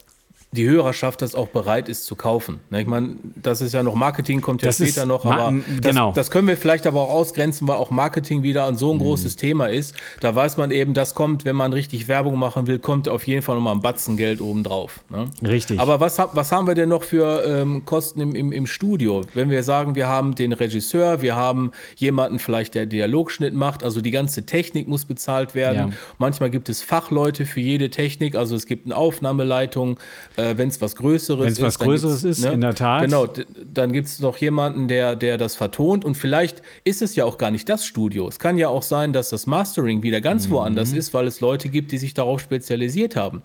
die 0.52 0.68
Hörerschaft 0.68 1.22
das 1.22 1.36
auch 1.36 1.46
bereit 1.48 1.88
ist 1.88 2.06
zu 2.06 2.16
kaufen. 2.16 2.58
Ne, 2.70 2.80
Ich 2.80 2.86
meine, 2.88 3.14
das 3.36 3.60
ist 3.60 3.72
ja 3.72 3.84
noch 3.84 3.94
Marketing, 3.94 4.40
kommt 4.40 4.62
ja 4.62 4.66
Das 4.68 4.76
später 4.78 5.06
noch, 5.06 5.24
aber 5.24 5.52
das, 5.80 5.80
genau. 5.92 6.12
das 6.12 6.30
können 6.32 6.48
wir 6.48 6.56
vielleicht 6.56 6.88
aber 6.88 7.02
auch 7.02 7.10
ausgrenzen, 7.10 7.68
weil 7.68 7.76
auch 7.76 7.90
Marketing 7.90 8.42
wieder 8.42 8.66
ein 8.66 8.74
Mhm. 8.74 8.78
so 8.78 8.92
ein 8.92 8.98
großes 8.98 9.36
Thema 9.36 9.66
ist. 9.68 9.94
Da 10.20 10.34
weiß 10.34 10.56
man 10.56 10.72
eben, 10.72 10.92
das 10.92 11.14
kommt, 11.14 11.44
wenn 11.44 11.54
man 11.54 11.72
richtig 11.72 12.08
Werbung 12.08 12.36
machen 12.36 12.66
will, 12.66 12.80
kommt 12.80 13.08
auf 13.08 13.26
jeden 13.28 13.42
Fall 13.42 13.54
nochmal 13.54 13.74
ein 13.76 13.80
Batzen 13.80 14.16
Geld 14.16 14.40
obendrauf. 14.40 15.00
Ne? 15.08 15.26
Richtig. 15.46 15.78
Aber 15.78 16.00
was, 16.00 16.18
was 16.18 16.50
haben 16.50 16.66
wir 16.66 16.74
denn 16.74 16.88
noch 16.88 17.04
für 17.04 17.44
ähm, 17.46 17.84
Kosten 17.84 18.20
im, 18.20 18.34
im, 18.34 18.50
im 18.50 18.66
Studio? 18.66 19.22
Wenn 19.34 19.50
wir 19.50 19.62
sagen, 19.62 19.94
wir 19.94 20.08
haben 20.08 20.34
den 20.34 20.52
Regisseur, 20.52 21.22
wir 21.22 21.36
haben 21.36 21.70
jemanden 21.96 22.40
vielleicht, 22.40 22.74
der 22.74 22.86
Dialogschnitt 22.86 23.54
macht, 23.54 23.84
also 23.84 24.00
die 24.00 24.10
ganze 24.10 24.46
Technik 24.46 24.88
muss 24.88 25.04
bezahlt 25.04 25.54
werden. 25.54 25.90
Ja. 25.90 25.96
Manchmal 26.18 26.50
gibt 26.50 26.68
es 26.68 26.82
Fachleute 26.82 27.46
für 27.46 27.60
jede 27.60 27.90
Technik, 27.90 28.34
also 28.34 28.56
es 28.56 28.66
gibt 28.66 28.86
eine 28.86 28.96
Aufnahmeleitung, 28.96 29.98
äh, 30.40 30.58
wenn 30.58 30.68
es 30.68 30.80
was 30.80 30.96
Größeres 30.96 31.44
Wenn's 31.44 31.58
ist. 31.58 31.64
was 31.64 31.78
dann 31.78 31.88
Größeres 31.88 32.22
gibt's, 32.22 32.38
ist, 32.38 32.44
in 32.44 32.60
der 32.60 32.74
Tat. 32.74 33.02
Genau, 33.02 33.26
dann 33.72 33.92
gibt 33.92 34.08
es 34.08 34.20
noch 34.20 34.36
jemanden, 34.38 34.88
der, 34.88 35.16
der 35.16 35.38
das 35.38 35.54
vertont 35.56 36.04
und 36.04 36.16
vielleicht 36.16 36.62
ist 36.84 37.02
es 37.02 37.16
ja 37.16 37.24
auch 37.24 37.38
gar 37.38 37.50
nicht 37.50 37.68
das 37.68 37.84
Studio. 37.84 38.28
Es 38.28 38.38
kann 38.38 38.58
ja 38.58 38.68
auch 38.68 38.82
sein, 38.82 39.12
dass 39.12 39.30
das 39.30 39.46
Mastering 39.46 40.02
wieder 40.02 40.20
ganz 40.20 40.46
Mhm. 40.48 40.52
woanders 40.52 40.92
ist, 40.92 41.12
weil 41.14 41.26
es 41.26 41.40
Leute 41.40 41.68
gibt, 41.68 41.92
die 41.92 41.98
sich 41.98 42.14
darauf 42.14 42.40
spezialisiert 42.40 43.16
haben. 43.16 43.42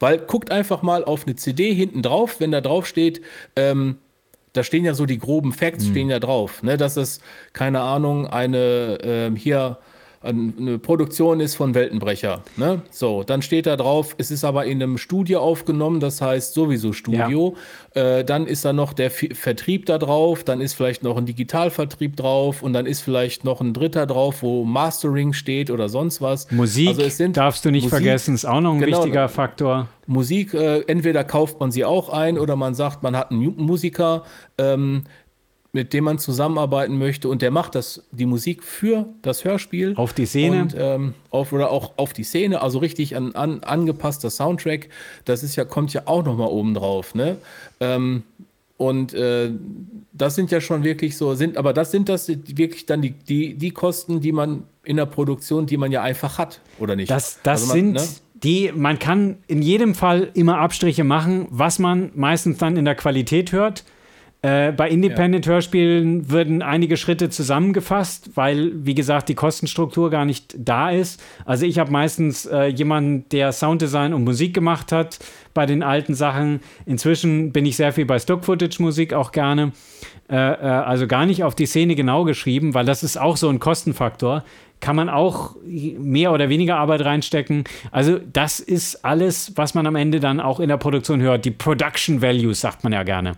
Weil 0.00 0.18
guckt 0.18 0.50
einfach 0.50 0.82
mal 0.82 1.04
auf 1.04 1.26
eine 1.26 1.36
CD 1.36 1.72
hinten 1.74 2.02
drauf, 2.02 2.36
wenn 2.40 2.50
da 2.50 2.60
drauf 2.60 2.86
steht, 2.86 3.20
ähm, 3.56 3.98
da 4.52 4.62
stehen 4.64 4.84
ja 4.84 4.92
so 4.94 5.06
die 5.06 5.18
groben 5.18 5.52
Facts, 5.52 5.86
stehen 5.86 6.10
ja 6.10 6.18
drauf, 6.18 6.62
ne, 6.62 6.76
dass 6.76 6.96
es, 6.96 7.20
keine 7.54 7.80
Ahnung, 7.80 8.26
eine 8.26 8.98
ähm, 9.02 9.36
hier 9.36 9.78
eine 10.22 10.78
Produktion 10.78 11.40
ist 11.40 11.54
von 11.56 11.74
Weltenbrecher. 11.74 12.42
Ne? 12.56 12.82
So, 12.90 13.22
dann 13.22 13.42
steht 13.42 13.66
da 13.66 13.76
drauf, 13.76 14.14
es 14.18 14.30
ist 14.30 14.44
aber 14.44 14.64
in 14.66 14.82
einem 14.82 14.98
Studio 14.98 15.40
aufgenommen, 15.40 16.00
das 16.00 16.20
heißt 16.20 16.54
sowieso 16.54 16.92
Studio. 16.92 17.56
Äh, 17.94 18.24
dann 18.24 18.46
ist 18.46 18.64
da 18.64 18.72
noch 18.72 18.92
der 18.92 19.06
F 19.06 19.24
Vertrieb 19.34 19.86
da 19.86 19.98
drauf, 19.98 20.44
dann 20.44 20.60
ist 20.60 20.74
vielleicht 20.74 21.02
noch 21.02 21.16
ein 21.16 21.26
Digitalvertrieb 21.26 22.16
drauf 22.16 22.62
und 22.62 22.72
dann 22.72 22.86
ist 22.86 23.00
vielleicht 23.00 23.44
noch 23.44 23.60
ein 23.60 23.74
dritter 23.74 24.06
drauf, 24.06 24.42
wo 24.42 24.64
Mastering 24.64 25.32
steht 25.32 25.70
oder 25.70 25.88
sonst 25.88 26.22
was. 26.22 26.50
Musik 26.50 26.88
Also 26.98 27.28
darfst 27.28 27.64
du 27.64 27.70
nicht 27.70 27.84
Musik- 27.84 27.98
vergessen, 27.98 28.34
ist 28.34 28.44
auch 28.44 28.60
noch 28.60 28.72
ein 28.74 28.80
Genau. 28.80 28.98
wichtiger 28.98 29.28
Faktor. 29.28 29.88
Musik, 30.06 30.52
äh, 30.54 30.80
entweder 30.88 31.22
kauft 31.24 31.60
man 31.60 31.70
sie 31.70 31.84
auch 31.84 32.08
ein 32.08 32.38
oder 32.38 32.56
man 32.56 32.74
sagt, 32.74 33.02
man 33.02 33.16
hat 33.16 33.30
einen 33.30 33.40
Mu- 33.44 33.52
Musiker, 33.56 34.24
ähm, 34.58 35.04
mit 35.74 35.94
dem 35.94 36.04
man 36.04 36.18
zusammenarbeiten 36.18 36.98
möchte 36.98 37.28
und 37.28 37.40
der 37.40 37.50
macht 37.50 37.74
das, 37.74 38.04
die 38.12 38.26
Musik 38.26 38.62
für 38.62 39.06
das 39.22 39.44
Hörspiel. 39.44 39.94
Auf 39.96 40.12
die 40.12 40.26
Szene. 40.26 40.62
Und, 40.62 40.76
ähm, 40.78 41.14
auf, 41.30 41.52
oder 41.52 41.70
auch 41.70 41.92
auf 41.96 42.12
die 42.12 42.24
Szene, 42.24 42.60
also 42.60 42.78
richtig 42.78 43.16
an, 43.16 43.34
an, 43.34 43.60
angepasster 43.62 44.28
Soundtrack. 44.28 44.90
Das 45.24 45.42
ist 45.42 45.56
ja, 45.56 45.64
kommt 45.64 45.94
ja 45.94 46.02
auch 46.04 46.24
nochmal 46.24 46.48
oben 46.48 46.74
drauf, 46.74 47.14
ne? 47.14 47.38
Ähm, 47.80 48.22
und 48.76 49.14
äh, 49.14 49.50
das 50.12 50.34
sind 50.34 50.50
ja 50.50 50.60
schon 50.60 50.82
wirklich 50.82 51.16
so, 51.16 51.34
sind, 51.34 51.56
aber 51.56 51.72
das 51.72 51.92
sind 51.92 52.08
das 52.08 52.28
wirklich 52.28 52.84
dann 52.84 53.00
die, 53.00 53.12
die, 53.12 53.54
die 53.54 53.70
Kosten, 53.70 54.20
die 54.20 54.32
man 54.32 54.64
in 54.82 54.96
der 54.96 55.06
Produktion, 55.06 55.66
die 55.66 55.76
man 55.76 55.92
ja 55.92 56.02
einfach 56.02 56.36
hat, 56.36 56.60
oder 56.80 56.96
nicht? 56.96 57.10
Das, 57.10 57.38
das 57.44 57.62
Also 57.62 57.66
man, 57.66 57.76
sind 57.76 57.92
ne? 57.92 58.02
die, 58.42 58.72
man 58.74 58.98
kann 58.98 59.38
in 59.46 59.62
jedem 59.62 59.94
Fall 59.94 60.30
immer 60.34 60.58
Abstriche 60.58 61.04
machen, 61.04 61.46
was 61.50 61.78
man 61.78 62.10
meistens 62.14 62.58
dann 62.58 62.76
in 62.76 62.84
der 62.84 62.96
Qualität 62.96 63.52
hört. 63.52 63.84
Äh, 64.44 64.72
bei 64.72 64.90
Independent-Hörspielen 64.90 66.28
würden 66.28 66.62
einige 66.62 66.96
Schritte 66.96 67.30
zusammengefasst, 67.30 68.30
weil, 68.34 68.72
wie 68.74 68.96
gesagt, 68.96 69.28
die 69.28 69.36
Kostenstruktur 69.36 70.10
gar 70.10 70.24
nicht 70.24 70.56
da 70.58 70.90
ist. 70.90 71.22
Also 71.44 71.64
ich 71.64 71.78
habe 71.78 71.92
meistens 71.92 72.46
äh, 72.46 72.64
jemanden, 72.64 73.28
der 73.28 73.52
Sounddesign 73.52 74.12
und 74.12 74.24
Musik 74.24 74.52
gemacht 74.52 74.90
hat 74.90 75.20
bei 75.54 75.64
den 75.64 75.84
alten 75.84 76.14
Sachen. 76.14 76.58
Inzwischen 76.86 77.52
bin 77.52 77.64
ich 77.66 77.76
sehr 77.76 77.92
viel 77.92 78.04
bei 78.04 78.18
Stock-Footage-Musik 78.18 79.14
auch 79.14 79.30
gerne. 79.30 79.70
Äh, 80.28 80.34
äh, 80.34 80.38
also 80.38 81.06
gar 81.06 81.24
nicht 81.24 81.44
auf 81.44 81.54
die 81.54 81.66
Szene 81.66 81.94
genau 81.94 82.24
geschrieben, 82.24 82.74
weil 82.74 82.84
das 82.84 83.04
ist 83.04 83.20
auch 83.20 83.36
so 83.36 83.48
ein 83.48 83.60
Kostenfaktor. 83.60 84.42
Kann 84.80 84.96
man 84.96 85.08
auch 85.08 85.54
mehr 85.64 86.32
oder 86.32 86.48
weniger 86.48 86.78
Arbeit 86.78 87.04
reinstecken. 87.04 87.62
Also 87.92 88.18
das 88.18 88.58
ist 88.58 89.04
alles, 89.04 89.52
was 89.54 89.74
man 89.74 89.86
am 89.86 89.94
Ende 89.94 90.18
dann 90.18 90.40
auch 90.40 90.58
in 90.58 90.68
der 90.68 90.78
Produktion 90.78 91.20
hört. 91.20 91.44
Die 91.44 91.52
Production 91.52 92.20
Values 92.20 92.60
sagt 92.60 92.82
man 92.82 92.92
ja 92.92 93.04
gerne. 93.04 93.34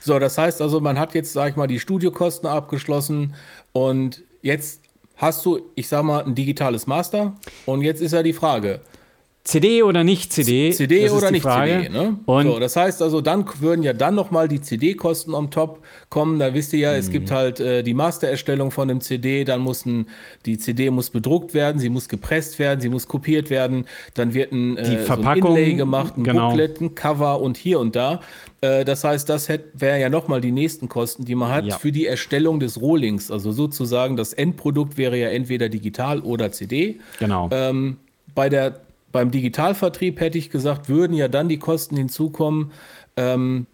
So, 0.00 0.18
das 0.18 0.36
heißt 0.38 0.60
also, 0.60 0.80
man 0.80 0.98
hat 0.98 1.14
jetzt, 1.14 1.32
sag 1.32 1.50
ich 1.50 1.56
mal, 1.56 1.66
die 1.66 1.78
Studiokosten 1.78 2.48
abgeschlossen 2.48 3.34
und 3.72 4.22
jetzt 4.42 4.82
hast 5.16 5.46
du, 5.46 5.60
ich 5.76 5.88
sag 5.88 6.02
mal, 6.02 6.24
ein 6.24 6.34
digitales 6.34 6.86
Master. 6.86 7.34
Und 7.64 7.82
jetzt 7.82 8.02
ist 8.02 8.12
ja 8.12 8.22
die 8.22 8.32
Frage, 8.32 8.80
CD 9.44 9.82
oder 9.82 10.04
nicht 10.04 10.32
CD? 10.32 10.70
CD 10.70 11.10
oder 11.10 11.32
nicht 11.32 11.42
Frage. 11.42 11.82
CD, 11.82 11.88
ne? 11.88 12.16
Und 12.26 12.46
so, 12.46 12.60
das 12.60 12.76
heißt 12.76 13.02
also, 13.02 13.20
dann 13.20 13.44
würden 13.58 13.82
ja 13.82 13.92
dann 13.92 14.14
nochmal 14.14 14.46
die 14.46 14.60
CD-Kosten 14.60 15.34
on 15.34 15.50
top 15.50 15.80
kommen. 16.10 16.38
Da 16.38 16.54
wisst 16.54 16.72
ihr 16.74 16.78
ja, 16.78 16.94
es 16.94 17.10
gibt 17.10 17.30
Mhm. 17.30 17.34
halt 17.34 17.58
äh, 17.60 17.82
die 17.82 17.92
Mastererstellung 17.92 18.70
von 18.70 18.86
dem 18.86 19.00
CD, 19.00 19.42
dann 19.44 19.60
muss 19.60 19.84
ein, 19.84 20.06
die 20.46 20.58
CD 20.58 20.90
muss 20.90 21.10
bedruckt 21.10 21.54
werden, 21.54 21.80
sie 21.80 21.88
muss 21.88 22.08
gepresst 22.08 22.60
werden, 22.60 22.80
sie 22.80 22.88
muss 22.88 23.08
kopiert 23.08 23.50
werden, 23.50 23.86
dann 24.14 24.32
wird 24.32 24.52
ein, 24.52 24.76
äh, 24.76 24.82
Die 24.84 24.90
so 24.90 24.96
ein 24.98 25.04
Verpackung, 25.06 25.56
Inlay 25.56 25.74
gemacht, 25.74 26.16
ein 26.16 26.22
genau. 26.22 26.50
Booklet, 26.50 26.80
ein 26.80 26.94
Cover 26.94 27.40
und 27.40 27.56
hier 27.56 27.80
und 27.80 27.96
da. 27.96 28.20
Äh, 28.60 28.84
das 28.84 29.02
heißt, 29.02 29.28
das 29.28 29.48
wäre 29.74 30.00
ja 30.00 30.08
nochmal 30.08 30.40
die 30.40 30.52
nächsten 30.52 30.88
Kosten, 30.88 31.24
die 31.24 31.34
man 31.34 31.50
hat 31.50 31.64
Ja. 31.64 31.78
für 31.78 31.90
die 31.90 32.06
Erstellung 32.06 32.60
des 32.60 32.80
Rohlings. 32.80 33.28
Also 33.32 33.50
sozusagen 33.50 34.16
das 34.16 34.32
Endprodukt 34.34 34.96
wäre 34.98 35.16
ja 35.18 35.30
entweder 35.30 35.68
digital 35.68 36.20
oder 36.20 36.52
CD. 36.52 37.00
genau. 37.18 37.48
Ähm, 37.50 37.96
bei 38.36 38.48
der, 38.48 38.80
beim 39.12 39.30
Digitalvertrieb 39.30 40.18
hätte 40.20 40.38
ich 40.38 40.50
gesagt, 40.50 40.88
würden 40.88 41.14
ja 41.14 41.28
dann 41.28 41.48
die 41.48 41.58
Kosten 41.58 41.96
hinzukommen, 41.96 42.72
ähm, 43.16 43.66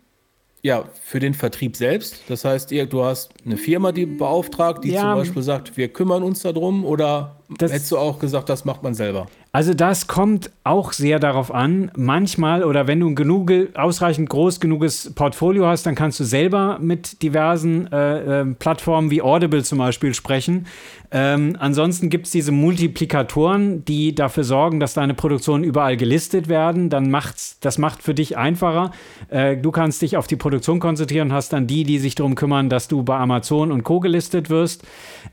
ja, 0.63 0.85
für 1.01 1.21
den 1.21 1.35
Vertrieb 1.35 1.77
selbst. 1.77 2.23
Das 2.29 2.45
heißt, 2.45 2.73
ihr, 2.73 2.87
du 2.87 3.05
hast 3.05 3.33
eine 3.47 3.57
Firma, 3.57 3.93
die 3.93 4.07
beauftragt, 4.07 4.83
die 4.85 4.91
Ja. 4.91 5.03
zum 5.03 5.15
Beispiel 5.15 5.43
sagt, 5.43 5.77
wir 5.77 5.89
kümmern 5.89 6.23
uns 6.25 6.43
darum, 6.43 6.85
oder 6.85 7.38
Das- 7.57 7.73
hättest 7.73 7.91
du 7.93 7.99
auch 7.99 8.19
gesagt, 8.19 8.49
das 8.51 8.65
macht 8.67 8.83
man 8.83 8.93
selber? 8.95 9.27
Also 9.53 9.73
das 9.73 10.07
kommt 10.07 10.51
auch 10.65 10.93
sehr 10.93 11.19
darauf 11.19 11.53
an. 11.53 11.91
Manchmal 11.97 12.63
oder 12.63 12.87
wenn 12.87 13.01
du 13.01 13.09
ein 13.09 13.15
genug, 13.17 13.51
ausreichend 13.75 14.29
groß 14.29 14.61
genuges 14.61 15.15
Portfolio 15.15 15.67
hast, 15.67 15.87
dann 15.87 15.95
kannst 15.95 16.21
du 16.21 16.25
selber 16.25 16.79
mit 16.81 17.23
diversen 17.23 17.91
äh, 17.91 18.41
äh, 18.43 18.45
Plattformen 18.45 19.11
wie 19.11 19.23
Audible 19.23 19.65
zum 19.65 19.79
Beispiel 19.79 20.13
sprechen. 20.13 20.67
Ähm, 21.11 21.57
ansonsten 21.59 22.11
gibt 22.11 22.27
es 22.27 22.33
diese 22.33 22.53
Multiplikatoren, 22.53 23.85
die 23.87 24.15
dafür 24.15 24.45
sorgen, 24.45 24.81
dass 24.81 24.93
deine 24.93 25.15
Produktionen 25.15 25.65
überall 25.65 25.97
gelistet 25.97 26.49
werden. 26.49 26.91
Dann 26.91 27.11
macht's, 27.11 27.59
das 27.61 27.79
macht 27.79 28.03
für 28.03 28.13
dich 28.13 28.37
einfacher. 28.37 28.91
Äh, 29.31 29.57
du 29.57 29.71
kannst 29.71 30.03
dich 30.03 30.19
auf 30.19 30.27
die 30.27 30.37
Produktion 30.37 30.81
konzentrieren 30.81 31.29
und 31.29 31.35
hast 31.35 31.55
dann 31.55 31.67
die, 31.67 31.85
die 31.85 31.99
sich 31.99 32.15
darum 32.15 32.35
kümmern, 32.35 32.69
dass 32.69 32.89
du 32.89 33.03
bei 33.03 33.17
Amazon 33.17 33.73
und 33.73 33.83
Co. 33.85 34.01
gelistet 34.01 34.51
wirst. 34.51 34.83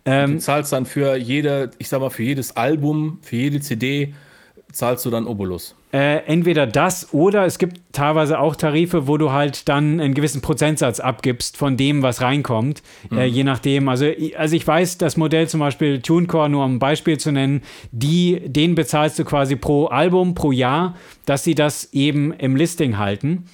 Ähm, 0.05 0.34
Du 0.36 0.39
zahlst 0.39 0.72
dann 0.72 0.86
für 0.86 1.18
jede, 1.18 1.72
ich 1.80 1.89
sag 1.89 1.99
mal, 1.99 2.05
für 2.12 2.24
jedes 2.24 2.56
Album, 2.56 3.20
für 3.22 3.36
jede 3.36 3.60
CD, 3.60 4.14
zahlst 4.72 5.06
du 5.06 5.10
dann 5.10 5.26
Obolus? 5.26 5.76
Äh, 5.93 6.26
entweder 6.26 6.68
das 6.68 7.14
oder 7.14 7.45
es 7.45 7.58
gibt 7.58 7.80
teilweise 7.93 8.39
auch 8.39 8.58
Tarife, 8.58 9.08
wo 9.08 9.18
du 9.18 9.32
halt 9.32 9.70
dann 9.70 10.01
einen 10.01 10.14
gewissen 10.14 10.41
Prozentsatz 10.41 10.99
abgibst 10.99 11.56
von 11.56 11.78
dem, 11.78 12.01
was 12.03 12.20
reinkommt. 12.22 12.84
Äh, 13.10 13.14
mhm. 13.14 13.20
Äh, 13.20 13.26
je 13.28 13.43
nachdem. 13.45 13.88
Also, 13.88 14.08
also 14.38 14.56
ich 14.56 14.68
weiß, 14.68 14.97
das 14.97 15.16
Modell 15.16 15.47
zum 15.47 15.62
Beispiel 15.62 16.01
TuneCore, 16.01 16.49
nur 16.49 16.66
um 16.66 16.76
ein 16.76 16.80
Beispiel 16.80 17.18
zu 17.18 17.32
nennen, 17.32 17.62
die, 17.91 18.41
den 18.45 18.76
bezahlst 18.76 19.18
du 19.20 19.24
quasi 19.24 19.56
pro 19.56 19.86
Album, 19.86 20.34
pro 20.34 20.51
Jahr, 20.51 20.95
dass 21.26 21.45
sie 21.45 21.56
das 21.56 21.93
eben 21.93 22.34
im 22.34 22.58
Listing 22.58 22.97
halten. 22.97 23.45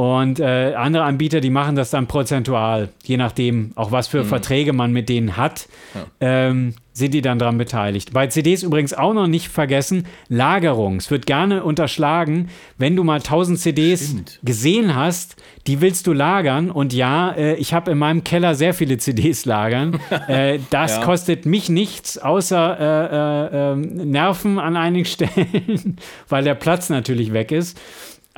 Und 0.00 0.40
äh, 0.40 0.72
andere 0.78 1.02
Anbieter, 1.02 1.42
die 1.42 1.50
machen 1.50 1.76
das 1.76 1.90
dann 1.90 2.06
prozentual, 2.06 2.88
je 3.04 3.18
nachdem, 3.18 3.72
auch 3.74 3.92
was 3.92 4.08
für 4.08 4.22
mhm. 4.22 4.28
Verträge 4.28 4.72
man 4.72 4.92
mit 4.92 5.10
denen 5.10 5.36
hat, 5.36 5.68
ja. 5.94 6.06
ähm, 6.48 6.72
sind 6.94 7.12
die 7.12 7.20
dann 7.20 7.38
daran 7.38 7.58
beteiligt. 7.58 8.14
Bei 8.14 8.26
CDs 8.26 8.62
übrigens 8.62 8.94
auch 8.94 9.12
noch 9.12 9.26
nicht 9.26 9.48
vergessen, 9.48 10.06
Lagerung. 10.30 10.96
Es 10.96 11.10
wird 11.10 11.26
gerne 11.26 11.64
unterschlagen, 11.64 12.48
wenn 12.78 12.96
du 12.96 13.04
mal 13.04 13.16
1000 13.16 13.58
CDs 13.58 14.06
Stimmt. 14.08 14.40
gesehen 14.42 14.96
hast, 14.96 15.36
die 15.66 15.82
willst 15.82 16.06
du 16.06 16.14
lagern. 16.14 16.70
Und 16.70 16.94
ja, 16.94 17.32
äh, 17.32 17.56
ich 17.56 17.74
habe 17.74 17.90
in 17.90 17.98
meinem 17.98 18.24
Keller 18.24 18.54
sehr 18.54 18.72
viele 18.72 18.96
CDs 18.96 19.44
lagern. 19.44 20.00
äh, 20.28 20.60
das 20.70 20.96
ja. 20.96 21.04
kostet 21.04 21.44
mich 21.44 21.68
nichts, 21.68 22.16
außer 22.16 22.80
äh, 22.80 23.16
äh 23.16 23.72
ähm, 23.72 24.10
Nerven 24.10 24.58
an 24.58 24.78
einigen 24.78 25.04
Stellen, 25.04 25.98
weil 26.30 26.42
der 26.42 26.54
Platz 26.54 26.88
natürlich 26.88 27.34
weg 27.34 27.52
ist. 27.52 27.78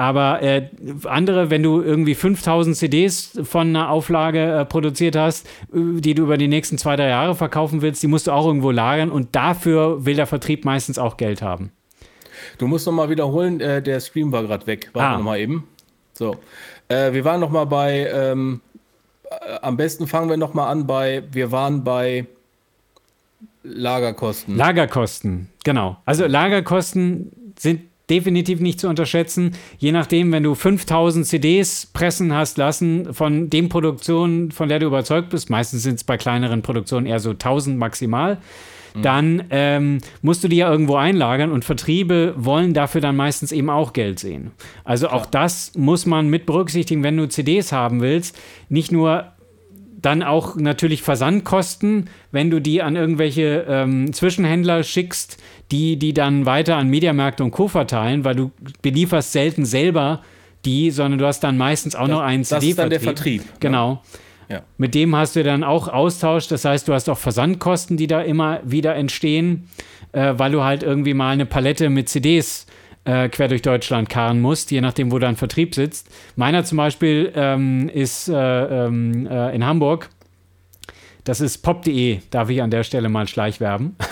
Aber 0.03 0.43
äh, 0.43 0.69
andere, 1.05 1.49
wenn 1.49 1.63
du 1.63 1.81
irgendwie 1.81 2.17
5000 2.17 2.77
CDs 2.77 3.39
von 3.45 3.69
einer 3.69 3.89
Auflage 3.89 4.43
äh, 4.53 4.65
produziert 4.65 5.15
hast, 5.15 5.47
äh, 5.73 6.01
die 6.01 6.15
du 6.15 6.25
über 6.25 6.37
die 6.37 6.49
nächsten 6.49 6.77
zwei, 6.77 6.97
drei 6.97 7.07
Jahre 7.07 7.37
verkaufen 7.37 7.83
willst, 7.83 8.03
die 8.03 8.09
musst 8.09 8.27
du 8.27 8.33
auch 8.33 8.45
irgendwo 8.45 8.73
lagern 8.73 9.13
und 9.13 9.37
dafür 9.37 10.05
will 10.05 10.17
der 10.17 10.27
Vertrieb 10.27 10.65
meistens 10.65 10.99
auch 10.99 11.17
Geld 11.17 11.41
haben. 11.41 11.71
Du 12.59 12.67
musst 12.67 12.85
noch 12.85 12.93
mal 12.93 13.11
wiederholen, 13.11 13.61
äh, 13.61 13.81
der 13.81 14.01
Stream 14.01 14.33
war 14.33 14.43
gerade 14.43 14.67
weg. 14.67 14.91
Warte 14.93 15.09
ah. 15.09 15.17
noch 15.19 15.25
mal 15.25 15.39
eben. 15.39 15.69
So, 16.15 16.35
äh, 16.89 17.13
wir 17.13 17.25
waren 17.25 17.39
noch 17.39 17.51
mal 17.51 17.67
bei, 17.67 18.11
ähm, 18.13 18.61
äh, 19.31 19.59
am 19.63 19.77
besten 19.77 20.09
fangen 20.09 20.29
wir 20.29 20.37
noch 20.37 20.53
mal 20.53 20.69
an 20.69 20.85
bei, 20.85 21.23
wir 21.31 21.53
waren 21.53 21.85
bei 21.85 22.27
Lagerkosten. 23.63 24.57
Lagerkosten, 24.57 25.49
genau. 25.63 25.97
Also 26.07 26.27
Lagerkosten 26.27 27.31
sind 27.57 27.83
definitiv 28.13 28.61
nicht 28.61 28.79
zu 28.79 28.89
unterschätzen. 28.89 29.53
Je 29.79 29.91
nachdem, 29.91 30.31
wenn 30.33 30.43
du 30.43 30.55
5000 30.55 31.27
CDs 31.27 31.87
pressen 31.87 32.35
hast 32.35 32.59
lassen 32.59 33.15
von 33.15 33.49
den 33.49 33.71
Produktionen, 33.71 34.51
von 34.51 34.69
der 34.69 34.79
du 34.79 34.87
überzeugt 34.87 35.31
bist, 35.31 35.49
meistens 35.49 35.83
sind 35.83 35.95
es 35.95 36.05
bei 36.05 36.19
kleineren 36.19 36.61
Produktionen 36.61 37.07
eher 37.07 37.21
so 37.21 37.31
1000 37.31 37.79
maximal, 37.79 38.37
mhm. 38.95 39.03
dann 39.03 39.45
ähm, 39.49 39.99
musst 40.21 40.45
du 40.45 40.49
die 40.49 40.57
ja 40.57 40.71
irgendwo 40.71 40.97
einlagern 40.97 41.51
und 41.51 41.65
Vertriebe 41.65 42.35
wollen 42.37 42.75
dafür 42.75 43.01
dann 43.01 43.17
meistens 43.17 43.51
eben 43.51 43.71
auch 43.71 43.95
Geld 43.95 44.19
sehen. 44.19 44.51
Also 44.85 45.09
auch 45.09 45.25
das 45.25 45.73
muss 45.75 46.05
man 46.05 46.29
mit 46.29 46.45
berücksichtigen, 46.45 47.03
wenn 47.03 47.17
du 47.17 47.27
CDs 47.29 47.73
haben 47.73 48.03
willst. 48.03 48.39
Nicht 48.69 48.93
nur 48.93 49.33
dann 50.03 50.23
auch 50.23 50.57
natürlich 50.57 51.01
Versandkosten, 51.03 52.11
wenn 52.31 52.51
du 52.51 52.61
die 52.61 52.83
an 52.83 52.97
irgendwelche 52.97 53.65
ähm, 53.69 54.13
Zwischenhändler 54.13 54.83
schickst, 54.83 55.41
die 55.73 55.97
die 55.97 56.13
dann 56.13 56.47
weiter 56.47 56.77
an 56.77 56.89
Mediamärkte 56.89 57.43
und 57.43 57.51
Co. 57.51 57.67
verteilen, 57.67 58.25
weil 58.25 58.37
du 58.37 58.53
belieferst 58.83 59.33
selten 59.33 59.65
selber 59.65 60.21
die, 60.65 60.91
sondern 60.91 61.19
du 61.19 61.27
hast 61.27 61.41
dann 61.41 61.57
meistens 61.57 61.97
auch 61.97 62.03
das, 62.03 62.11
noch 62.11 62.21
einen 62.21 62.45
CD-Vertrieb. 62.45 62.61
Das 62.61 62.71
ist 62.71 62.79
dann 62.79 62.91
der 62.91 63.01
Vertrieb. 63.01 63.43
Ne? 63.43 63.51
Genau. 63.59 64.03
Ja. 64.49 64.63
Mit 64.77 64.95
dem 64.95 65.17
hast 65.17 65.35
du 65.35 65.43
dann 65.43 65.65
auch 65.65 65.89
Austausch, 65.89 66.47
das 66.47 66.65
heißt, 66.65 66.87
du 66.87 66.93
hast 66.93 67.09
auch 67.09 67.17
Versandkosten, 67.17 67.97
die 67.97 68.07
da 68.07 68.21
immer 68.21 68.61
wieder 68.65 68.95
entstehen, 68.95 69.69
äh, 70.13 70.35
weil 70.37 70.53
du 70.53 70.63
halt 70.63 70.83
irgendwie 70.83 71.15
mal 71.15 71.31
eine 71.31 71.47
Palette 71.47 71.89
mit 71.89 72.11
CDs 72.11 72.67
äh, 73.05 73.29
quer 73.31 73.49
durch 73.49 73.63
Deutschland 73.63 74.11
karren 74.11 74.41
musst, 74.41 74.71
je 74.71 74.81
nachdem, 74.81 75.11
wo 75.11 75.19
dein 75.19 75.37
Vertrieb 75.37 75.75
sitzt. 75.75 76.09
Meiner 76.37 76.65
zum 76.65 76.77
Beispiel 76.77 77.33
ähm, 77.35 77.89
ist 77.89 78.29
äh, 78.29 78.35
ähm, 78.35 79.27
äh, 79.27 79.55
in 79.55 79.65
Hamburg. 79.65 80.11
Das 81.25 81.41
ist 81.41 81.59
pop.de, 81.59 82.19
darf 82.31 82.51
ich 82.51 82.61
an 82.61 82.71
der 82.71 82.83
Stelle 82.83 83.09
mal 83.09 83.27
schleichwerben. 83.27 83.97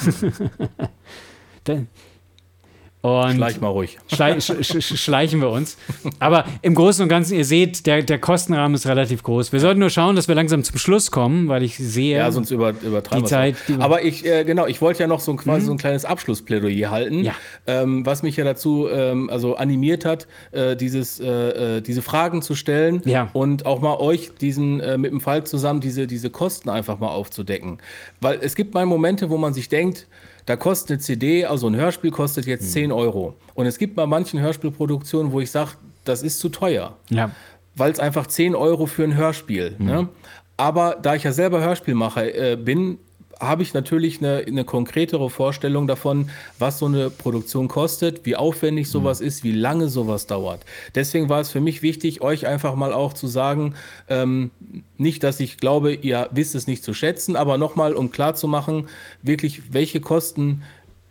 Und 3.03 3.37
Schleich 3.37 3.59
mal 3.63 3.69
ruhig. 3.69 3.97
Schleich, 4.13 4.45
sch, 4.45 4.99
schleichen 5.01 5.41
wir 5.41 5.49
uns. 5.49 5.79
Aber 6.19 6.45
im 6.61 6.75
Großen 6.75 7.03
und 7.03 7.09
Ganzen, 7.09 7.35
ihr 7.35 7.47
seht, 7.47 7.87
der, 7.87 8.03
der 8.03 8.19
Kostenrahmen 8.19 8.75
ist 8.75 8.87
relativ 8.87 9.23
groß. 9.23 9.53
Wir 9.53 9.61
sollten 9.61 9.81
nur 9.81 9.89
schauen, 9.89 10.17
dass 10.17 10.29
wir 10.29 10.35
langsam 10.35 10.63
zum 10.65 10.77
Schluss 10.77 11.11
kommen, 11.11 11.49
weil 11.49 11.63
ich 11.63 11.79
sehe. 11.79 12.19
Ja, 12.19 12.31
sonst 12.31 12.51
über, 12.51 12.75
übertreiben 12.83 13.25
die 13.25 13.31
Zeit. 13.31 13.57
Die 13.69 13.77
Aber 13.77 14.05
ich, 14.05 14.27
äh, 14.27 14.45
genau, 14.45 14.67
ich 14.67 14.83
wollte 14.83 15.01
ja 15.01 15.07
noch 15.07 15.21
so 15.21 15.35
quasi 15.35 15.63
mhm. 15.63 15.67
so 15.67 15.73
ein 15.73 15.79
kleines 15.79 16.05
Abschlussplädoyer 16.05 16.91
halten, 16.91 17.25
ja. 17.25 17.33
ähm, 17.67 18.05
was 18.05 18.23
mich 18.23 18.37
ja 18.37 18.45
dazu 18.45 18.87
ähm, 18.91 19.31
also 19.31 19.57
animiert 19.57 20.05
hat, 20.05 20.27
äh, 20.53 20.77
dieses, 20.77 21.21
äh, 21.21 21.77
äh 21.77 21.81
diese 21.81 22.03
Fragen 22.03 22.43
zu 22.43 22.55
stellen 22.55 23.01
ja. 23.07 23.31
und 23.33 23.65
auch 23.65 23.81
mal 23.81 23.97
euch 23.97 24.31
diesen 24.39 24.81
äh, 24.81 24.99
mit 24.99 25.11
dem 25.11 25.23
Fall 25.23 25.45
zusammen 25.45 25.81
diese, 25.81 26.07
diese 26.07 26.29
Kosten 26.29 26.69
einfach 26.69 26.99
mal 26.99 27.09
aufzudecken. 27.09 27.79
Weil 28.21 28.41
es 28.43 28.57
gibt 28.57 28.75
mal 28.75 28.85
Momente, 28.85 29.31
wo 29.31 29.39
man 29.39 29.55
sich 29.55 29.71
denkt, 29.71 30.07
da 30.47 30.57
kostet 30.57 30.91
eine 30.91 30.99
CD, 30.99 31.45
also 31.45 31.69
ein 31.69 31.77
Hörspiel 31.77 32.11
kostet 32.11 32.47
jetzt 32.47 32.65
mhm. 32.65 32.91
10 32.91 32.93
Euro. 32.93 33.35
Und 33.55 33.67
es 33.67 33.79
gibt 33.79 33.95
bei 33.95 34.07
manchen 34.07 34.41
Hörspielproduktionen, 34.41 35.33
wo 35.33 35.41
ich 35.41 35.51
sage, 35.51 35.73
das 36.05 36.23
ist 36.23 36.39
zu 36.39 36.49
teuer. 36.49 36.97
Ja. 37.09 37.31
Weil 37.75 37.93
es 37.93 38.01
einfach 38.01 38.27
10 38.27 38.55
Euro 38.55 38.87
für 38.87 39.05
ein 39.05 39.17
Hörspiel. 39.17 39.77
Mhm. 39.79 39.87
Ne? 39.87 40.09
Aber 40.57 40.99
da 41.01 41.15
ich 41.15 41.23
ja 41.25 41.33
selber 41.33 41.61
Hörspielmacher 41.61 42.53
äh, 42.53 42.57
bin, 42.57 42.99
habe 43.41 43.63
ich 43.63 43.73
natürlich 43.75 44.19
eine, 44.19 44.45
eine, 44.47 44.65
konkretere 44.65 45.31
Vorstellung 45.31 45.87
davon, 45.87 46.31
was 46.59 46.79
so 46.79 46.87
eine 46.87 47.11
Produktion 47.11 47.69
kostet, 47.69 48.27
wie 48.27 48.37
aufwendig 48.37 48.87
mhm. 48.87 48.91
sowas 48.91 49.21
mhm. 49.21 49.27
ist, 49.27 49.45
wie 49.45 49.53
lange 49.53 49.89
sowas 49.89 50.27
dauert. 50.27 50.65
Deswegen 50.95 51.29
war 51.29 51.41
es 51.41 51.51
für 51.51 51.61
mich 51.61 51.83
wichtig, 51.83 52.21
euch 52.21 52.47
einfach 52.47 52.75
mal 52.75 52.93
auch 52.93 53.15
zu 53.15 53.27
sagen, 53.27 53.75
ähm, 54.09 54.51
nicht, 54.99 55.23
dass 55.23 55.41
ich 55.41 55.57
glaube, 55.57 55.95
ihr 55.95 56.29
wisst 56.33 56.55
es 56.55 56.67
nicht 56.67 56.85
zu 56.85 56.93
schätzen, 56.93 57.35
aber 57.35 57.57
nochmal, 57.57 57.95
um 57.95 58.11
klarzumachen, 58.11 58.89
wirklich, 59.23 59.73
welche 59.73 60.01
Kosten 60.01 60.63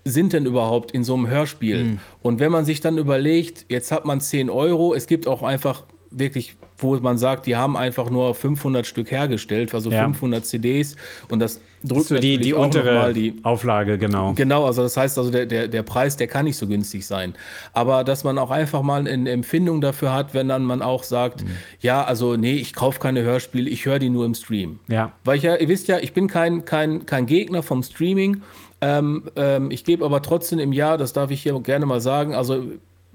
sind 0.05 0.33
denn 0.33 0.45
überhaupt 0.45 0.91
in 0.91 1.03
so 1.03 1.15
einem 1.15 1.27
Hörspiel? 1.27 1.83
Mhm. 1.83 1.99
Und 2.21 2.39
wenn 2.39 2.51
man 2.51 2.63
sich 2.63 2.79
dann 2.79 2.97
überlegt, 2.97 3.65
jetzt 3.69 3.91
hat 3.91 4.05
man 4.05 4.21
10 4.21 4.49
Euro, 4.49 4.93
es 4.93 5.07
gibt 5.07 5.27
auch 5.27 5.41
einfach 5.41 5.83
wirklich 6.11 6.55
wo 6.81 6.95
man 6.97 7.17
sagt, 7.17 7.45
die 7.45 7.55
haben 7.55 7.77
einfach 7.77 8.09
nur 8.09 8.33
500 8.35 8.85
Stück 8.85 9.11
hergestellt, 9.11 9.73
also 9.73 9.89
ja. 9.89 10.03
500 10.03 10.45
CDs 10.45 10.95
und 11.29 11.39
das 11.39 11.59
drückt 11.83 12.07
so 12.07 12.17
die, 12.17 12.37
die 12.37 12.53
untere 12.53 13.13
die 13.13 13.35
Auflage, 13.43 13.97
genau. 13.97 14.33
Genau, 14.33 14.65
also 14.65 14.83
das 14.83 14.97
heißt 14.97 15.17
also, 15.17 15.31
der, 15.31 15.45
der, 15.45 15.67
der 15.67 15.83
Preis, 15.83 16.17
der 16.17 16.27
kann 16.27 16.45
nicht 16.45 16.57
so 16.57 16.67
günstig 16.67 17.05
sein. 17.05 17.33
Aber 17.73 18.03
dass 18.03 18.23
man 18.23 18.37
auch 18.37 18.51
einfach 18.51 18.81
mal 18.81 19.07
eine 19.07 19.29
Empfindung 19.29 19.81
dafür 19.81 20.13
hat, 20.13 20.33
wenn 20.33 20.49
dann 20.49 20.63
man 20.63 20.81
auch 20.81 21.03
sagt, 21.03 21.43
mhm. 21.43 21.49
ja, 21.81 22.03
also 22.03 22.35
nee, 22.35 22.53
ich 22.53 22.73
kaufe 22.73 22.99
keine 22.99 23.21
Hörspiele, 23.21 23.69
ich 23.69 23.85
höre 23.85 23.99
die 23.99 24.09
nur 24.09 24.25
im 24.25 24.33
Stream. 24.33 24.79
Ja. 24.87 25.13
Weil 25.23 25.37
ich 25.37 25.43
ja, 25.43 25.55
ihr 25.55 25.67
wisst 25.67 25.87
ja, 25.87 25.99
ich 25.99 26.13
bin 26.13 26.27
kein, 26.27 26.65
kein, 26.65 27.05
kein 27.05 27.25
Gegner 27.25 27.63
vom 27.63 27.83
Streaming. 27.83 28.41
Ähm, 28.81 29.23
ähm, 29.35 29.71
ich 29.71 29.83
gebe 29.83 30.05
aber 30.05 30.21
trotzdem 30.21 30.59
im 30.59 30.71
Jahr, 30.71 30.97
das 30.97 31.11
darf 31.13 31.31
ich 31.31 31.43
hier 31.43 31.59
gerne 31.59 31.85
mal 31.85 31.99
sagen, 31.99 32.33
also 32.33 32.63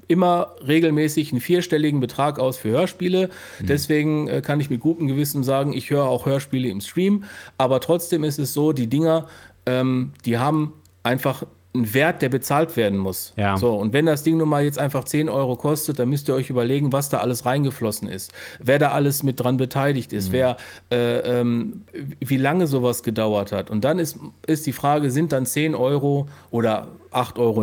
immer 0.09 0.55
regelmäßig 0.67 1.33
einen 1.33 1.41
vierstelligen 1.41 2.01
Betrag 2.01 2.39
aus 2.39 2.59
für 2.59 2.71
Hörspiele. 2.71 3.31
Mhm. 3.61 3.67
Deswegen 3.67 4.29
äh, 4.29 4.41
kann 4.41 4.61
ich 4.61 4.71
mit 4.71 4.81
gutem 4.81 5.07
Gewissen 5.07 5.45
sagen, 5.45 5.73
ich 5.73 5.91
höre 5.91 6.05
auch 6.05 6.27
Hörspiele 6.27 6.69
im 6.69 6.81
Stream. 6.81 7.25
Aber 7.59 7.81
trotzdem 7.81 8.25
ist 8.25 8.39
es 8.39 8.53
so, 8.53 8.73
die 8.73 8.87
Dinger, 8.87 9.27
ähm, 9.67 10.13
die 10.25 10.39
haben 10.39 10.73
einfach 11.03 11.45
ein 11.75 11.93
Wert, 11.93 12.23
der 12.23 12.29
bezahlt 12.29 12.77
werden 12.77 12.99
muss. 12.99 13.33
Ja. 13.37 13.57
So, 13.57 13.75
und 13.75 13.93
wenn 13.93 14.07
das 14.07 14.23
Ding 14.23 14.37
nun 14.37 14.49
mal 14.49 14.63
jetzt 14.63 14.79
einfach 14.79 15.05
10 15.05 15.29
Euro 15.29 15.57
kostet, 15.57 15.99
dann 15.99 16.09
müsst 16.09 16.29
ihr 16.29 16.35
euch 16.35 16.49
überlegen, 16.49 16.93
was 16.93 17.09
da 17.09 17.19
alles 17.19 17.47
reingeflossen 17.47 18.09
ist. 18.09 18.33
Wer 18.61 18.79
da 18.79 18.93
alles 18.93 19.25
mit 19.25 19.41
dran 19.41 19.57
beteiligt 19.57 20.13
ist, 20.13 20.29
mhm. 20.29 20.33
wer, 20.33 20.57
äh, 20.93 21.41
ähm, 21.41 21.83
wie 22.21 22.37
lange 22.37 22.69
sowas 22.69 23.03
gedauert 23.03 23.51
hat. 23.51 23.71
Und 23.71 23.83
dann 23.83 23.99
ist, 23.99 24.19
ist 24.47 24.67
die 24.67 24.73
Frage, 24.73 25.11
sind 25.11 25.33
dann 25.33 25.47
10 25.47 25.75
Euro 25.75 26.29
oder 26.53 26.89
8,90 27.15 27.39
Euro, 27.39 27.63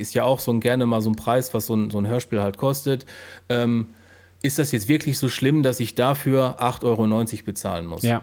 ist 0.00 0.14
ja 0.14 0.24
auch 0.24 0.40
so 0.40 0.52
ein, 0.52 0.60
gerne 0.60 0.86
mal 0.86 1.00
so 1.00 1.10
ein 1.10 1.16
Preis, 1.16 1.54
was 1.54 1.66
so 1.66 1.74
ein, 1.74 1.90
so 1.90 1.98
ein 1.98 2.06
Hörspiel 2.06 2.40
halt 2.40 2.58
kostet. 2.58 3.06
Ähm, 3.48 3.88
ist 4.42 4.58
das 4.58 4.72
jetzt 4.72 4.88
wirklich 4.88 5.18
so 5.18 5.28
schlimm, 5.28 5.62
dass 5.62 5.80
ich 5.80 5.94
dafür 5.94 6.56
8,90 6.60 6.84
Euro 6.84 7.44
bezahlen 7.44 7.86
muss? 7.86 8.02
Ja. 8.02 8.22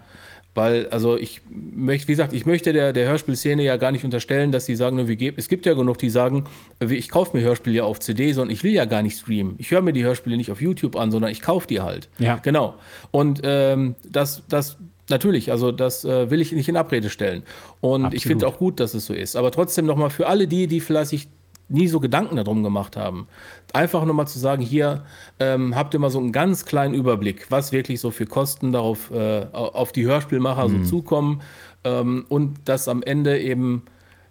Weil, 0.55 0.87
also 0.89 1.17
ich 1.17 1.41
möchte, 1.49 2.07
wie 2.07 2.11
gesagt, 2.11 2.31
ich 2.31 2.45
möchte 2.45 2.73
der, 2.73 2.93
der 2.93 3.09
Hörspielszene 3.09 3.63
ja 3.63 3.77
gar 3.77 3.91
nicht 3.91 4.05
unterstellen, 4.05 4.51
dass 4.51 4.67
sie 4.67 4.75
sagen, 4.75 5.07
wie, 5.07 5.33
es 5.35 5.47
gibt 5.47 5.65
ja 5.65 5.73
genug, 5.73 5.97
die 5.97 6.11
sagen, 6.11 6.45
ich 6.79 7.09
kaufe 7.09 7.35
mir 7.35 7.43
Hörspiele 7.43 7.77
ja 7.77 7.83
auf 7.85 7.99
CD, 7.99 8.33
sondern 8.33 8.53
ich 8.53 8.63
will 8.63 8.71
ja 8.71 8.85
gar 8.85 9.01
nicht 9.01 9.17
streamen. 9.17 9.55
Ich 9.57 9.71
höre 9.71 9.81
mir 9.81 9.93
die 9.93 10.03
Hörspiele 10.03 10.37
nicht 10.37 10.51
auf 10.51 10.61
YouTube 10.61 10.95
an, 10.95 11.09
sondern 11.09 11.31
ich 11.31 11.41
kaufe 11.41 11.65
die 11.65 11.81
halt. 11.81 12.07
Ja. 12.19 12.35
Genau. 12.35 12.75
Und 13.09 13.41
ähm, 13.43 13.95
das, 14.07 14.43
das, 14.47 14.77
natürlich, 15.09 15.51
also 15.51 15.71
das 15.71 16.05
äh, 16.05 16.29
will 16.29 16.41
ich 16.41 16.51
nicht 16.51 16.69
in 16.69 16.77
Abrede 16.77 17.09
stellen. 17.09 17.43
Und 17.81 18.05
Absolut. 18.05 18.13
ich 18.13 18.25
finde 18.25 18.47
auch 18.47 18.57
gut, 18.57 18.79
dass 18.79 18.93
es 18.93 19.05
so 19.05 19.13
ist. 19.13 19.35
Aber 19.35 19.51
trotzdem 19.51 19.85
nochmal 19.85 20.09
für 20.09 20.27
alle 20.27 20.47
die, 20.47 20.67
die 20.67 20.79
vielleicht 20.79 21.09
sich 21.09 21.27
nie 21.69 21.87
so 21.87 21.99
Gedanken 21.99 22.35
darum 22.35 22.63
gemacht 22.63 22.97
haben. 22.97 23.27
Einfach 23.73 24.05
nur 24.05 24.13
mal 24.13 24.27
zu 24.27 24.37
sagen, 24.37 24.61
hier 24.61 25.05
ähm, 25.39 25.75
habt 25.75 25.93
ihr 25.93 25.99
mal 25.99 26.09
so 26.09 26.19
einen 26.19 26.31
ganz 26.31 26.65
kleinen 26.65 26.93
Überblick, 26.93 27.47
was 27.49 27.71
wirklich 27.71 27.99
so 27.99 28.11
für 28.11 28.25
Kosten 28.25 28.71
darauf 28.71 29.11
äh, 29.11 29.45
auf 29.51 29.91
die 29.91 30.05
Hörspielmacher 30.05 30.67
mhm. 30.67 30.85
so 30.85 30.97
zukommen 30.97 31.41
ähm, 31.83 32.25
und 32.29 32.57
dass 32.65 32.87
am 32.87 33.01
Ende 33.01 33.39
eben 33.39 33.83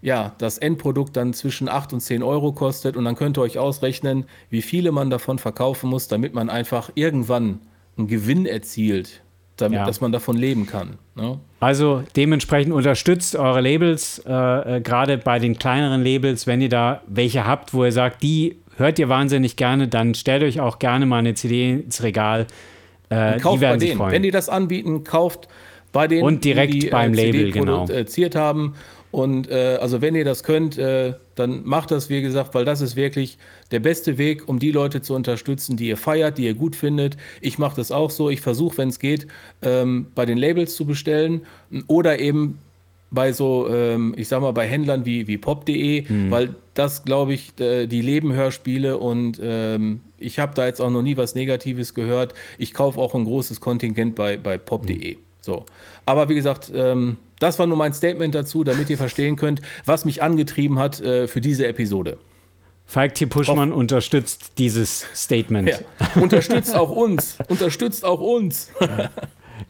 ja, 0.02 0.34
das 0.38 0.58
Endprodukt 0.58 1.16
dann 1.16 1.32
zwischen 1.32 1.68
8 1.68 1.92
und 1.92 2.00
10 2.00 2.22
Euro 2.24 2.52
kostet 2.52 2.96
und 2.96 3.04
dann 3.04 3.14
könnt 3.14 3.38
ihr 3.38 3.42
euch 3.42 3.58
ausrechnen, 3.58 4.24
wie 4.50 4.62
viele 4.62 4.90
man 4.90 5.10
davon 5.10 5.38
verkaufen 5.38 5.88
muss, 5.88 6.08
damit 6.08 6.34
man 6.34 6.50
einfach 6.50 6.90
irgendwann 6.96 7.60
einen 7.96 8.08
Gewinn 8.08 8.44
erzielt, 8.44 9.21
damit, 9.56 9.78
ja. 9.78 9.86
dass 9.86 10.00
man 10.00 10.12
davon 10.12 10.36
leben 10.36 10.66
kann. 10.66 10.98
Ne? 11.14 11.38
Also 11.60 12.02
dementsprechend 12.16 12.72
unterstützt 12.72 13.36
eure 13.36 13.60
Labels, 13.60 14.22
äh, 14.26 14.76
äh, 14.76 14.80
gerade 14.80 15.18
bei 15.18 15.38
den 15.38 15.58
kleineren 15.58 16.02
Labels, 16.02 16.46
wenn 16.46 16.60
ihr 16.60 16.68
da 16.68 17.02
welche 17.06 17.46
habt, 17.46 17.74
wo 17.74 17.84
ihr 17.84 17.92
sagt, 17.92 18.22
die 18.22 18.56
hört 18.76 18.98
ihr 18.98 19.08
wahnsinnig 19.08 19.56
gerne, 19.56 19.88
dann 19.88 20.14
stellt 20.14 20.42
euch 20.42 20.60
auch 20.60 20.78
gerne 20.78 21.06
mal 21.06 21.18
eine 21.18 21.34
CD 21.34 21.70
ins 21.70 22.02
Regal. 22.02 22.46
Äh, 23.10 23.38
kauft 23.38 23.60
bei 23.60 23.76
denen. 23.76 24.00
Wenn 24.00 24.22
die 24.22 24.30
das 24.30 24.48
anbieten, 24.48 25.04
kauft 25.04 25.48
bei 25.92 26.08
denen, 26.08 26.22
und 26.22 26.44
direkt 26.44 26.72
die, 26.74 26.88
beim 26.88 27.12
äh, 27.12 27.16
Label 27.16 27.52
genau. 27.52 27.84
produziert 27.84 28.34
haben 28.34 28.74
und 29.12 29.50
äh, 29.50 29.78
also 29.78 30.00
wenn 30.00 30.14
ihr 30.14 30.24
das 30.24 30.42
könnt, 30.42 30.78
äh, 30.78 31.12
dann 31.34 31.64
macht 31.64 31.90
das, 31.90 32.08
wie 32.08 32.22
gesagt, 32.22 32.54
weil 32.54 32.64
das 32.64 32.80
ist 32.80 32.96
wirklich 32.96 33.36
der 33.70 33.78
beste 33.78 34.16
Weg, 34.16 34.48
um 34.48 34.58
die 34.58 34.72
Leute 34.72 35.02
zu 35.02 35.14
unterstützen, 35.14 35.76
die 35.76 35.88
ihr 35.88 35.98
feiert, 35.98 36.38
die 36.38 36.46
ihr 36.46 36.54
gut 36.54 36.74
findet. 36.74 37.18
Ich 37.42 37.58
mache 37.58 37.76
das 37.76 37.92
auch 37.92 38.10
so. 38.10 38.30
Ich 38.30 38.40
versuche, 38.40 38.78
wenn 38.78 38.88
es 38.88 38.98
geht, 38.98 39.26
ähm, 39.60 40.06
bei 40.14 40.24
den 40.24 40.38
Labels 40.38 40.74
zu 40.74 40.86
bestellen 40.86 41.42
oder 41.88 42.20
eben 42.20 42.58
bei 43.10 43.34
so, 43.34 43.68
ähm, 43.68 44.14
ich 44.16 44.28
sag 44.28 44.40
mal, 44.40 44.52
bei 44.52 44.66
Händlern 44.66 45.04
wie, 45.04 45.26
wie 45.28 45.36
pop.de, 45.36 46.10
mhm. 46.10 46.30
weil 46.30 46.54
das, 46.72 47.04
glaube 47.04 47.34
ich, 47.34 47.52
die 47.54 48.00
leben 48.00 48.32
Hörspiele 48.32 48.96
und 48.96 49.38
ähm, 49.42 50.00
ich 50.16 50.38
habe 50.38 50.54
da 50.54 50.64
jetzt 50.64 50.80
auch 50.80 50.88
noch 50.88 51.02
nie 51.02 51.18
was 51.18 51.34
Negatives 51.34 51.92
gehört. 51.92 52.32
Ich 52.56 52.72
kaufe 52.72 52.98
auch 52.98 53.14
ein 53.14 53.24
großes 53.24 53.60
Kontingent 53.60 54.14
bei, 54.14 54.38
bei 54.38 54.56
pop.de. 54.56 55.16
Mhm. 55.16 55.31
So. 55.42 55.66
Aber 56.06 56.28
wie 56.28 56.34
gesagt, 56.34 56.72
ähm, 56.74 57.18
das 57.38 57.58
war 57.58 57.66
nur 57.66 57.76
mein 57.76 57.92
Statement 57.92 58.34
dazu, 58.34 58.64
damit 58.64 58.88
ihr 58.88 58.96
verstehen 58.96 59.36
könnt, 59.36 59.60
was 59.84 60.04
mich 60.04 60.22
angetrieben 60.22 60.78
hat 60.78 61.00
äh, 61.00 61.26
für 61.26 61.40
diese 61.40 61.66
Episode. 61.66 62.18
Falk 62.86 63.14
T. 63.14 63.26
Puschmann 63.26 63.72
Auf 63.72 63.78
unterstützt 63.78 64.52
dieses 64.58 65.06
Statement. 65.14 65.68
Ja. 65.68 65.78
Unterstützt 66.20 66.74
auch 66.74 66.90
uns. 66.90 67.38
Unterstützt 67.48 68.04
auch 68.04 68.20
uns. 68.20 68.70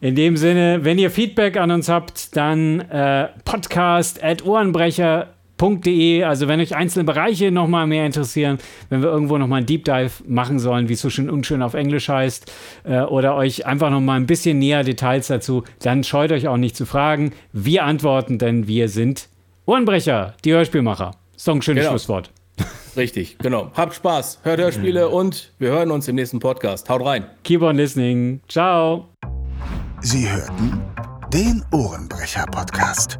In 0.01 0.15
dem 0.15 0.37
Sinne, 0.37 0.79
wenn 0.83 0.97
ihr 0.97 1.09
Feedback 1.09 1.57
an 1.57 1.71
uns 1.71 1.89
habt, 1.89 2.35
dann 2.35 2.81
äh, 2.81 3.29
podcast 3.45 4.23
at 4.23 4.45
Ohrenbrecher 4.45 5.32
De, 5.57 6.23
also 6.23 6.47
wenn 6.47 6.59
euch 6.59 6.75
einzelne 6.75 7.05
Bereiche 7.05 7.51
nochmal 7.51 7.87
mehr 7.87 8.05
interessieren, 8.05 8.57
wenn 8.89 9.01
wir 9.01 9.09
irgendwo 9.09 9.37
nochmal 9.37 9.57
einen 9.57 9.65
Deep 9.65 9.85
Dive 9.85 10.11
machen 10.27 10.59
sollen, 10.59 10.89
wie 10.89 10.93
es 10.93 11.01
so 11.01 11.09
schön 11.09 11.29
unschön 11.29 11.61
auf 11.61 11.73
Englisch 11.73 12.09
heißt, 12.09 12.51
äh, 12.83 13.01
oder 13.01 13.35
euch 13.35 13.65
einfach 13.65 13.89
nochmal 13.89 14.19
ein 14.19 14.25
bisschen 14.25 14.59
näher 14.59 14.83
Details 14.83 15.27
dazu, 15.27 15.63
dann 15.81 16.03
scheut 16.03 16.31
euch 16.33 16.47
auch 16.47 16.57
nicht 16.57 16.75
zu 16.75 16.85
fragen. 16.85 17.31
Wir 17.53 17.85
antworten, 17.85 18.39
denn 18.39 18.67
wir 18.67 18.89
sind 18.89 19.29
Ohrenbrecher, 19.65 20.33
die 20.43 20.51
Hörspielmacher. 20.51 21.11
Ist 21.35 21.47
doch 21.47 21.55
ein 21.55 21.61
schönes 21.61 21.83
genau. 21.83 21.91
Schlusswort. 21.91 22.31
Richtig, 22.95 23.37
genau. 23.39 23.71
Habt 23.73 23.95
Spaß, 23.95 24.39
hört 24.43 24.59
Hörspiele 24.59 25.09
und 25.09 25.51
wir 25.59 25.69
hören 25.69 25.91
uns 25.91 26.07
im 26.07 26.15
nächsten 26.15 26.39
Podcast. 26.39 26.89
Haut 26.89 27.03
rein. 27.03 27.25
Keep 27.43 27.61
on 27.61 27.77
listening. 27.77 28.41
Ciao. 28.47 29.07
Sie 30.01 30.29
hörten 30.29 30.81
den 31.31 31.63
Ohrenbrecher-Podcast. 31.71 33.19